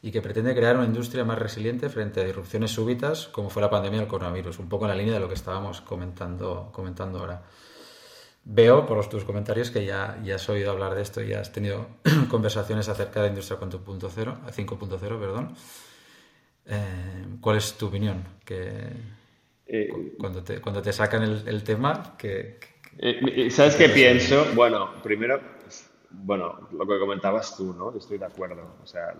y 0.03 0.11
que 0.11 0.21
pretende 0.21 0.57
crear 0.57 0.77
una 0.77 0.87
industria 0.87 1.25
más 1.25 1.39
resiliente 1.39 1.89
frente 1.89 2.21
a 2.21 2.25
disrupciones 2.25 2.73
súbitas 2.73 3.29
como 3.29 3.49
fue 3.49 3.63
la 3.63 3.71
pandemia 3.71 4.01
del 4.01 4.09
coronavirus, 4.09 4.59
un 4.59 4.69
poco 4.69 4.87
en 4.87 4.91
la 4.91 4.97
línea 4.97 5.15
de 5.15 5.21
lo 5.21 5.29
que 5.29 5.35
estábamos 5.35 5.83
comentando, 5.83 6.71
comentando 6.73 7.21
ahora. 7.21 7.45
Veo 8.45 8.87
por 8.87 9.09
tus 9.09 9.23
comentarios 9.23 9.71
que 9.71 9.85
ya, 9.85 10.21
ya 10.25 10.35
has 10.35 10.49
oído 10.49 10.73
hablar 10.73 10.97
de 10.97 11.03
esto 11.03 11.23
y 11.23 11.29
ya 11.29 11.39
has 11.39 11.53
tenido 11.53 11.87
conversaciones 12.29 12.89
acerca 12.89 13.23
de 13.23 13.29
Industria 13.29 13.61
5.0, 13.61 14.11
5.0 14.11 14.99
perdón. 15.21 15.55
Eh, 16.67 17.27
¿Cuál 17.41 17.57
es 17.59 17.75
tu 17.75 17.87
opinión? 17.87 18.23
Que, 18.45 18.91
eh, 19.67 20.15
cuando, 20.19 20.43
te, 20.43 20.61
cuando 20.61 20.83
te 20.83 20.93
sacan 20.93 21.23
el, 21.23 21.65
tema, 21.65 22.15
que, 22.17 22.59
eh, 22.99 23.51
¿Sabes 23.51 23.77
qué 23.77 23.89
pienso? 23.89 24.47
Bueno, 24.55 24.91
primero, 25.03 25.41
bueno, 26.11 26.69
lo 26.73 26.87
que 26.87 26.99
comentabas 26.99 27.57
tú, 27.57 27.73
¿no? 27.73 27.97
Estoy 27.97 28.19
de 28.19 28.27
acuerdo. 28.27 28.77
O 28.83 28.87
sea, 28.87 29.15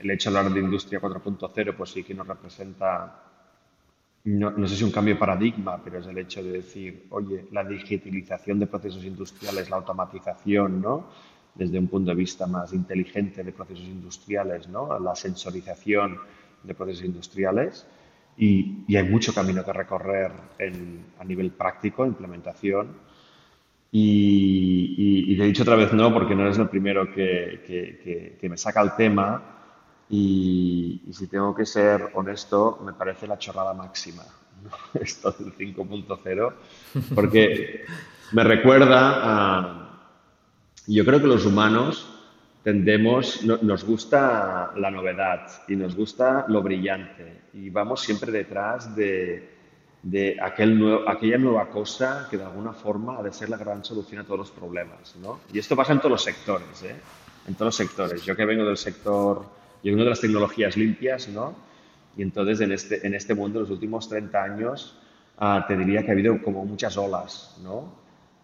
el 0.00 0.10
hecho 0.10 0.30
de 0.30 0.38
hablar 0.38 0.52
de 0.52 0.60
industria 0.60 1.00
4.0, 1.00 1.74
pues 1.76 1.90
sí 1.90 2.02
que 2.02 2.14
nos 2.14 2.26
representa, 2.26 3.22
no, 4.24 4.50
no, 4.50 4.66
sé 4.66 4.76
si 4.76 4.84
un 4.84 4.90
cambio 4.90 5.14
de 5.14 5.20
paradigma, 5.20 5.80
pero 5.82 5.98
es 5.98 6.06
el 6.06 6.18
hecho 6.18 6.42
de 6.42 6.52
decir, 6.52 7.06
oye, 7.10 7.46
la 7.52 7.64
digitalización 7.64 8.58
de 8.58 8.66
procesos 8.66 9.04
industriales, 9.04 9.70
la 9.70 9.76
automatización, 9.76 10.80
¿no? 10.82 11.08
Desde 11.54 11.78
un 11.78 11.88
punto 11.88 12.10
de 12.10 12.16
vista 12.16 12.46
más 12.46 12.72
inteligente 12.72 13.44
de 13.44 13.52
procesos 13.52 13.84
industriales, 13.84 14.68
¿no? 14.68 14.98
la 14.98 15.14
sensorización 15.14 16.18
de 16.62 16.74
procesos 16.74 17.04
industriales. 17.04 17.86
Y, 18.36 18.96
hay 18.96 19.08
mucho 19.08 19.34
camino 19.34 19.64
que 19.64 19.72
recorrer 19.72 20.32
a 21.18 21.24
nivel 21.24 21.50
práctico, 21.50 22.06
implementación. 22.06 22.96
Y, 23.90 25.26
y, 25.28 25.40
he 25.40 25.44
dicho 25.44 25.62
otra 25.62 25.76
vez 25.76 25.92
no, 25.92 26.12
porque 26.12 26.34
no 26.34 26.42
eres 26.42 26.58
el 26.58 26.68
primero 26.68 27.12
que, 27.12 28.38
que, 28.40 28.48
me 28.48 28.56
saca 28.56 28.80
el 28.80 28.96
tema. 28.96 29.42
Y, 30.08 31.02
si 31.12 31.26
tengo 31.26 31.54
que 31.54 31.66
ser 31.66 32.10
honesto, 32.14 32.80
me 32.84 32.94
parece 32.94 33.26
la 33.26 33.38
chorrada 33.38 33.74
máxima, 33.74 34.22
esto 34.94 35.32
del 35.32 35.54
5.0, 35.54 36.52
porque 37.14 37.84
me 38.32 38.44
recuerda 38.44 39.20
a 39.22 39.81
yo 40.86 41.04
creo 41.04 41.20
que 41.20 41.26
los 41.26 41.46
humanos 41.46 42.08
tendemos, 42.62 43.42
nos 43.44 43.84
gusta 43.84 44.72
la 44.76 44.90
novedad 44.90 45.46
y 45.68 45.76
nos 45.76 45.96
gusta 45.96 46.44
lo 46.48 46.62
brillante 46.62 47.42
y 47.54 47.70
vamos 47.70 48.00
siempre 48.00 48.30
detrás 48.30 48.94
de, 48.94 49.50
de 50.02 50.36
aquel 50.40 50.78
nuevo, 50.78 51.08
aquella 51.08 51.38
nueva 51.38 51.68
cosa 51.68 52.26
que 52.30 52.36
de 52.36 52.44
alguna 52.44 52.72
forma 52.72 53.18
ha 53.18 53.22
de 53.22 53.32
ser 53.32 53.48
la 53.48 53.56
gran 53.56 53.84
solución 53.84 54.20
a 54.20 54.24
todos 54.24 54.38
los 54.38 54.50
problemas. 54.50 55.14
¿no? 55.20 55.40
Y 55.52 55.58
esto 55.58 55.76
pasa 55.76 55.92
en 55.92 55.98
todos 55.98 56.12
los 56.12 56.22
sectores, 56.22 56.82
¿eh? 56.82 56.94
en 57.46 57.54
todos 57.54 57.66
los 57.66 57.76
sectores. 57.76 58.24
Yo 58.24 58.36
que 58.36 58.44
vengo 58.44 58.64
del 58.64 58.76
sector, 58.76 59.44
yo 59.82 59.92
vengo 59.92 60.04
de 60.04 60.10
las 60.10 60.20
tecnologías 60.20 60.76
limpias, 60.76 61.28
¿no? 61.28 61.54
y 62.16 62.22
entonces 62.22 62.60
en 62.60 62.72
este, 62.72 63.06
en 63.06 63.14
este 63.14 63.34
mundo, 63.34 63.58
en 63.58 63.62
los 63.62 63.70
últimos 63.70 64.08
30 64.08 64.42
años, 64.42 64.96
ah, 65.38 65.64
te 65.66 65.76
diría 65.76 66.02
que 66.02 66.10
ha 66.10 66.12
habido 66.12 66.42
como 66.42 66.64
muchas 66.64 66.96
olas, 66.96 67.56
¿no? 67.62 68.01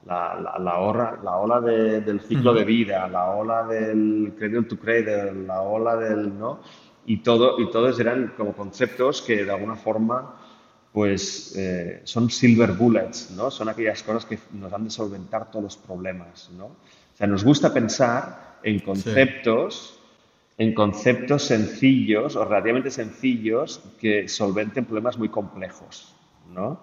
La, 0.09 0.41
la, 0.41 0.59
la, 0.59 0.79
ola, 0.79 1.19
la 1.23 1.37
ola 1.37 1.61
del 1.61 2.21
ciclo 2.21 2.55
de 2.55 2.65
vida, 2.65 3.07
la 3.09 3.27
ola 3.31 3.65
del 3.65 4.33
cradle 4.39 4.63
to 4.63 4.79
cradle, 4.79 5.45
la 5.47 5.61
ola 5.61 5.97
del, 5.97 6.39
¿no? 6.39 6.61
Y, 7.05 7.19
todo, 7.19 7.61
y 7.61 7.71
todos 7.71 8.01
eran 8.01 8.33
como 8.37 8.55
conceptos 8.55 9.21
que 9.21 9.45
de 9.45 9.51
alguna 9.51 9.77
forma 9.77 10.35
pues 10.93 11.55
eh, 11.57 12.01
son 12.05 12.31
silver 12.31 12.73
bullets, 12.73 13.33
¿no? 13.33 13.51
Son 13.51 13.69
aquellas 13.69 14.03
cosas 14.03 14.25
que 14.25 14.39
nos 14.55 14.73
han 14.73 14.85
de 14.85 14.91
solventar 14.91 15.51
todos 15.51 15.63
los 15.63 15.77
problemas, 15.77 16.51
¿no? 16.57 16.65
O 16.67 17.17
sea, 17.17 17.27
nos 17.27 17.45
gusta 17.45 17.73
pensar 17.73 18.59
en 18.63 18.81
conceptos, 18.81 20.01
en 20.57 20.73
conceptos 20.75 21.43
sencillos 21.45 22.35
o 22.35 22.45
relativamente 22.45 22.91
sencillos 22.91 23.83
que 24.01 24.27
solventen 24.27 24.87
problemas 24.87 25.19
muy 25.19 25.29
complejos, 25.29 26.15
¿no? 26.51 26.81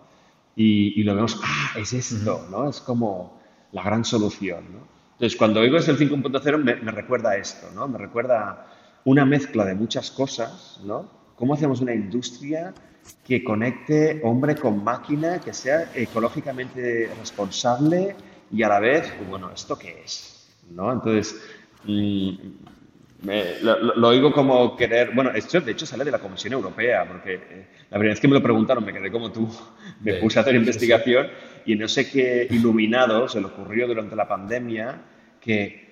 Y, 0.56 1.04
lo 1.04 1.16
vemos, 1.16 1.40
ah, 1.44 1.78
es 1.78 1.94
esto, 1.94 2.48
¿no? 2.50 2.70
Es 2.70 2.80
como 2.80 3.42
la 3.72 3.84
gran 3.84 4.06
solución, 4.06 4.66
¿no? 4.72 4.88
Entonces, 5.14 5.38
cuando 5.38 5.62
oigo 5.62 5.78
es 5.78 5.88
el 5.88 5.98
5.0 5.98 6.58
me, 6.58 6.76
me, 6.76 6.92
recuerda 6.92 7.32
a 7.32 7.38
esto, 7.38 7.68
¿no? 7.74 7.88
Me 7.88 7.98
recuerda 7.98 8.68
una 9.06 9.26
mezcla 9.26 9.66
de 9.66 9.76
muchas 9.76 10.12
cosas, 10.12 10.80
¿no? 10.84 11.10
¿Cómo 11.36 11.54
hacemos 11.54 11.82
una 11.82 11.94
industria 11.94 12.74
que 13.24 13.44
conecte 13.44 14.22
hombre 14.24 14.56
con 14.56 14.84
máquina, 14.84 15.40
que 15.40 15.54
sea 15.54 15.92
ecológicamente 15.94 17.10
responsable 17.20 18.16
y 18.52 18.64
a 18.64 18.70
la 18.70 18.80
vez, 18.80 19.12
bueno, 19.30 19.52
¿esto 19.52 19.78
qué 19.78 20.02
es? 20.04 20.48
¿No? 20.72 20.92
Entonces, 20.92 21.36
mm, 23.22 23.64
lo, 23.64 24.08
oigo 24.08 24.32
como 24.32 24.76
querer, 24.76 25.12
bueno, 25.14 25.32
esto 25.32 25.62
de 25.62 25.72
hecho 25.72 25.86
sale 25.86 26.06
de 26.06 26.12
la 26.12 26.20
Comisión 26.20 26.54
Europea, 26.54 27.06
porque 27.08 27.34
eh, 27.34 27.68
la 27.90 27.98
primera 27.98 28.14
vez 28.14 28.20
que 28.20 28.28
me 28.28 28.36
lo 28.36 28.44
preguntaron 28.44 28.86
me 28.86 28.94
quedé 28.94 29.12
como 29.12 29.32
tú, 29.32 29.50
me 30.02 30.16
puse 30.16 30.40
a 30.40 30.42
hacer 30.42 30.56
investigación 30.56 31.28
y 31.66 31.76
no 31.76 31.88
sé 31.88 32.10
qué 32.10 32.48
iluminado 32.50 33.28
se 33.28 33.40
le 33.40 33.48
ocurrió 33.48 33.88
durante 33.88 34.16
la 34.16 34.28
pandemia 34.28 35.02
que 35.40 35.86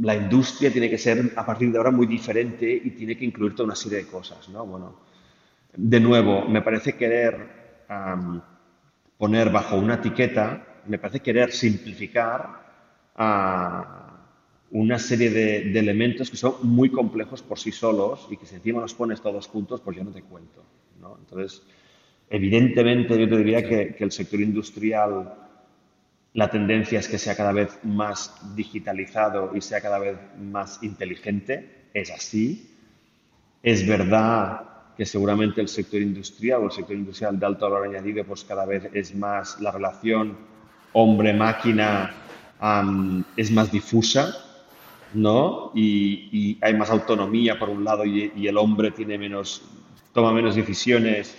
la 0.00 0.14
industria 0.14 0.70
tiene 0.70 0.88
que 0.88 0.98
ser 0.98 1.32
a 1.36 1.44
partir 1.44 1.72
de 1.72 1.78
ahora 1.78 1.90
muy 1.90 2.06
diferente 2.06 2.70
y 2.70 2.90
tiene 2.90 3.16
que 3.16 3.24
incluir 3.24 3.54
toda 3.54 3.66
una 3.66 3.74
serie 3.74 3.98
de 3.98 4.06
cosas, 4.06 4.48
¿no? 4.48 4.64
Bueno, 4.64 5.00
de 5.74 6.00
nuevo, 6.00 6.46
me 6.46 6.62
parece 6.62 6.94
querer 6.94 7.58
poner 9.16 9.50
bajo 9.50 9.76
una 9.76 9.94
etiqueta, 9.94 10.64
me 10.86 10.98
parece 10.98 11.20
querer 11.20 11.52
simplificar 11.52 12.68
a 13.16 14.07
una 14.70 14.98
serie 14.98 15.30
de, 15.30 15.78
elementos 15.78 16.30
que 16.30 16.36
son 16.36 16.54
muy 16.62 16.90
complejos 16.90 17.42
por 17.42 17.58
sí 17.58 17.72
solos 17.72 18.28
y 18.30 18.36
que 18.36 18.46
si 18.46 18.56
encima 18.56 18.80
los 18.80 18.94
pones 18.94 19.20
todos 19.20 19.46
juntos, 19.46 19.80
pues 19.80 19.96
yo 19.96 20.04
no 20.04 20.10
te 20.10 20.22
cuento. 20.22 20.64
¿no? 21.00 21.16
Entonces, 21.18 21.62
evidentemente 22.28 23.18
yo 23.18 23.28
te 23.28 23.36
diría 23.38 23.62
que, 23.66 23.96
el 23.98 24.12
sector 24.12 24.40
industrial, 24.40 25.34
la 26.34 26.50
tendencia 26.50 26.98
es 26.98 27.08
que 27.08 27.18
sea 27.18 27.34
cada 27.34 27.52
vez 27.52 27.78
más 27.82 28.34
digitalizado 28.54 29.52
y 29.56 29.60
sea 29.62 29.80
cada 29.80 29.98
vez 29.98 30.18
más 30.38 30.82
inteligente. 30.82 31.86
Es 31.94 32.10
así. 32.10 32.70
Es 33.62 33.86
verdad 33.86 34.64
que 34.96 35.06
seguramente 35.06 35.60
el 35.60 35.68
sector 35.68 36.02
industrial 36.02 36.62
o 36.62 36.64
el 36.66 36.72
sector 36.72 36.94
industrial 36.94 37.38
de 37.38 37.46
alto 37.46 37.70
valor 37.70 37.88
añadido, 37.88 38.24
pues 38.24 38.44
cada 38.44 38.66
vez 38.66 38.90
es 38.92 39.14
más, 39.14 39.58
la 39.60 39.70
relación 39.70 40.36
hombre-máquina 40.92 42.14
es 43.36 43.50
más 43.50 43.70
difusa 43.70 44.47
¿no? 45.14 45.72
Y, 45.74 46.58
hay 46.60 46.74
más 46.74 46.90
autonomía 46.90 47.58
por 47.58 47.68
un 47.68 47.84
lado 47.84 48.04
y, 48.04 48.46
el 48.46 48.56
hombre 48.56 48.90
tiene 48.90 49.18
menos, 49.18 49.62
toma 50.12 50.32
menos 50.32 50.54
decisiones, 50.56 51.36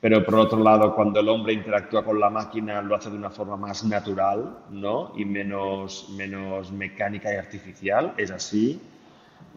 pero 0.00 0.24
por 0.24 0.34
otro 0.34 0.62
lado, 0.62 0.94
cuando 0.94 1.20
el 1.20 1.28
hombre 1.28 1.54
interactúa 1.54 2.04
con 2.04 2.20
la 2.20 2.28
máquina 2.28 2.82
lo 2.82 2.94
hace 2.94 3.10
de 3.10 3.16
una 3.16 3.30
forma 3.30 3.56
más 3.56 3.84
natural, 3.84 4.58
¿no? 4.70 5.12
Y 5.16 5.24
menos, 5.24 6.10
menos 6.14 6.70
mecánica 6.72 7.32
y 7.32 7.36
artificial, 7.36 8.12
es 8.18 8.30
así. 8.30 8.80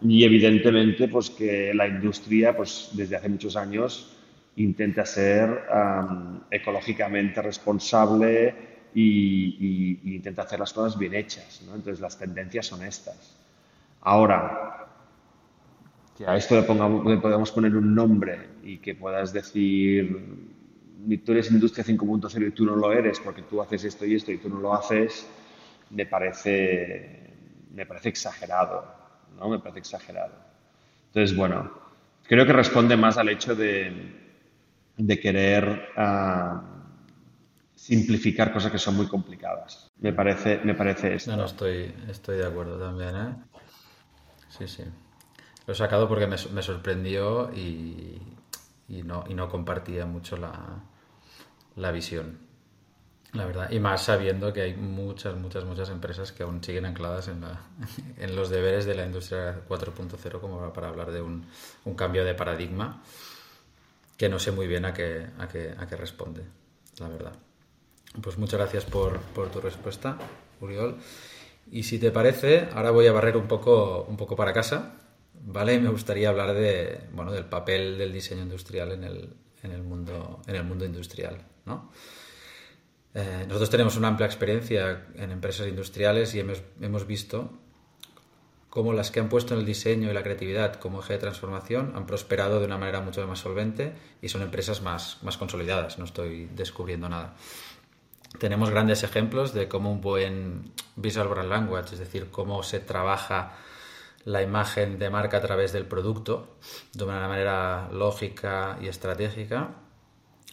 Y 0.02 0.24
evidentemente, 0.24 1.08
pues 1.08 1.28
que 1.30 1.74
la 1.74 1.86
industria, 1.86 2.56
pues 2.56 2.90
desde 2.94 3.16
hace 3.16 3.28
muchos 3.28 3.56
años 3.56 4.14
intenta 4.56 5.04
ser 5.04 5.64
ecológicamente 6.50 7.42
responsable 7.42 8.54
y, 8.94 9.98
y, 10.02 10.14
intenta 10.14 10.42
hacer 10.42 10.58
las 10.58 10.72
cosas 10.72 10.98
bien 10.98 11.14
hechas, 11.14 11.62
¿no? 11.66 11.74
Entonces 11.74 12.00
las 12.00 12.18
tendencias 12.18 12.66
son 12.66 12.82
estas. 12.82 13.37
Ahora, 14.00 14.88
que 16.16 16.26
a 16.26 16.36
esto 16.36 16.56
le, 16.56 16.62
pongamos, 16.62 17.20
podemos 17.20 17.52
poner 17.52 17.76
un 17.76 17.94
nombre 17.94 18.48
y 18.62 18.78
que 18.78 18.94
puedas 18.94 19.32
decir, 19.32 20.48
tú 21.24 21.32
eres 21.32 21.50
industria 21.50 21.84
5.0 21.84 22.48
y 22.48 22.50
tú 22.50 22.64
no 22.64 22.74
lo 22.76 22.92
eres 22.92 23.20
porque 23.20 23.42
tú 23.42 23.62
haces 23.62 23.84
esto 23.84 24.04
y 24.04 24.16
esto 24.16 24.32
y 24.32 24.38
tú 24.38 24.48
no 24.48 24.58
lo 24.58 24.74
haces, 24.74 25.28
me 25.90 26.06
parece, 26.06 27.34
me 27.72 27.86
parece 27.86 28.08
exagerado, 28.08 28.84
¿no? 29.38 29.48
Me 29.48 29.58
parece 29.58 29.78
exagerado. 29.78 30.34
Entonces, 31.06 31.36
bueno, 31.36 31.70
creo 32.24 32.44
que 32.44 32.52
responde 32.52 32.96
más 32.96 33.16
al 33.16 33.28
hecho 33.28 33.54
de, 33.54 33.92
de 34.96 35.20
querer 35.20 35.88
uh, 35.96 36.60
simplificar 37.74 38.52
cosas 38.52 38.72
que 38.72 38.78
son 38.78 38.96
muy 38.96 39.06
complicadas. 39.06 39.90
Me 40.00 40.12
parece, 40.12 40.60
me 40.64 40.74
parece 40.74 41.14
esto. 41.14 41.30
No, 41.30 41.38
no, 41.38 41.44
estoy, 41.44 41.94
estoy 42.08 42.38
de 42.38 42.46
acuerdo 42.46 42.78
también, 42.78 43.16
¿eh? 43.16 43.34
Sí, 44.48 44.66
sí. 44.66 44.84
Lo 45.66 45.72
he 45.72 45.76
sacado 45.76 46.08
porque 46.08 46.26
me, 46.26 46.36
me 46.52 46.62
sorprendió 46.62 47.52
y, 47.54 48.20
y, 48.88 49.02
no, 49.02 49.24
y 49.28 49.34
no 49.34 49.48
compartía 49.48 50.06
mucho 50.06 50.36
la, 50.36 50.52
la 51.76 51.92
visión. 51.92 52.48
La 53.32 53.44
verdad, 53.44 53.70
y 53.70 53.78
más 53.78 54.04
sabiendo 54.04 54.54
que 54.54 54.62
hay 54.62 54.74
muchas, 54.74 55.36
muchas, 55.36 55.64
muchas 55.64 55.90
empresas 55.90 56.32
que 56.32 56.44
aún 56.44 56.64
siguen 56.64 56.86
ancladas 56.86 57.28
en, 57.28 57.42
la, 57.42 57.60
en 58.16 58.34
los 58.34 58.48
deberes 58.48 58.86
de 58.86 58.94
la 58.94 59.04
industria 59.04 59.60
4.0 59.68 60.40
como 60.40 60.72
para 60.72 60.88
hablar 60.88 61.10
de 61.12 61.20
un, 61.20 61.44
un, 61.84 61.94
cambio 61.94 62.24
de 62.24 62.34
paradigma 62.34 63.02
que 64.16 64.30
no 64.30 64.38
sé 64.38 64.50
muy 64.50 64.66
bien 64.66 64.86
a 64.86 64.94
qué, 64.94 65.26
a 65.38 65.46
qué, 65.46 65.74
a 65.78 65.86
qué 65.86 65.96
responde, 65.96 66.42
la 66.98 67.08
verdad. 67.08 67.32
Pues 68.22 68.38
muchas 68.38 68.58
gracias 68.58 68.86
por, 68.86 69.18
por 69.20 69.50
tu 69.50 69.60
respuesta, 69.60 70.16
Uriol. 70.60 70.98
Y 71.70 71.82
si 71.82 71.98
te 71.98 72.10
parece, 72.10 72.68
ahora 72.72 72.90
voy 72.90 73.06
a 73.06 73.12
barrer 73.12 73.36
un 73.36 73.46
poco, 73.46 74.04
un 74.08 74.16
poco 74.16 74.36
para 74.36 74.52
casa, 74.52 74.94
¿vale? 75.34 75.78
me 75.78 75.90
gustaría 75.90 76.28
hablar 76.30 76.54
de, 76.54 77.00
bueno, 77.12 77.32
del 77.32 77.44
papel 77.44 77.98
del 77.98 78.12
diseño 78.12 78.42
industrial 78.42 78.92
en 78.92 79.04
el, 79.04 79.34
en 79.62 79.72
el, 79.72 79.82
mundo, 79.82 80.40
en 80.46 80.56
el 80.56 80.64
mundo 80.64 80.84
industrial. 80.84 81.38
Eh, 83.14 83.44
nosotros 83.46 83.70
tenemos 83.70 83.96
una 83.96 84.08
amplia 84.08 84.26
experiencia 84.26 85.06
en 85.14 85.30
empresas 85.30 85.66
industriales 85.68 86.34
y 86.34 86.40
hemos, 86.40 86.62
hemos 86.80 87.06
visto 87.06 87.50
cómo 88.70 88.92
las 88.92 89.10
que 89.10 89.20
han 89.20 89.28
puesto 89.28 89.54
en 89.54 89.60
el 89.60 89.66
diseño 89.66 90.10
y 90.10 90.14
la 90.14 90.22
creatividad 90.22 90.74
como 90.74 91.00
eje 91.00 91.14
de 91.14 91.18
transformación 91.18 91.92
han 91.96 92.06
prosperado 92.06 92.60
de 92.60 92.66
una 92.66 92.78
manera 92.78 93.00
mucho 93.00 93.26
más 93.26 93.40
solvente 93.40 93.92
y 94.22 94.28
son 94.28 94.42
empresas 94.42 94.82
más, 94.82 95.18
más 95.22 95.36
consolidadas, 95.36 95.98
no 95.98 96.04
estoy 96.04 96.46
descubriendo 96.54 97.08
nada 97.08 97.34
tenemos 98.38 98.70
grandes 98.70 99.02
ejemplos 99.02 99.52
de 99.54 99.68
cómo 99.68 99.90
un 99.90 100.00
buen 100.00 100.72
visual 100.96 101.28
brand 101.28 101.48
language, 101.48 101.94
es 101.94 101.98
decir, 101.98 102.30
cómo 102.30 102.62
se 102.62 102.80
trabaja 102.80 103.56
la 104.24 104.42
imagen 104.42 104.98
de 104.98 105.10
marca 105.10 105.38
a 105.38 105.40
través 105.40 105.72
del 105.72 105.86
producto 105.86 106.56
de 106.92 107.04
una 107.04 107.26
manera 107.26 107.88
lógica 107.90 108.78
y 108.82 108.88
estratégica, 108.88 109.70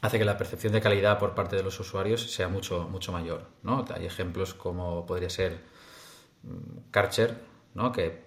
hace 0.02 0.18
que 0.18 0.26
la 0.26 0.38
percepción 0.38 0.72
de 0.72 0.82
calidad 0.82 1.20
por 1.20 1.36
parte 1.36 1.56
de 1.56 1.64
los 1.64 1.80
usuarios 1.80 2.32
sea 2.32 2.48
mucho, 2.48 2.88
mucho 2.88 3.12
mayor. 3.12 3.48
¿no? 3.64 3.84
Hay 3.94 4.06
ejemplos 4.06 4.54
como 4.54 5.06
podría 5.06 5.30
ser 5.30 5.60
mm, 6.44 6.92
Karcher, 6.92 7.38
¿no? 7.74 7.92
que 7.92 8.24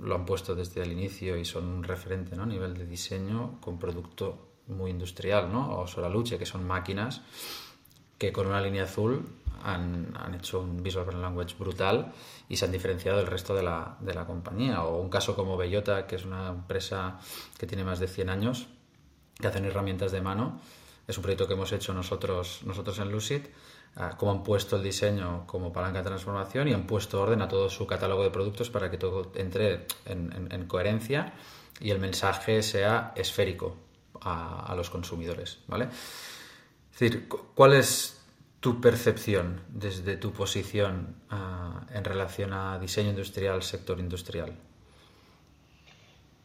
lo 0.00 0.14
han 0.14 0.26
puesto 0.26 0.54
desde 0.54 0.82
el 0.82 0.92
inicio 0.92 1.36
y 1.36 1.44
son 1.44 1.66
un 1.66 1.84
referente 1.84 2.36
¿no? 2.36 2.42
a 2.42 2.46
nivel 2.46 2.76
de 2.76 2.86
diseño 2.86 3.60
con 3.60 3.78
producto 3.78 4.48
muy 4.66 4.90
industrial, 4.90 5.50
¿no? 5.50 5.78
o 5.78 5.86
Soraluce, 5.86 6.38
que 6.38 6.46
son 6.46 6.66
máquinas 6.66 7.22
que 8.20 8.32
con 8.32 8.46
una 8.46 8.60
línea 8.60 8.84
azul 8.84 9.26
han, 9.64 10.14
han, 10.14 10.34
hecho 10.34 10.60
un 10.60 10.82
Visual 10.82 11.20
Language 11.20 11.56
brutal 11.58 12.12
y 12.50 12.56
se 12.56 12.66
han 12.66 12.72
diferenciado 12.72 13.16
del 13.16 13.26
resto 13.26 13.54
de 13.54 13.62
la, 13.62 13.96
de 14.00 14.12
la, 14.12 14.26
compañía. 14.26 14.84
O 14.84 15.00
un 15.00 15.08
caso 15.08 15.34
como 15.34 15.56
Bellota, 15.56 16.06
que 16.06 16.16
es 16.16 16.26
una 16.26 16.50
empresa 16.50 17.18
que 17.58 17.66
tiene 17.66 17.82
más 17.82 17.98
de 17.98 18.08
100 18.08 18.28
años, 18.28 18.68
que 19.40 19.46
hacen 19.46 19.64
herramientas 19.64 20.12
de 20.12 20.20
mano. 20.20 20.60
es 21.08 21.16
un 21.16 21.22
proyecto 21.22 21.48
que 21.48 21.54
hemos 21.54 21.72
hecho 21.72 21.94
nosotros, 21.94 22.60
nosotros 22.64 22.98
en 22.98 23.10
Lucid, 23.10 23.42
cómo 24.18 24.32
han 24.32 24.42
puesto 24.42 24.76
el 24.76 24.82
diseño 24.82 25.46
como 25.46 25.72
palanca 25.72 26.00
de 26.00 26.04
transformación 26.04 26.68
y 26.68 26.74
han 26.74 26.86
puesto 26.86 27.20
orden 27.20 27.42
a 27.42 27.48
todo 27.48 27.70
su 27.70 27.86
catálogo 27.86 28.22
de 28.22 28.30
productos 28.30 28.70
para 28.70 28.90
que 28.90 28.98
todo 28.98 29.32
entre 29.34 29.86
en, 30.04 30.66
coherencia 30.66 31.32
y 31.80 31.90
el 31.90 31.98
mensaje 31.98 32.62
sea 32.62 33.12
esférico 33.16 33.76
a, 34.20 34.74
los 34.76 34.90
consumidores, 34.90 35.58
¿vale? 35.66 35.88
Decir, 37.00 37.28
¿cuál 37.54 37.72
es 37.72 38.20
tu 38.60 38.78
percepción 38.78 39.62
desde 39.70 40.18
tu 40.18 40.32
posición 40.32 41.16
ah, 41.30 41.86
en 41.94 42.04
relación 42.04 42.52
a 42.52 42.78
diseño 42.78 43.08
industrial, 43.08 43.62
sector 43.62 43.98
industrial? 43.98 44.52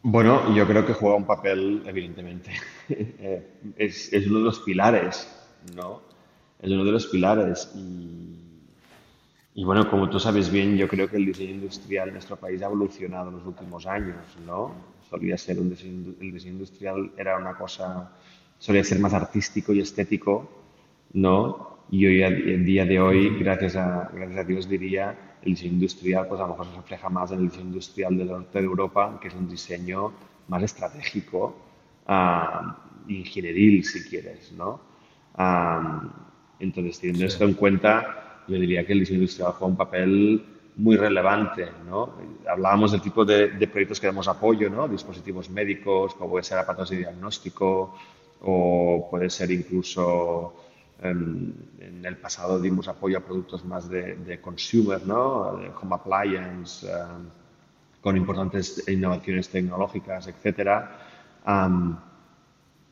Bueno, 0.00 0.54
yo 0.54 0.66
creo 0.66 0.86
que 0.86 0.94
juega 0.94 1.14
un 1.16 1.26
papel, 1.26 1.82
evidentemente. 1.86 2.52
Eh, 2.88 3.74
es, 3.76 4.12
uno 4.28 4.38
de 4.38 4.44
los 4.44 4.60
pilares, 4.60 5.28
¿no? 5.74 6.02
Es 6.62 6.70
uno 6.70 6.84
de 6.84 6.92
los 6.92 7.08
pilares. 7.08 7.72
Y, 7.74 8.62
y, 9.56 9.64
bueno, 9.64 9.90
como 9.90 10.08
tú 10.08 10.20
sabes 10.20 10.50
bien, 10.50 10.76
yo 10.76 10.86
creo 10.86 11.10
que 11.10 11.16
el 11.16 11.26
diseño 11.26 11.50
industrial 11.50 12.08
en 12.08 12.14
nuestro 12.14 12.36
país 12.36 12.62
ha 12.62 12.66
evolucionado 12.66 13.28
en 13.28 13.38
los 13.38 13.46
últimos 13.46 13.84
años, 13.86 14.24
¿no? 14.46 14.72
Solía 15.10 15.36
ser 15.36 15.58
un 15.58 15.68
diseño, 15.68 16.14
el 16.20 16.32
diseño 16.32 16.52
industrial 16.52 17.10
era 17.18 17.36
una 17.36 17.58
cosa, 17.58 18.12
solía 18.58 18.84
ser 18.84 18.98
más 18.98 19.14
artístico 19.14 19.72
y 19.72 19.80
estético, 19.80 20.48
¿no? 21.12 21.76
Y 21.90 22.06
hoy, 22.06 22.22
en 22.22 22.64
día 22.64 22.84
de 22.84 23.00
hoy, 23.00 23.38
gracias 23.38 23.76
a, 23.76 24.10
gracias 24.12 24.38
a 24.38 24.44
Dios, 24.44 24.68
diría 24.68 25.38
el 25.42 25.52
diseño 25.52 25.74
industrial, 25.74 26.26
pues 26.28 26.40
a 26.40 26.44
lo 26.44 26.50
mejor 26.50 26.66
se 26.66 26.76
refleja 26.76 27.08
más 27.08 27.30
en 27.30 27.38
el 27.38 27.48
diseño 27.48 27.66
industrial 27.66 28.18
del 28.18 28.28
norte 28.28 28.58
de 28.58 28.64
Europa, 28.64 29.18
que 29.20 29.28
es 29.28 29.34
un 29.34 29.48
diseño 29.48 30.12
más 30.48 30.62
estratégico, 30.62 31.56
uh, 32.08 33.10
ingenieril, 33.10 33.84
si 33.84 34.08
quieres, 34.08 34.52
¿no? 34.52 34.80
entonces, 36.58 36.98
teniendo 36.98 37.26
esto 37.26 37.44
en 37.44 37.52
cuenta, 37.52 38.42
yo 38.48 38.58
diría 38.58 38.86
que 38.86 38.94
el 38.94 39.00
diseño 39.00 39.18
industrial 39.18 39.52
juega 39.52 39.66
un 39.66 39.76
papel 39.76 40.44
muy 40.76 40.96
relevante, 40.96 41.68
¿no? 41.86 42.14
Hablábamos 42.48 42.92
del 42.92 43.00
tipo 43.00 43.24
de, 43.24 43.48
proyectos 43.66 44.00
que 44.00 44.06
damos 44.06 44.28
apoyo, 44.28 44.68
¿no? 44.70 44.88
Dispositivos 44.88 45.50
médicos, 45.50 46.14
como 46.14 46.30
puede 46.30 46.44
ser 46.44 46.58
aparatos 46.58 46.90
de 46.90 46.98
diagnóstico, 46.98 47.98
o 48.42 49.08
puede 49.10 49.30
ser 49.30 49.50
incluso 49.50 50.54
en, 51.02 52.02
el 52.04 52.16
pasado 52.16 52.60
dimos 52.60 52.88
apoyo 52.88 53.18
a 53.18 53.20
productos 53.20 53.64
más 53.64 53.88
de, 53.88 54.40
consumer, 54.40 55.06
¿no? 55.06 55.56
de 55.56 55.68
home 55.68 55.94
appliance, 55.94 56.86
con 58.00 58.16
importantes 58.16 58.88
innovaciones 58.88 59.48
tecnológicas, 59.48 60.28
etc. 60.28 60.84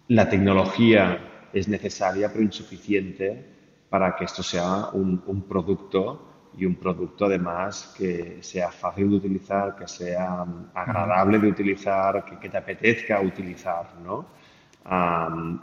la 0.09 0.29
tecnología 0.29 1.49
es 1.53 1.69
necesaria 1.69 2.31
pero 2.33 2.43
insuficiente 2.43 3.55
para 3.89 4.17
que 4.17 4.25
esto 4.25 4.43
sea 4.43 4.89
un, 4.93 5.45
producto 5.49 6.51
y 6.57 6.65
un 6.67 6.75
producto 6.75 7.27
además 7.27 7.95
que 7.97 8.39
sea 8.43 8.71
fácil 8.71 9.11
de 9.11 9.17
utilizar, 9.17 9.77
que 9.77 9.87
sea 9.87 10.45
agradable 10.75 11.39
de 11.39 11.49
utilizar, 11.49 12.25
que, 12.25 12.39
que 12.39 12.49
te 12.49 12.57
apetezca 12.57 13.21
utilizar, 13.21 13.95
¿no? 14.05 14.27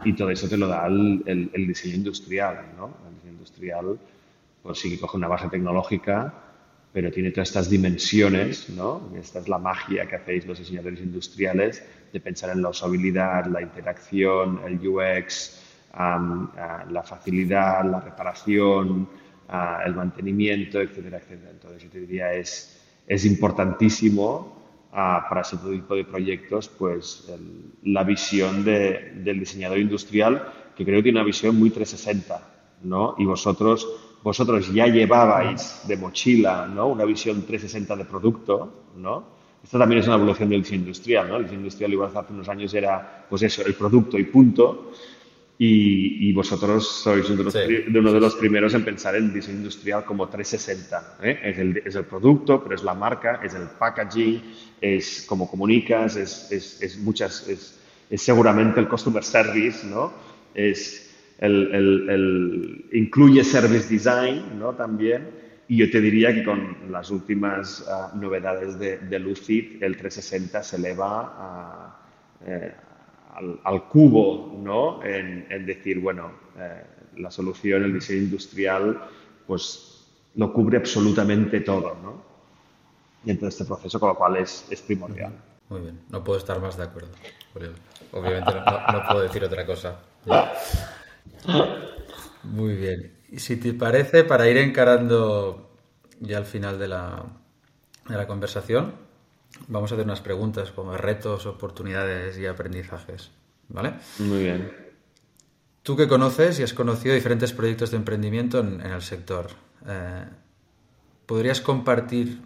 Y 0.03 0.13
todo 0.13 0.29
eso 0.31 0.49
te 0.49 0.57
lo 0.57 0.67
da 0.67 0.87
el, 0.87 1.51
diseño 1.53 1.95
industrial. 1.95 2.73
¿no? 2.77 2.93
El 3.07 3.15
diseño 3.15 3.33
industrial 3.33 3.99
pues 4.63 4.79
sí 4.79 4.91
que 4.91 4.99
coge 4.99 5.17
una 5.17 5.27
base 5.27 5.49
tecnológica, 5.49 6.33
pero 6.93 7.11
tiene 7.11 7.31
todas 7.31 7.49
estas 7.49 7.69
dimensiones, 7.69 8.69
¿no? 8.69 9.09
Esta 9.15 9.39
es 9.39 9.47
la 9.47 9.57
magia 9.57 10.05
que 10.07 10.17
hacéis 10.17 10.45
los 10.45 10.59
diseñadores 10.59 10.99
industriales 10.99 11.83
de 12.11 12.19
pensar 12.19 12.51
en 12.51 12.61
la 12.61 12.69
usabilidad, 12.69 13.45
la 13.45 13.61
interacción, 13.61 14.61
el 14.65 14.87
UX, 14.87 15.61
la 15.97 17.03
facilidad, 17.03 17.85
la 17.85 18.01
reparación, 18.01 19.09
el 19.85 19.95
mantenimiento, 19.95 20.81
etcétera, 20.81 21.17
etcétera. 21.17 21.51
Entonces 21.51 21.83
yo 21.83 21.89
te 21.89 21.99
diría 22.01 22.33
es, 22.33 22.81
es 23.07 23.25
importantísimo 23.25 24.60
para 24.91 25.41
ese 25.41 25.57
tipo 25.57 25.95
de 25.95 26.03
proyectos, 26.03 26.67
pues 26.67 27.31
la 27.83 28.03
visión 28.03 28.63
del 28.63 29.39
diseñador 29.39 29.79
industrial, 29.79 30.43
que 30.75 30.83
creo 30.83 30.97
que 30.99 31.03
tiene 31.03 31.19
una 31.19 31.25
visión 31.25 31.57
muy 31.57 31.69
360, 31.69 32.41
¿no? 32.83 33.15
Y 33.17 33.25
vosotros, 33.25 33.87
vosotros 34.21 34.71
ya 34.73 34.87
llevabais 34.87 35.81
de 35.87 35.97
mochila, 35.97 36.67
¿no? 36.67 36.87
Una 36.87 37.05
visión 37.05 37.41
360 37.45 37.95
de 37.95 38.05
producto, 38.05 38.73
¿no? 38.97 39.41
Esto 39.63 39.77
también 39.77 40.01
es 40.01 40.07
una 40.07 40.15
evolución 40.15 40.49
del 40.49 40.63
diseño 40.63 40.81
industrial, 40.81 41.29
¿no? 41.29 41.37
El 41.37 41.43
diseño 41.43 41.61
industrial 41.61 41.93
igual 41.93 42.11
hace 42.15 42.33
unos 42.33 42.49
años 42.49 42.73
era, 42.73 43.25
pues 43.29 43.43
eso, 43.43 43.63
el 43.65 43.75
producto 43.75 44.17
y 44.17 44.25
punto. 44.25 44.91
Y, 45.63 46.33
vosotros 46.33 47.03
sois 47.03 47.29
uno 47.29 47.43
de, 47.43 48.19
los, 48.19 48.35
primeros 48.35 48.73
en 48.73 48.83
pensar 48.83 49.15
en 49.15 49.31
diseño 49.31 49.57
industrial 49.57 50.03
como 50.03 50.27
360. 50.27 51.17
¿eh? 51.21 51.39
Es, 51.43 51.59
el, 51.59 51.77
es, 51.85 51.93
el, 51.93 52.05
producto, 52.05 52.63
pero 52.63 52.73
es 52.73 52.81
la 52.81 52.95
marca, 52.95 53.39
es 53.43 53.53
el 53.53 53.67
packaging, 53.77 54.41
es 54.81 55.23
cómo 55.29 55.47
comunicas, 55.47 56.15
es, 56.15 56.51
es 56.51 56.97
muchas, 56.97 57.47
es, 57.47 57.79
seguramente 58.19 58.79
el 58.79 58.87
customer 58.87 59.23
service, 59.23 59.85
¿no? 59.85 60.11
Es 60.55 61.13
el, 61.37 61.75
el, 62.09 62.85
incluye 62.93 63.43
service 63.43 63.87
design, 63.87 64.57
¿no? 64.57 64.73
También. 64.73 65.29
Y 65.67 65.77
yo 65.77 65.91
te 65.91 66.01
diría 66.01 66.33
que 66.33 66.43
con 66.43 66.91
las 66.91 67.11
últimas 67.11 67.87
ah, 67.87 68.11
novedades 68.15 68.79
de, 68.79 68.97
de, 68.97 69.19
Lucid, 69.19 69.83
el 69.83 69.95
360 69.95 70.63
se 70.63 70.75
eleva 70.77 71.35
a, 71.37 72.01
eh, 72.47 72.73
al, 73.63 73.87
cubo, 73.87 74.57
¿no? 74.61 75.03
En, 75.03 75.65
decir, 75.65 75.99
bueno, 75.99 76.31
eh, 76.57 76.83
la 77.17 77.31
solución, 77.31 77.83
el 77.83 77.93
diseño 77.93 78.23
industrial, 78.23 79.01
pues 79.47 80.07
lo 80.35 80.53
cubre 80.53 80.77
absolutamente 80.77 81.61
todo, 81.61 81.95
¿no? 82.01 82.23
Y 83.25 83.31
entonces 83.31 83.61
este 83.61 83.73
proceso, 83.73 83.99
con 83.99 84.09
lo 84.09 84.15
cual 84.15 84.37
es, 84.37 84.65
primordial. 84.85 85.33
Muy 85.69 85.81
bien, 85.81 86.01
no 86.09 86.23
puedo 86.23 86.37
estar 86.37 86.59
más 86.59 86.77
de 86.77 86.83
acuerdo. 86.83 87.09
Obviamente 88.11 88.51
no, 88.53 89.07
puedo 89.07 89.21
decir 89.21 89.43
otra 89.43 89.65
cosa. 89.65 89.99
Muy 92.43 92.75
bien. 92.75 93.19
Y 93.29 93.39
si 93.39 93.57
te 93.57 93.73
parece, 93.73 94.23
para 94.23 94.49
ir 94.49 94.57
encarando 94.57 95.77
ya 96.19 96.37
al 96.37 96.45
final 96.45 96.77
de 96.79 96.87
la, 96.87 97.23
de 98.09 98.17
la 98.17 98.27
conversación, 98.27 98.93
vamos 99.67 99.91
a 99.91 99.95
hacer 99.95 100.05
unas 100.05 100.21
preguntas 100.21 100.71
como 100.71 100.95
retos, 100.97 101.45
oportunidades 101.45 102.37
y 102.37 102.45
aprendizajes. 102.45 103.31
¿Vale? 103.69 103.93
Muy 104.19 104.43
bien. 104.43 104.71
Tú 105.83 105.95
que 105.95 106.07
conoces 106.07 106.59
y 106.59 106.63
has 106.63 106.73
conocido 106.73 107.15
diferentes 107.15 107.53
proyectos 107.53 107.91
de 107.91 107.97
emprendimiento 107.97 108.59
en, 108.59 108.81
el 108.81 109.01
sector, 109.01 109.47
eh, 109.87 110.25
¿podrías 111.25 111.61
compartir 111.61 112.39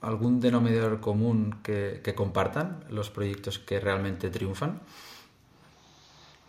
algún 0.00 0.40
denominador 0.40 1.00
común 1.00 1.56
que, 1.62 2.00
compartan 2.14 2.84
los 2.88 3.10
proyectos 3.10 3.58
que 3.58 3.80
realmente 3.80 4.30
triunfan? 4.30 4.80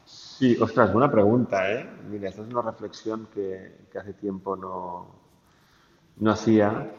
Sí, 0.05 0.57
ostras, 0.59 0.91
buena 0.93 1.11
pregunta, 1.11 1.71
¿eh? 1.71 1.89
Mira, 2.09 2.29
esta 2.29 2.43
es 2.43 2.49
una 2.49 2.61
reflexión 2.61 3.27
que, 3.33 3.87
hace 3.99 4.13
tiempo 4.13 4.55
no, 4.55 5.07
no 6.17 6.31
hacía. 6.31 6.91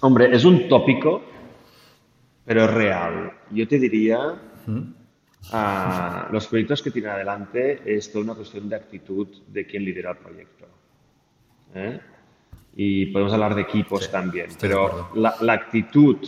Hombre, 0.00 0.34
es 0.34 0.44
un 0.44 0.68
tópico 0.68 1.22
pero 2.44 2.64
es 2.64 2.74
real. 2.74 3.32
Yo 3.50 3.66
te 3.66 3.78
diría, 3.78 4.18
uh, 4.66 6.32
los 6.32 6.46
proyectos 6.46 6.82
que 6.82 6.90
tienen 6.90 7.10
adelante 7.10 7.80
es 7.84 8.10
toda 8.12 8.24
una 8.24 8.34
cuestión 8.34 8.68
de 8.68 8.76
actitud 8.76 9.28
de 9.48 9.66
quien 9.66 9.84
lidera 9.84 10.10
el 10.12 10.16
proyecto. 10.18 10.66
¿eh? 11.74 12.00
Y 12.76 13.06
podemos 13.06 13.32
hablar 13.32 13.54
de 13.54 13.62
equipos 13.62 14.10
también, 14.10 14.48
pero 14.60 15.10
la, 15.14 15.36
la, 15.40 15.52
actitud 15.52 16.18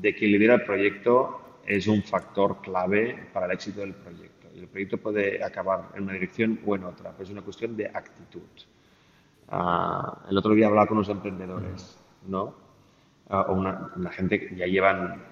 de 0.00 0.14
quien 0.14 0.32
lidera 0.32 0.54
el 0.54 0.62
proyecto 0.62 1.60
es 1.66 1.86
un 1.86 2.02
factor 2.02 2.60
clave 2.62 3.28
para 3.32 3.46
el 3.46 3.52
éxito 3.52 3.80
del 3.80 3.94
proyecto. 3.94 4.48
Y 4.54 4.60
el 4.60 4.68
proyecto 4.68 4.96
puede 4.98 5.42
acabar 5.44 5.90
en 5.94 6.04
una 6.04 6.12
dirección 6.14 6.60
o 6.64 6.76
en 6.76 6.84
otra, 6.84 7.12
pero 7.12 7.24
es 7.24 7.30
una 7.30 7.42
cuestión 7.42 7.76
de 7.76 7.86
actitud. 7.86 8.42
Uh, 9.50 10.30
el 10.30 10.38
otro 10.38 10.54
día 10.54 10.66
hablaba 10.66 10.86
con 10.86 10.98
unos 10.98 11.08
emprendedores, 11.08 11.98
¿no? 12.26 12.54
Uh, 13.30 13.36
o 13.48 13.52
una, 13.52 13.90
una 13.96 14.10
gente 14.10 14.40
que 14.40 14.56
ya 14.56 14.66
llevan 14.66 15.22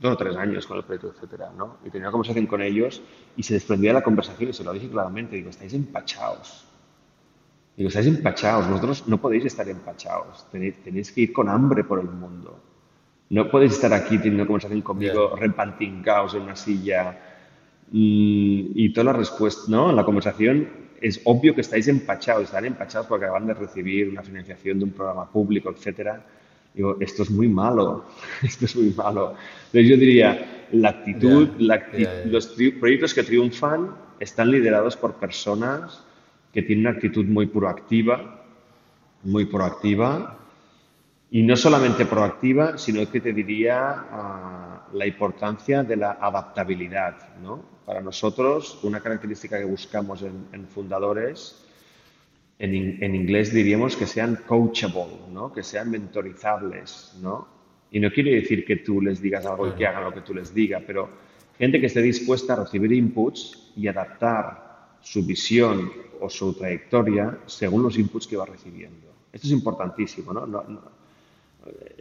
dos 0.00 0.12
o 0.12 0.16
tres 0.16 0.36
años 0.36 0.66
con 0.66 0.76
el 0.78 0.84
proyecto, 0.84 1.12
etcétera, 1.14 1.50
¿no? 1.56 1.78
Y 1.84 1.90
tenía 1.90 2.08
una 2.08 2.12
conversación 2.12 2.46
con 2.46 2.62
ellos 2.62 3.02
y 3.36 3.42
se 3.42 3.54
desprendía 3.54 3.92
la 3.92 4.02
conversación 4.02 4.50
y 4.50 4.52
se 4.52 4.64
lo 4.64 4.72
dije 4.72 4.88
claramente, 4.88 5.36
digo, 5.36 5.50
estáis 5.50 5.72
empachados. 5.74 6.66
Digo, 7.76 7.88
estáis 7.88 8.06
empachados, 8.06 8.68
vosotros 8.68 9.06
no 9.06 9.20
podéis 9.20 9.46
estar 9.46 9.68
empachados, 9.68 10.46
tenéis, 10.50 11.12
que 11.12 11.20
ir 11.20 11.32
con 11.32 11.48
hambre 11.48 11.84
por 11.84 12.00
el 12.00 12.08
mundo. 12.08 12.58
No 13.30 13.50
podéis 13.50 13.72
estar 13.72 13.92
aquí 13.92 14.18
teniendo 14.18 14.46
conversación 14.46 14.82
conmigo 14.82 15.30
yeah. 15.30 15.40
repantincaos 15.40 16.34
en 16.34 16.42
una 16.42 16.56
silla 16.56 17.18
y, 17.92 18.72
y 18.74 18.92
toda 18.92 19.04
la 19.04 19.12
respuesta, 19.12 19.62
¿no? 19.68 19.92
La 19.92 20.04
conversación 20.04 20.68
es 21.00 21.20
obvio 21.24 21.54
que 21.54 21.60
estáis 21.60 21.88
empachados, 21.88 22.44
están 22.44 22.64
empachados 22.64 23.06
porque 23.06 23.26
acaban 23.26 23.46
de 23.46 23.54
recibir 23.54 24.08
una 24.08 24.22
financiación 24.22 24.78
de 24.78 24.84
un 24.84 24.92
programa 24.92 25.30
público, 25.30 25.70
etcétera 25.70 26.24
Digo, 26.76 26.96
esto 27.00 27.22
es 27.22 27.30
muy 27.30 27.48
malo, 27.48 28.04
esto 28.42 28.66
es 28.66 28.76
muy 28.76 28.90
malo. 28.90 29.34
Entonces 29.66 29.90
yo 29.90 29.96
diría, 29.96 30.66
la 30.72 30.90
actitud, 30.90 31.48
los 32.26 32.54
proyectos 32.78 33.14
que 33.14 33.22
triunfan 33.22 33.96
están 34.20 34.50
liderados 34.50 34.96
por 34.96 35.14
personas 35.14 36.04
que 36.52 36.62
tienen 36.62 36.86
una 36.86 36.96
actitud 36.96 37.24
muy 37.24 37.46
proactiva, 37.46 38.44
muy 39.24 39.46
proactiva, 39.46 40.38
y 41.30 41.42
no 41.42 41.56
solamente 41.56 42.06
proactiva, 42.06 42.78
sino 42.78 43.10
que 43.10 43.20
te 43.20 43.32
diría 43.32 43.90
ah, 44.10 44.88
la 44.92 45.06
importancia 45.06 45.82
de 45.82 45.96
la 45.96 46.12
adaptabilidad. 46.12 47.36
¿no? 47.42 47.62
Para 47.84 48.00
nosotros, 48.00 48.78
una 48.82 49.00
característica 49.00 49.58
que 49.58 49.64
buscamos 49.64 50.22
en, 50.22 50.66
fundadores, 50.68 51.65
en, 52.58 53.02
en, 53.02 53.14
inglés 53.14 53.52
diríamos 53.52 53.96
que 53.96 54.06
sean 54.06 54.40
coachable, 54.46 55.18
¿no? 55.30 55.52
que 55.52 55.62
sean 55.62 55.90
mentorizables. 55.90 57.16
¿no? 57.20 57.48
Y 57.90 58.00
no 58.00 58.10
quiere 58.10 58.34
decir 58.34 58.64
que 58.64 58.76
tú 58.76 59.00
les 59.00 59.20
digas 59.20 59.46
algo 59.46 59.68
y 59.68 59.72
que 59.72 59.86
hagan 59.86 60.04
lo 60.04 60.14
que 60.14 60.22
tú 60.22 60.34
les 60.34 60.54
digas, 60.54 60.82
pero 60.86 61.08
gente 61.58 61.80
que 61.80 61.86
esté 61.86 62.02
dispuesta 62.02 62.54
a 62.54 62.64
recibir 62.64 62.92
inputs 62.92 63.72
y 63.76 63.88
adaptar 63.88 64.96
su 65.00 65.24
visión 65.24 65.92
o 66.20 66.28
su 66.28 66.54
trayectoria 66.54 67.38
según 67.46 67.82
los 67.82 67.98
inputs 67.98 68.26
que 68.26 68.36
va 68.36 68.46
recibiendo. 68.46 69.06
Esto 69.32 69.46
es 69.46 69.52
importantísimo, 69.52 70.32
¿no? 70.32 70.66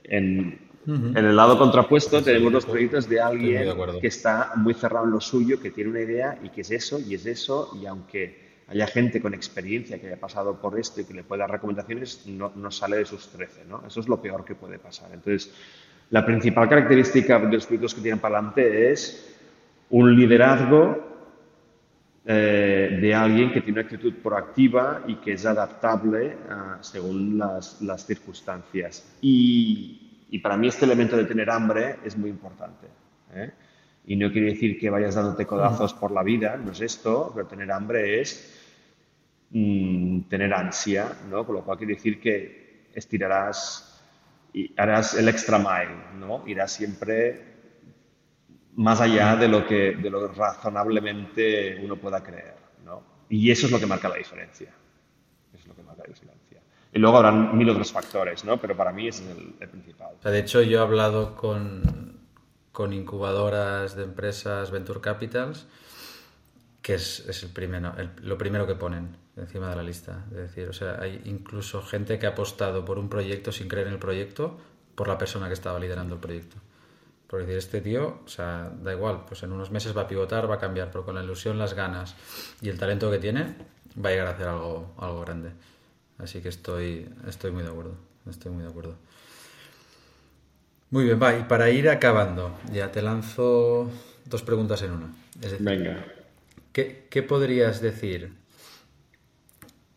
en, 0.04 0.60
el 0.88 1.36
lado 1.36 1.58
contrapuesto 1.58 2.24
tenemos 2.24 2.54
los 2.54 2.66
proyectos 2.66 3.10
de 3.10 3.20
alguien 3.20 3.76
que 4.00 4.08
está 4.08 4.54
muy 4.56 4.74
cerrado 4.74 5.06
en 5.06 5.12
lo 5.12 5.20
suyo, 5.20 5.60
que 5.60 5.72
tiene 5.72 5.90
una 5.90 6.02
idea 6.02 6.40
y 6.44 6.50
que 6.50 6.62
es 6.62 6.72
eso 6.72 7.00
y 7.00 7.16
es 7.16 7.26
eso, 7.26 7.72
y 7.82 7.86
aunque 7.88 8.45
haya 8.68 8.88
gente 8.88 9.22
con 9.22 9.34
experiencia 9.34 10.00
que 10.00 10.08
haya 10.08 10.20
pasado 10.20 10.60
por 10.60 10.80
esto 10.80 11.02
y 11.02 11.06
que 11.06 11.14
le 11.14 11.24
pueda 11.24 11.42
dar 11.44 11.52
recomendaciones, 11.52 12.26
no, 12.28 12.52
no 12.56 12.72
sale 12.72 12.98
de 12.98 13.06
sus 13.06 13.30
13, 13.30 13.66
¿no? 13.66 13.84
Eso 13.86 14.00
es 14.00 14.08
lo 14.08 14.22
peor 14.22 14.44
que 14.44 14.56
puede 14.56 14.80
pasar. 14.80 15.10
Entonces, 15.14 15.54
la 16.10 16.26
principal 16.26 16.68
característica 16.68 17.40
de 17.40 17.54
los 17.54 17.66
proyectos 17.66 17.94
que 17.94 18.02
tienen 18.02 18.20
para 18.20 18.38
adelante 18.38 18.92
es 18.92 19.36
un 19.90 20.16
liderazgo 20.16 21.16
eh, 22.28 22.98
de 23.00 23.14
alguien 23.14 23.52
que 23.52 23.62
tiene 23.62 23.80
una 23.80 23.88
actitud 23.88 24.14
proactiva 24.16 25.04
y 25.08 25.16
que 25.18 25.34
es 25.34 25.46
adaptable 25.46 26.26
eh, 26.26 26.36
según 26.82 27.38
las, 27.38 27.82
las 27.82 28.06
circunstancias. 28.06 29.18
Y, 29.22 30.26
y, 30.32 30.40
para 30.40 30.58
mí 30.58 30.68
este 30.68 30.86
elemento 30.86 31.16
de 31.18 31.26
tener 31.26 31.52
hambre 31.52 31.98
es 32.04 32.18
muy 32.18 32.32
importante. 32.32 32.88
¿eh? 33.36 33.52
Y 34.08 34.16
no 34.16 34.32
quiere 34.32 34.52
decir 34.52 34.80
que 34.80 34.90
vayas 34.90 35.16
dándote 35.16 35.46
codazos 35.46 35.94
por 35.94 36.12
la 36.12 36.24
vida, 36.24 36.58
no 36.58 36.72
es 36.72 36.82
esto, 36.82 37.32
pero 37.34 37.48
tener 37.48 37.72
hambre 37.72 38.22
es 38.22 38.54
mm, 39.50 40.22
tener 40.22 40.54
ansia, 40.54 41.12
¿no? 41.30 41.46
Con 41.46 41.56
lo 41.56 41.64
cual 41.64 41.78
quiere 41.78 41.96
decir 41.96 42.20
que 42.20 42.90
estirarás 42.94 44.04
y 44.54 44.74
harás 44.78 45.16
el 45.16 45.28
extra 45.28 45.58
mile, 45.58 46.18
¿no? 46.20 46.44
Irás 46.48 46.72
siempre 46.74 47.56
más 48.76 49.02
allá 49.02 49.36
de 49.36 49.48
lo 49.48 49.66
que 49.66 49.96
de 49.96 50.10
lo 50.10 50.28
razonablemente 50.28 51.80
uno 51.84 51.96
pueda 51.96 52.22
creer. 52.22 52.56
¿no? 52.84 53.02
Y 53.30 53.50
eso 53.52 53.66
es 53.66 53.72
lo 53.72 53.80
que 53.80 53.86
marca 53.86 54.10
la 54.10 54.16
diferencia. 54.16 54.70
es 55.54 55.68
lo 55.68 55.76
que 55.76 55.84
marca 55.84 56.04
la 56.04 56.10
diferencia. 56.14 56.62
Y 56.94 57.00
luego 57.00 57.18
habrán 57.18 57.58
mil 57.58 57.70
otros 57.70 57.92
factores, 57.92 58.46
¿no? 58.46 58.58
pero 58.58 58.76
para 58.76 58.92
mí 58.92 59.08
ese 59.08 59.24
es 59.24 59.38
el, 59.38 59.70
principal. 59.70 60.16
de 60.24 60.40
hecho, 60.40 60.62
yo 60.62 60.80
he 60.80 60.82
hablado 60.82 61.36
con, 61.36 62.15
con, 62.76 62.94
incubadoras 62.94 63.96
de 63.96 64.04
empresas, 64.04 64.70
Venture 64.70 65.00
Capitals, 65.02 65.66
que 66.82 66.96
es, 66.96 67.22
es 67.28 67.44
el 67.44 67.50
primero, 67.50 67.94
lo 68.22 68.38
primero 68.38 68.68
que 68.68 68.76
ponen 68.76 69.16
encima 69.38 69.70
de 69.70 69.76
la 69.76 69.84
lista. 69.84 70.26
Es 70.32 70.38
decir, 70.38 70.70
o 70.70 70.74
sea, 70.74 71.00
hay 71.02 71.22
incluso 71.26 71.82
gente 71.82 72.20
que 72.20 72.28
ha 72.28 72.32
apostado 72.32 72.86
por 72.86 73.00
un 73.00 73.10
proyecto 73.10 73.52
sin 73.52 73.68
creer 73.68 73.88
en 73.88 73.94
el 73.94 74.00
proyecto 74.00 74.58
por 74.96 75.08
la 75.08 75.18
persona 75.18 75.48
que 75.48 75.54
estaba 75.54 75.80
liderando 75.80 76.16
el 76.16 76.22
proyecto. 76.22 76.58
Por 77.28 77.40
decir, 77.40 77.58
este 77.58 77.82
tío, 77.82 78.20
o 78.24 78.28
sea, 78.28 78.72
da 78.82 78.94
igual, 78.94 79.26
pues 79.28 79.42
en 79.44 79.52
unos 79.52 79.72
meses 79.72 79.98
va 79.98 80.04
a 80.04 80.08
pivotar, 80.08 80.50
va 80.50 80.56
a 80.56 80.60
cambiar, 80.60 80.92
pero 80.92 81.04
con 81.04 81.16
la 81.16 81.24
ilusión, 81.24 81.58
las 81.58 81.74
ganas 81.74 82.16
y 82.62 82.70
el 82.70 82.78
talento 82.78 83.10
que 83.10 83.18
tiene, 83.18 83.56
va 84.04 84.10
a 84.10 84.12
llegar 84.12 84.28
a 84.28 84.32
hacer 84.32 84.48
algo, 84.48 84.94
algo 85.00 85.22
grande. 85.22 85.52
Así 86.18 86.42
que 86.42 86.50
estoy, 86.50 87.10
estoy 87.28 87.52
muy 87.52 87.64
de 87.64 87.70
acuerdo, 87.70 87.96
estoy 88.30 88.52
muy 88.52 88.64
de 88.64 88.70
acuerdo. 88.70 88.96
Muy 90.92 91.06
bien, 91.06 91.20
va, 91.22 91.38
y 91.38 91.44
para 91.44 91.70
ir 91.70 91.90
acabando, 91.90 92.58
ya 92.72 92.92
te 92.92 93.02
lanzo 93.02 93.90
dos 94.26 94.44
preguntas 94.44 94.82
en 94.82 94.92
una. 94.92 95.14
Venga. 95.60 96.06
¿qué, 96.72 97.08
¿Qué 97.10 97.24
podrías 97.24 97.82
decir 97.82 98.34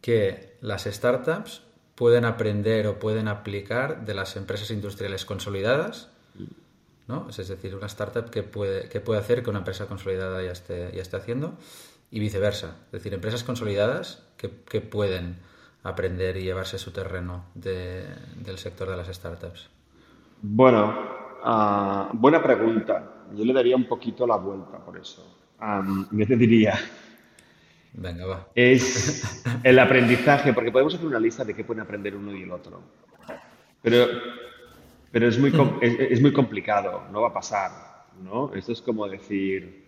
que 0.00 0.56
las 0.60 0.84
startups 0.84 1.62
pueden 1.94 2.24
aprender 2.24 2.86
o 2.86 2.98
pueden 2.98 3.28
aplicar 3.28 4.04
de 4.04 4.14
las 4.14 4.36
empresas 4.36 4.70
industriales 4.70 5.24
consolidadas? 5.24 6.08
¿no? 7.08 7.26
Es 7.28 7.48
decir, 7.48 7.74
una 7.74 7.86
startup 7.86 8.30
que 8.30 8.42
puede, 8.42 8.88
que 8.88 9.00
puede 9.00 9.18
hacer 9.18 9.42
que 9.42 9.50
una 9.50 9.60
empresa 9.60 9.86
consolidada 9.86 10.42
ya 10.42 10.52
esté, 10.52 10.92
ya 10.94 11.02
esté 11.02 11.16
haciendo 11.16 11.58
y 12.10 12.20
viceversa. 12.20 12.76
Es 12.86 12.92
decir, 12.92 13.14
empresas 13.14 13.42
consolidadas 13.42 14.22
que, 14.36 14.50
que 14.68 14.80
pueden 14.80 15.36
aprender 15.82 16.36
y 16.36 16.42
llevarse 16.42 16.78
su 16.78 16.90
terreno 16.90 17.46
del 17.54 18.58
sector 18.58 18.90
de 18.90 18.96
las 18.96 19.08
startups. 19.08 19.68
Bueno, 20.42 20.94
ah, 21.44 22.10
buena 22.12 22.42
pregunta. 22.42 23.26
Yo 23.34 23.44
le 23.44 23.52
daría 23.52 23.76
un 23.76 23.84
poquito 23.84 24.26
la 24.26 24.36
vuelta 24.36 24.78
por 24.78 24.96
eso. 24.96 25.26
yo 26.10 26.26
te 26.26 26.36
diría, 26.36 26.78
Venga, 27.92 28.26
va. 28.26 28.48
Es 28.54 29.44
el 29.64 29.78
aprendizaje, 29.78 30.52
porque 30.52 30.70
podemos 30.70 30.94
hacer 30.94 31.06
una 31.06 31.18
lista 31.18 31.44
de 31.44 31.54
qué 31.54 31.64
pueden 31.64 31.82
aprender 31.82 32.14
uno 32.14 32.34
y 32.34 32.42
el 32.42 32.52
otro. 32.52 32.80
Pero 33.82 34.06
pero 35.10 35.28
es 35.28 35.38
muy, 35.38 35.52
es, 35.80 36.20
muy 36.20 36.32
complicado, 36.32 37.04
no 37.10 37.22
va 37.22 37.28
a 37.28 37.32
pasar, 37.32 37.70
¿no? 38.22 38.52
Esto 38.54 38.72
es 38.72 38.82
como 38.82 39.08
decir, 39.08 39.86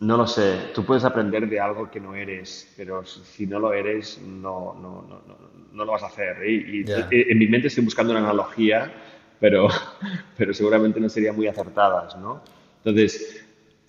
no 0.00 0.16
lo 0.16 0.26
sé, 0.26 0.70
tú 0.74 0.84
puedes 0.84 1.04
aprender 1.04 1.48
de 1.48 1.58
algo 1.58 1.90
que 1.90 1.98
no 1.98 2.14
eres, 2.14 2.72
pero 2.76 3.04
si 3.04 3.46
no 3.46 3.58
lo 3.58 3.72
eres, 3.72 4.20
no, 4.22 4.74
no, 4.74 5.02
no, 5.02 5.38
no 5.72 5.84
lo 5.84 5.92
vas 5.92 6.04
a 6.04 6.06
hacer. 6.06 6.48
Y, 6.48 6.84
en 7.10 7.38
mi 7.38 7.48
mente 7.48 7.66
estoy 7.66 7.84
buscando 7.84 8.12
una 8.12 8.20
analogía, 8.20 8.92
pero, 9.40 9.68
pero 10.36 10.54
seguramente 10.54 11.00
no 11.00 11.08
sería 11.08 11.32
muy 11.32 11.48
acertadas, 11.48 12.16
¿no? 12.16 12.42
Entonces, 12.84 13.44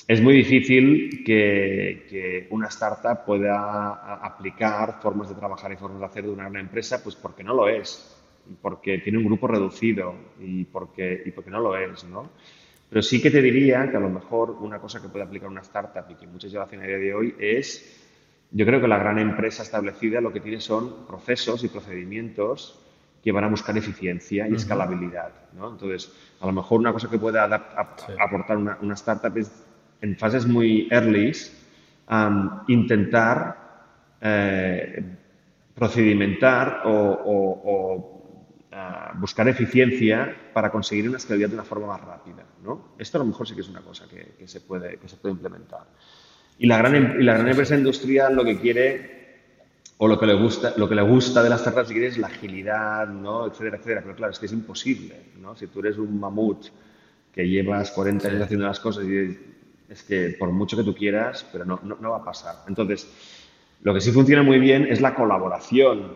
es 0.08 0.22
muy 0.22 0.34
difícil 0.34 1.24
que, 1.24 2.08
que, 2.10 2.48
una 2.50 2.70
startup 2.70 3.24
pueda 3.24 4.16
aplicar 4.26 5.00
formas 5.02 5.30
de 5.30 5.36
trabajar 5.36 5.72
y 5.72 5.76
formas 5.76 6.00
de 6.00 6.06
hacer 6.08 6.24
de 6.24 6.32
una 6.32 6.50
gran 6.50 6.66
empresa, 6.66 7.04
pues 7.04 7.16
porque 7.16 7.44
no 7.44 7.54
lo 7.54 7.70
es, 7.70 8.20
porque 8.64 8.98
tiene 8.98 9.20
un 9.20 9.26
grupo 9.26 9.48
reducido 9.48 10.16
y 10.40 10.64
porque, 10.66 11.22
y 11.24 11.30
porque 11.30 11.52
no 11.52 11.60
lo 11.60 11.78
es, 11.78 12.04
¿no? 12.06 12.32
Pero 12.90 13.02
sí 13.02 13.22
que 13.22 13.30
te 13.30 13.42
diría 13.42 13.90
que 13.90 13.98
a 13.98 14.00
lo 14.00 14.10
mejor 14.10 14.52
una 14.52 14.80
cosa 14.80 15.02
que 15.02 15.10
puede 15.10 15.26
aplicar 15.26 15.50
una 15.50 15.62
startup 15.62 16.10
y 16.10 16.16
que 16.16 16.28
muchas 16.28 16.52
ya 16.52 16.64
hacen 16.64 16.82
a 16.82 16.88
día 16.88 16.98
de 16.98 17.14
hoy 17.14 17.36
es, 17.40 18.00
yo 18.52 18.66
creo 18.66 18.82
que 18.82 18.88
la 18.88 18.98
gran 18.98 19.20
empresa 19.20 19.62
establecida 19.62 20.22
lo 20.22 20.34
que 20.34 20.40
tiene 20.40 20.60
son 20.60 21.06
procesos 21.06 21.64
y 21.64 21.68
procedimientos 21.68 22.80
que 23.24 23.32
van 23.32 23.44
a 23.44 23.50
buscar 23.50 23.78
eficiencia 23.78 24.48
y 24.48 24.56
escalabilidad, 24.56 25.32
¿no? 25.54 25.72
Entonces, 25.72 26.12
a 26.40 26.46
lo 26.46 26.54
mejor 26.54 26.80
una 26.80 26.94
cosa 26.94 27.10
que 27.10 27.20
puede 27.20 27.38
aportar 27.38 28.58
una, 28.58 28.78
una 28.82 28.94
startup 28.94 29.38
es 29.38 29.52
en 30.02 30.16
fases 30.18 30.46
muy 30.46 30.88
early, 30.90 31.34
intentar 32.68 33.58
eh, 34.22 35.04
procedimentar 35.76 36.82
o, 36.86 38.19
buscar 39.16 39.48
eficiencia 39.48 40.52
para 40.54 40.72
conseguir 40.72 41.08
una 41.08 41.18
escalabilidad 41.18 41.50
de 41.50 41.56
una 41.56 41.64
forma 41.64 41.88
más 41.88 42.02
rápida. 42.02 42.46
¿no? 42.64 42.94
Esto 42.98 43.18
a 43.18 43.20
lo 43.20 43.26
mejor 43.26 43.48
sí 43.48 43.56
que 43.56 43.62
es 43.62 43.70
una 43.70 43.82
cosa 43.82 44.06
que, 44.08 44.48
se, 44.48 44.62
puede, 44.62 44.98
que 44.98 45.08
se 45.10 45.18
puede 45.18 45.34
implementar. 45.34 45.88
Y 46.58 46.68
la, 46.68 46.78
gran, 46.78 46.96
em, 46.96 47.22
y 47.22 47.24
la 47.24 47.34
gran 47.34 47.48
empresa 47.48 47.76
industrial 47.76 48.36
lo 48.36 48.44
que 48.44 48.60
quiere 48.60 49.20
o 49.98 50.08
lo 50.08 50.20
que 50.20 50.26
le 50.26 50.34
gusta, 50.34 50.74
lo 50.78 50.88
que 50.88 50.96
le 50.96 51.02
gusta 51.02 51.44
de 51.44 51.50
las 51.50 51.62
startups 51.62 51.92
es 51.92 52.18
la 52.18 52.28
agilidad, 52.28 53.08
¿no? 53.08 53.48
etcétera, 53.48 53.78
etcétera. 53.78 54.02
Pero 54.04 54.16
claro, 54.16 54.32
es 54.32 54.40
que 54.40 54.46
es 54.46 54.54
imposible. 54.54 55.16
¿no? 55.40 55.56
Si 55.56 55.68
tú 55.68 55.80
eres 55.80 55.98
un 55.98 56.20
mamut 56.20 56.68
que 57.34 57.48
llevas 57.48 57.92
40 57.92 58.28
años 58.28 58.42
haciendo 58.42 58.66
las 58.66 58.80
cosas 58.80 59.06
y 59.06 59.38
es 59.90 60.04
que 60.04 60.36
por 60.38 60.52
mucho 60.52 60.78
que 60.78 60.84
tú 60.84 60.96
quieras, 60.96 61.46
pero 61.52 61.66
no, 61.66 61.80
no, 61.84 62.12
va 62.12 62.18
a 62.18 62.24
pasar. 62.24 62.64
Entonces, 62.68 63.10
lo 63.82 63.94
que 63.94 64.02
sí 64.02 64.12
funciona 64.12 64.44
muy 64.44 64.60
bien 64.60 64.86
es 64.86 65.02
la 65.02 65.16
colaboración 65.16 66.14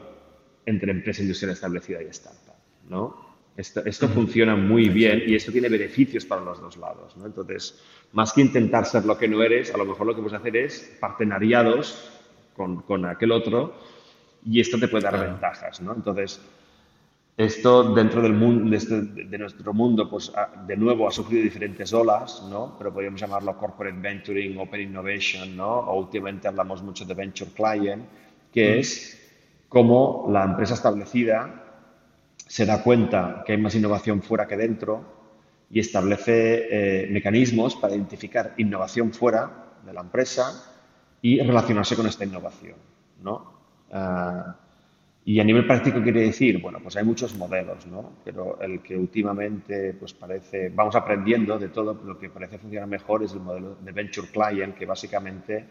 entre 0.66 0.92
empresa 0.92 1.22
industrial 1.22 1.54
establecida 1.54 2.02
y 2.02 2.06
startup. 2.06 2.43
¿No? 2.90 3.34
Esto, 3.56 3.86
esto 3.86 4.08
funciona 4.08 4.56
muy 4.56 4.90
bien 4.90 5.24
y 5.28 5.36
esto 5.36 5.52
tiene 5.52 5.70
beneficios 5.70 6.26
para 6.26 6.42
los 6.42 6.60
dos 6.60 6.78
lados. 6.78 7.16
¿no? 7.18 7.28
Entonces, 7.28 7.80
más 8.12 8.34
que 8.34 8.42
intentar 8.42 8.86
ser 8.86 9.06
lo 9.06 9.18
que 9.18 9.28
no 9.28 9.44
eres, 9.44 9.74
a 9.74 9.78
lo 9.78 9.86
mejor 9.86 10.08
lo 10.08 10.16
que 10.16 10.22
puedes 10.22 10.40
hacer 10.40 10.58
es 10.58 10.98
partenariados 11.00 12.12
con, 12.56 12.82
con 12.82 13.06
aquel 13.06 13.32
otro 13.32 13.76
y 14.44 14.60
esto 14.60 14.80
te 14.80 14.88
puede 14.88 15.04
dar 15.04 15.20
ventajas. 15.20 15.82
¿no? 15.82 15.94
Entonces, 15.94 16.42
esto 17.36 17.96
dentro 17.96 18.22
del 18.22 18.34
mundo, 18.34 18.78
de, 18.78 19.38
nuestro 19.40 19.74
mundo, 19.74 20.08
pues 20.08 20.32
de 20.68 20.78
nuevo 20.78 21.08
ha 21.08 21.12
sufrido 21.12 21.44
diferentes 21.44 21.92
olas, 21.92 22.44
¿no? 22.48 22.76
Pero 22.78 22.94
podríamos 22.94 23.20
llamarlo 23.20 23.58
corporate 23.58 23.98
venturing, 24.00 24.56
open 24.60 24.82
innovation, 24.82 25.58
¿no? 25.58 25.80
O 25.80 26.00
últimamente 26.00 26.48
hablamos 26.48 26.84
mucho 26.84 27.06
de 27.06 27.16
venture 27.16 27.50
client, 27.52 28.06
que 28.52 28.80
es 28.80 29.20
como 29.68 30.28
la 30.32 30.44
empresa 30.44 30.76
establecida 30.76 31.63
se 32.54 32.68
da 32.68 32.84
cuenta 32.84 33.42
que 33.44 33.54
hay 33.54 33.58
más 33.58 33.74
innovación 33.74 34.22
fuera 34.22 34.46
que 34.46 34.56
dentro 34.56 35.04
y 35.72 35.80
establece 35.80 36.68
eh, 36.70 37.08
mecanismos 37.10 37.76
para 37.76 37.96
identificar 37.96 38.54
innovación 38.58 39.12
fuera 39.12 39.74
de 39.84 39.92
la 39.92 40.02
empresa 40.02 40.64
y 41.20 41.40
relacionarse 41.42 41.96
con 41.96 42.06
esta 42.06 42.26
innovación. 42.26 42.76
¿no? 43.24 43.54
Ah, 43.92 44.56
y 45.26 45.40
a 45.40 45.44
nivel 45.44 45.66
práctico 45.66 46.04
quiere 46.04 46.20
decir, 46.20 46.62
bueno, 46.62 46.78
pues 46.80 46.96
hay 46.96 47.04
muchos 47.04 47.36
modelos, 47.36 47.88
¿no? 47.88 48.18
Pero 48.24 48.62
el 48.62 48.84
que 48.84 48.96
últimamente, 48.98 49.96
pues 49.96 50.14
parece, 50.14 50.70
vamos 50.70 50.96
aprendiendo 50.96 51.58
de 51.58 51.70
todo, 51.70 52.00
lo 52.06 52.20
que 52.20 52.30
parece 52.30 52.60
funcionar 52.60 52.88
mejor 52.88 53.24
es 53.24 53.34
el 53.34 53.40
modelo 53.40 53.78
de 53.82 53.92
Venture 53.92 54.28
Client, 54.28 54.76
que 54.76 54.86
básicamente 54.86 55.66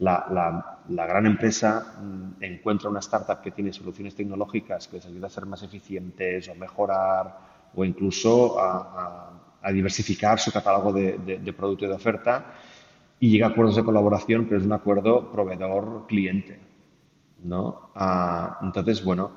la, 0.00 0.76
la, 0.88 1.06
gran 1.06 1.26
empresa 1.26 1.94
mm, 2.00 2.42
encuentra 2.42 2.90
una 2.90 3.00
startup 3.00 3.40
que 3.40 3.50
tiene 3.50 3.72
soluciones 3.72 4.14
tecnológicas 4.14 4.88
que 4.88 4.96
les 4.96 5.06
ayuda 5.06 5.26
a 5.28 5.30
ser 5.30 5.46
más 5.46 5.62
eficientes 5.62 6.48
o 6.48 6.54
mejorar 6.54 7.38
o 7.74 7.84
incluso 7.84 8.58
a, 8.58 9.30
a, 9.62 9.72
diversificar 9.72 10.38
su 10.40 10.50
catálogo 10.50 10.92
de, 10.92 11.18
de, 11.18 11.38
de 11.38 11.52
producto 11.52 11.84
y 11.84 11.88
de 11.88 11.94
oferta 11.94 12.46
y 13.20 13.30
llega 13.30 13.46
a 13.46 13.50
acuerdos 13.50 13.76
de 13.76 13.84
colaboración, 13.84 14.46
pero 14.46 14.58
es 14.58 14.66
un 14.66 14.72
acuerdo 14.72 15.30
proveedor-cliente. 15.30 16.70
¿no? 17.44 17.90
Ah, 17.94 18.58
entonces, 18.62 19.04
bueno, 19.04 19.30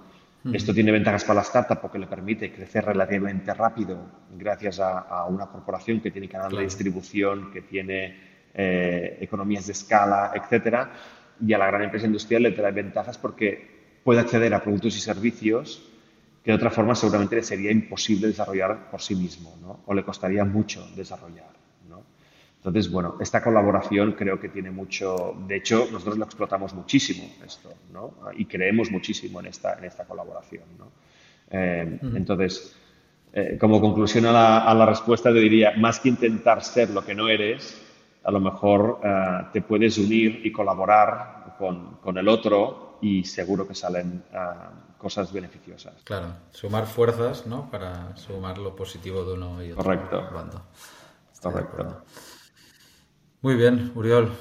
esto 0.51 0.73
tiene 0.73 0.91
ventajas 0.91 1.23
para 1.23 1.35
la 1.35 1.41
startup 1.41 1.79
porque 1.79 1.97
le 1.97 2.07
permite 2.07 2.51
crecer 2.51 2.83
relativamente 2.83 3.53
rápido 3.53 3.97
gracias 4.31 4.79
a, 4.81 5.25
una 5.25 5.47
corporación 5.47 6.01
que 6.01 6.11
tiene 6.11 6.27
canal 6.27 6.51
de 6.51 6.63
distribución, 6.63 7.51
que 7.51 7.61
tiene 7.61 8.32
eh, 8.53 9.17
economías 9.21 9.65
de 9.67 9.73
escala, 9.73 10.31
etcétera. 10.35 10.91
Y 11.45 11.53
a 11.53 11.57
la 11.57 11.67
gran 11.67 11.83
empresa 11.83 12.05
industrial 12.05 12.43
le 12.43 12.51
trae 12.51 12.71
ventajas 12.71 13.17
porque 13.17 13.99
puede 14.03 14.19
acceder 14.19 14.53
a 14.53 14.63
productos 14.63 14.95
y 14.97 14.99
servicios 14.99 15.89
que 16.43 16.51
de 16.51 16.55
otra 16.55 16.69
forma 16.69 16.93
seguramente 16.93 17.37
le 17.37 17.43
sería 17.43 17.71
imposible 17.71 18.27
desarrollar 18.27 18.91
por 18.91 19.01
sí 19.01 19.15
mismo, 19.15 19.57
¿no? 19.61 19.79
o 19.85 19.93
le 19.93 20.03
costaría 20.03 20.43
mucho 20.43 20.85
desarrollar. 20.95 21.63
Entonces, 22.63 22.89
bueno, 22.89 23.17
esta 23.19 23.43
colaboración 23.43 24.13
creo 24.13 24.39
que 24.39 24.47
tiene 24.47 24.71
mucho, 24.71 25.35
de 25.45 25.57
hecho, 25.57 25.85
nosotros 25.91 26.17
lo 26.17 26.23
explotamos 26.23 26.73
muchísimo 26.73 27.29
esto, 27.45 27.73
¿no? 27.91 28.13
Y 28.37 28.45
creemos 28.45 28.89
muchísimo 28.89 29.41
en 29.41 29.47
esta, 29.47 29.77
en 29.77 29.83
esta 29.83 30.05
colaboración, 30.05 30.63
¿no? 30.79 30.89
Eh, 31.51 31.99
entonces, 32.15 32.73
eh, 33.33 33.57
como 33.59 33.81
conclusión 33.81 34.27
a 34.27 34.31
la, 34.31 34.59
a 34.59 34.73
la, 34.73 34.85
respuesta, 34.85 35.33
te 35.33 35.39
diría, 35.39 35.73
más 35.75 35.99
que 35.99 36.07
intentar 36.07 36.63
ser 36.63 36.91
lo 36.91 37.03
que 37.03 37.13
no 37.13 37.27
eres, 37.27 37.82
a 38.23 38.31
lo 38.31 38.39
mejor 38.39 38.99
eh, 39.03 39.47
te 39.51 39.61
puedes 39.61 39.97
unir 39.97 40.41
y 40.45 40.51
colaborar 40.51 41.55
con, 41.57 41.97
con, 41.97 42.17
el 42.17 42.27
otro 42.27 42.97
y 43.01 43.23
seguro 43.25 43.67
que 43.67 43.75
salen 43.75 44.23
cosas 44.97 45.33
beneficiosas. 45.33 45.95
Claro, 46.03 46.27
sumar 46.51 46.85
fuerzas, 46.87 47.45
¿no? 47.45 47.69
Para 47.69 48.15
sumar 48.15 48.57
lo 48.57 48.75
positivo 48.75 49.25
de 49.25 49.33
uno 49.33 49.61
y 49.61 49.71
otro. 49.71 49.83
Correcto. 49.83 50.29
Correcto. 51.41 52.03
Muy 53.41 53.55
bien, 53.55 53.91
Uriol. 53.95 54.31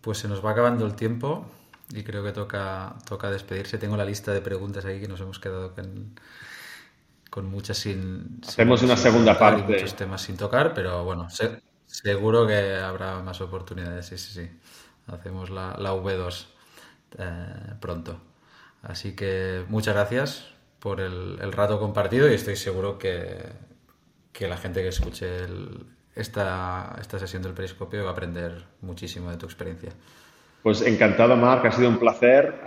Pues 0.00 0.18
se 0.18 0.28
nos 0.28 0.44
va 0.44 0.50
acabando 0.50 0.84
el 0.84 0.94
tiempo 0.94 1.46
y 1.92 2.02
creo 2.02 2.24
que 2.24 2.32
toca, 2.32 2.96
toca 3.08 3.30
despedirse. 3.30 3.78
Tengo 3.78 3.96
la 3.96 4.04
lista 4.04 4.32
de 4.32 4.40
preguntas 4.40 4.84
ahí 4.84 5.00
que 5.00 5.06
nos 5.06 5.20
hemos 5.20 5.38
quedado 5.38 5.72
con, 7.30 7.46
muchas 7.46 7.78
sin. 7.78 8.40
Hacemos 8.46 8.82
una 8.82 8.96
segunda 8.96 9.38
parte. 9.38 9.62
muchos 9.72 9.94
temas 9.94 10.22
sin 10.22 10.36
tocar, 10.36 10.74
pero 10.74 11.04
bueno, 11.04 11.28
seguro 12.02 12.46
que 12.46 12.76
habrá 12.76 13.20
más 13.22 13.40
oportunidades. 13.40 14.06
Sí, 14.06 14.18
sí, 14.18 14.32
sí. 14.32 14.50
Hacemos 15.06 15.50
la, 15.50 15.76
la 15.78 15.94
V2 15.94 16.46
eh, 17.18 17.74
pronto. 17.80 18.20
Así 18.82 19.16
que 19.16 19.64
muchas 19.68 19.94
gracias 19.94 20.46
por 20.78 21.00
el, 21.00 21.38
el 21.40 21.52
rato 21.52 21.80
compartido 21.80 22.30
y 22.30 22.34
estoy 22.34 22.56
seguro 22.56 22.98
que, 22.98 23.44
que 24.32 24.48
la 24.48 24.56
gente 24.56 24.82
que 24.82 24.88
escuche 24.88 25.44
el, 25.44 25.86
esta, 26.14 26.96
esta 27.00 27.18
sesión 27.18 27.42
del 27.42 27.54
periscopio 27.54 28.04
va 28.04 28.10
a 28.10 28.12
aprender 28.12 28.66
muchísimo 28.82 29.30
de 29.30 29.36
tu 29.36 29.46
experiencia. 29.46 29.92
Pues 30.68 30.82
encantado, 30.82 31.34
Marc, 31.34 31.64
ha 31.64 31.72
sido 31.72 31.88
un 31.88 31.98
placer. 31.98 32.60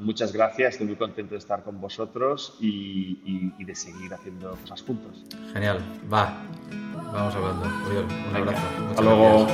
muchas 0.00 0.34
gracias, 0.34 0.74
estoy 0.74 0.86
muy 0.86 0.96
contento 0.96 1.32
de 1.32 1.38
estar 1.38 1.62
con 1.62 1.80
vosotros 1.80 2.58
y, 2.60 3.54
de 3.58 3.74
seguir 3.74 4.12
haciendo 4.12 4.50
cosas 4.50 4.82
juntos. 4.82 5.24
Genial, 5.54 5.78
va, 6.12 6.42
vamos 7.10 7.34
hablando. 7.34 7.64
un 8.28 8.36
abrazo. 8.36 8.66
Hasta 8.90 9.02
luego. 9.02 9.46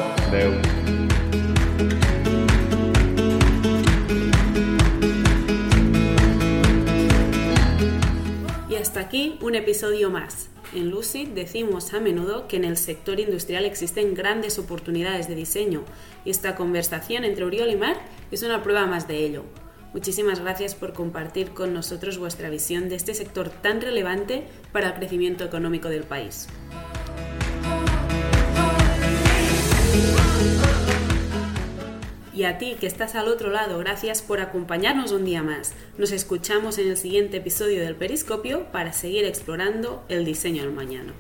Y 8.68 8.74
hasta 8.74 8.98
aquí 8.98 9.38
un 9.40 9.54
episodio 9.54 10.10
más. 10.10 10.50
En 10.74 10.90
Lucid 10.90 11.28
decimos 11.28 11.94
a 11.94 12.00
menudo 12.00 12.48
que 12.48 12.56
en 12.56 12.64
el 12.64 12.76
sector 12.76 13.20
industrial 13.20 13.64
existen 13.64 14.14
grandes 14.14 14.58
oportunidades 14.58 15.28
de 15.28 15.34
diseño 15.34 15.84
y 16.24 16.30
esta 16.30 16.56
conversación 16.56 17.24
entre 17.24 17.44
Uriol 17.44 17.70
y 17.70 17.76
Marc 17.76 18.00
es 18.30 18.42
una 18.42 18.62
prueba 18.62 18.86
más 18.86 19.06
de 19.06 19.24
ello. 19.24 19.44
Muchísimas 19.94 20.40
gracias 20.40 20.74
por 20.74 20.92
compartir 20.92 21.50
con 21.50 21.72
nosotros 21.72 22.18
vuestra 22.18 22.50
visión 22.50 22.88
de 22.88 22.96
este 22.96 23.14
sector 23.14 23.48
tan 23.48 23.80
relevante 23.80 24.46
para 24.72 24.88
el 24.88 24.94
crecimiento 24.94 25.44
económico 25.44 25.88
del 25.88 26.02
país. 26.02 26.48
Y 32.36 32.44
a 32.44 32.58
ti 32.58 32.76
que 32.78 32.86
estás 32.86 33.14
al 33.14 33.28
otro 33.28 33.48
lado, 33.48 33.78
gracias 33.78 34.20
por 34.20 34.40
acompañarnos 34.40 35.10
un 35.10 35.24
día 35.24 35.42
más. 35.42 35.72
Nos 35.96 36.12
escuchamos 36.12 36.76
en 36.76 36.88
el 36.88 36.98
siguiente 36.98 37.38
episodio 37.38 37.80
del 37.80 37.96
Periscopio 37.96 38.70
para 38.72 38.92
seguir 38.92 39.24
explorando 39.24 40.04
el 40.10 40.26
diseño 40.26 40.62
del 40.62 40.72
mañana. 40.72 41.14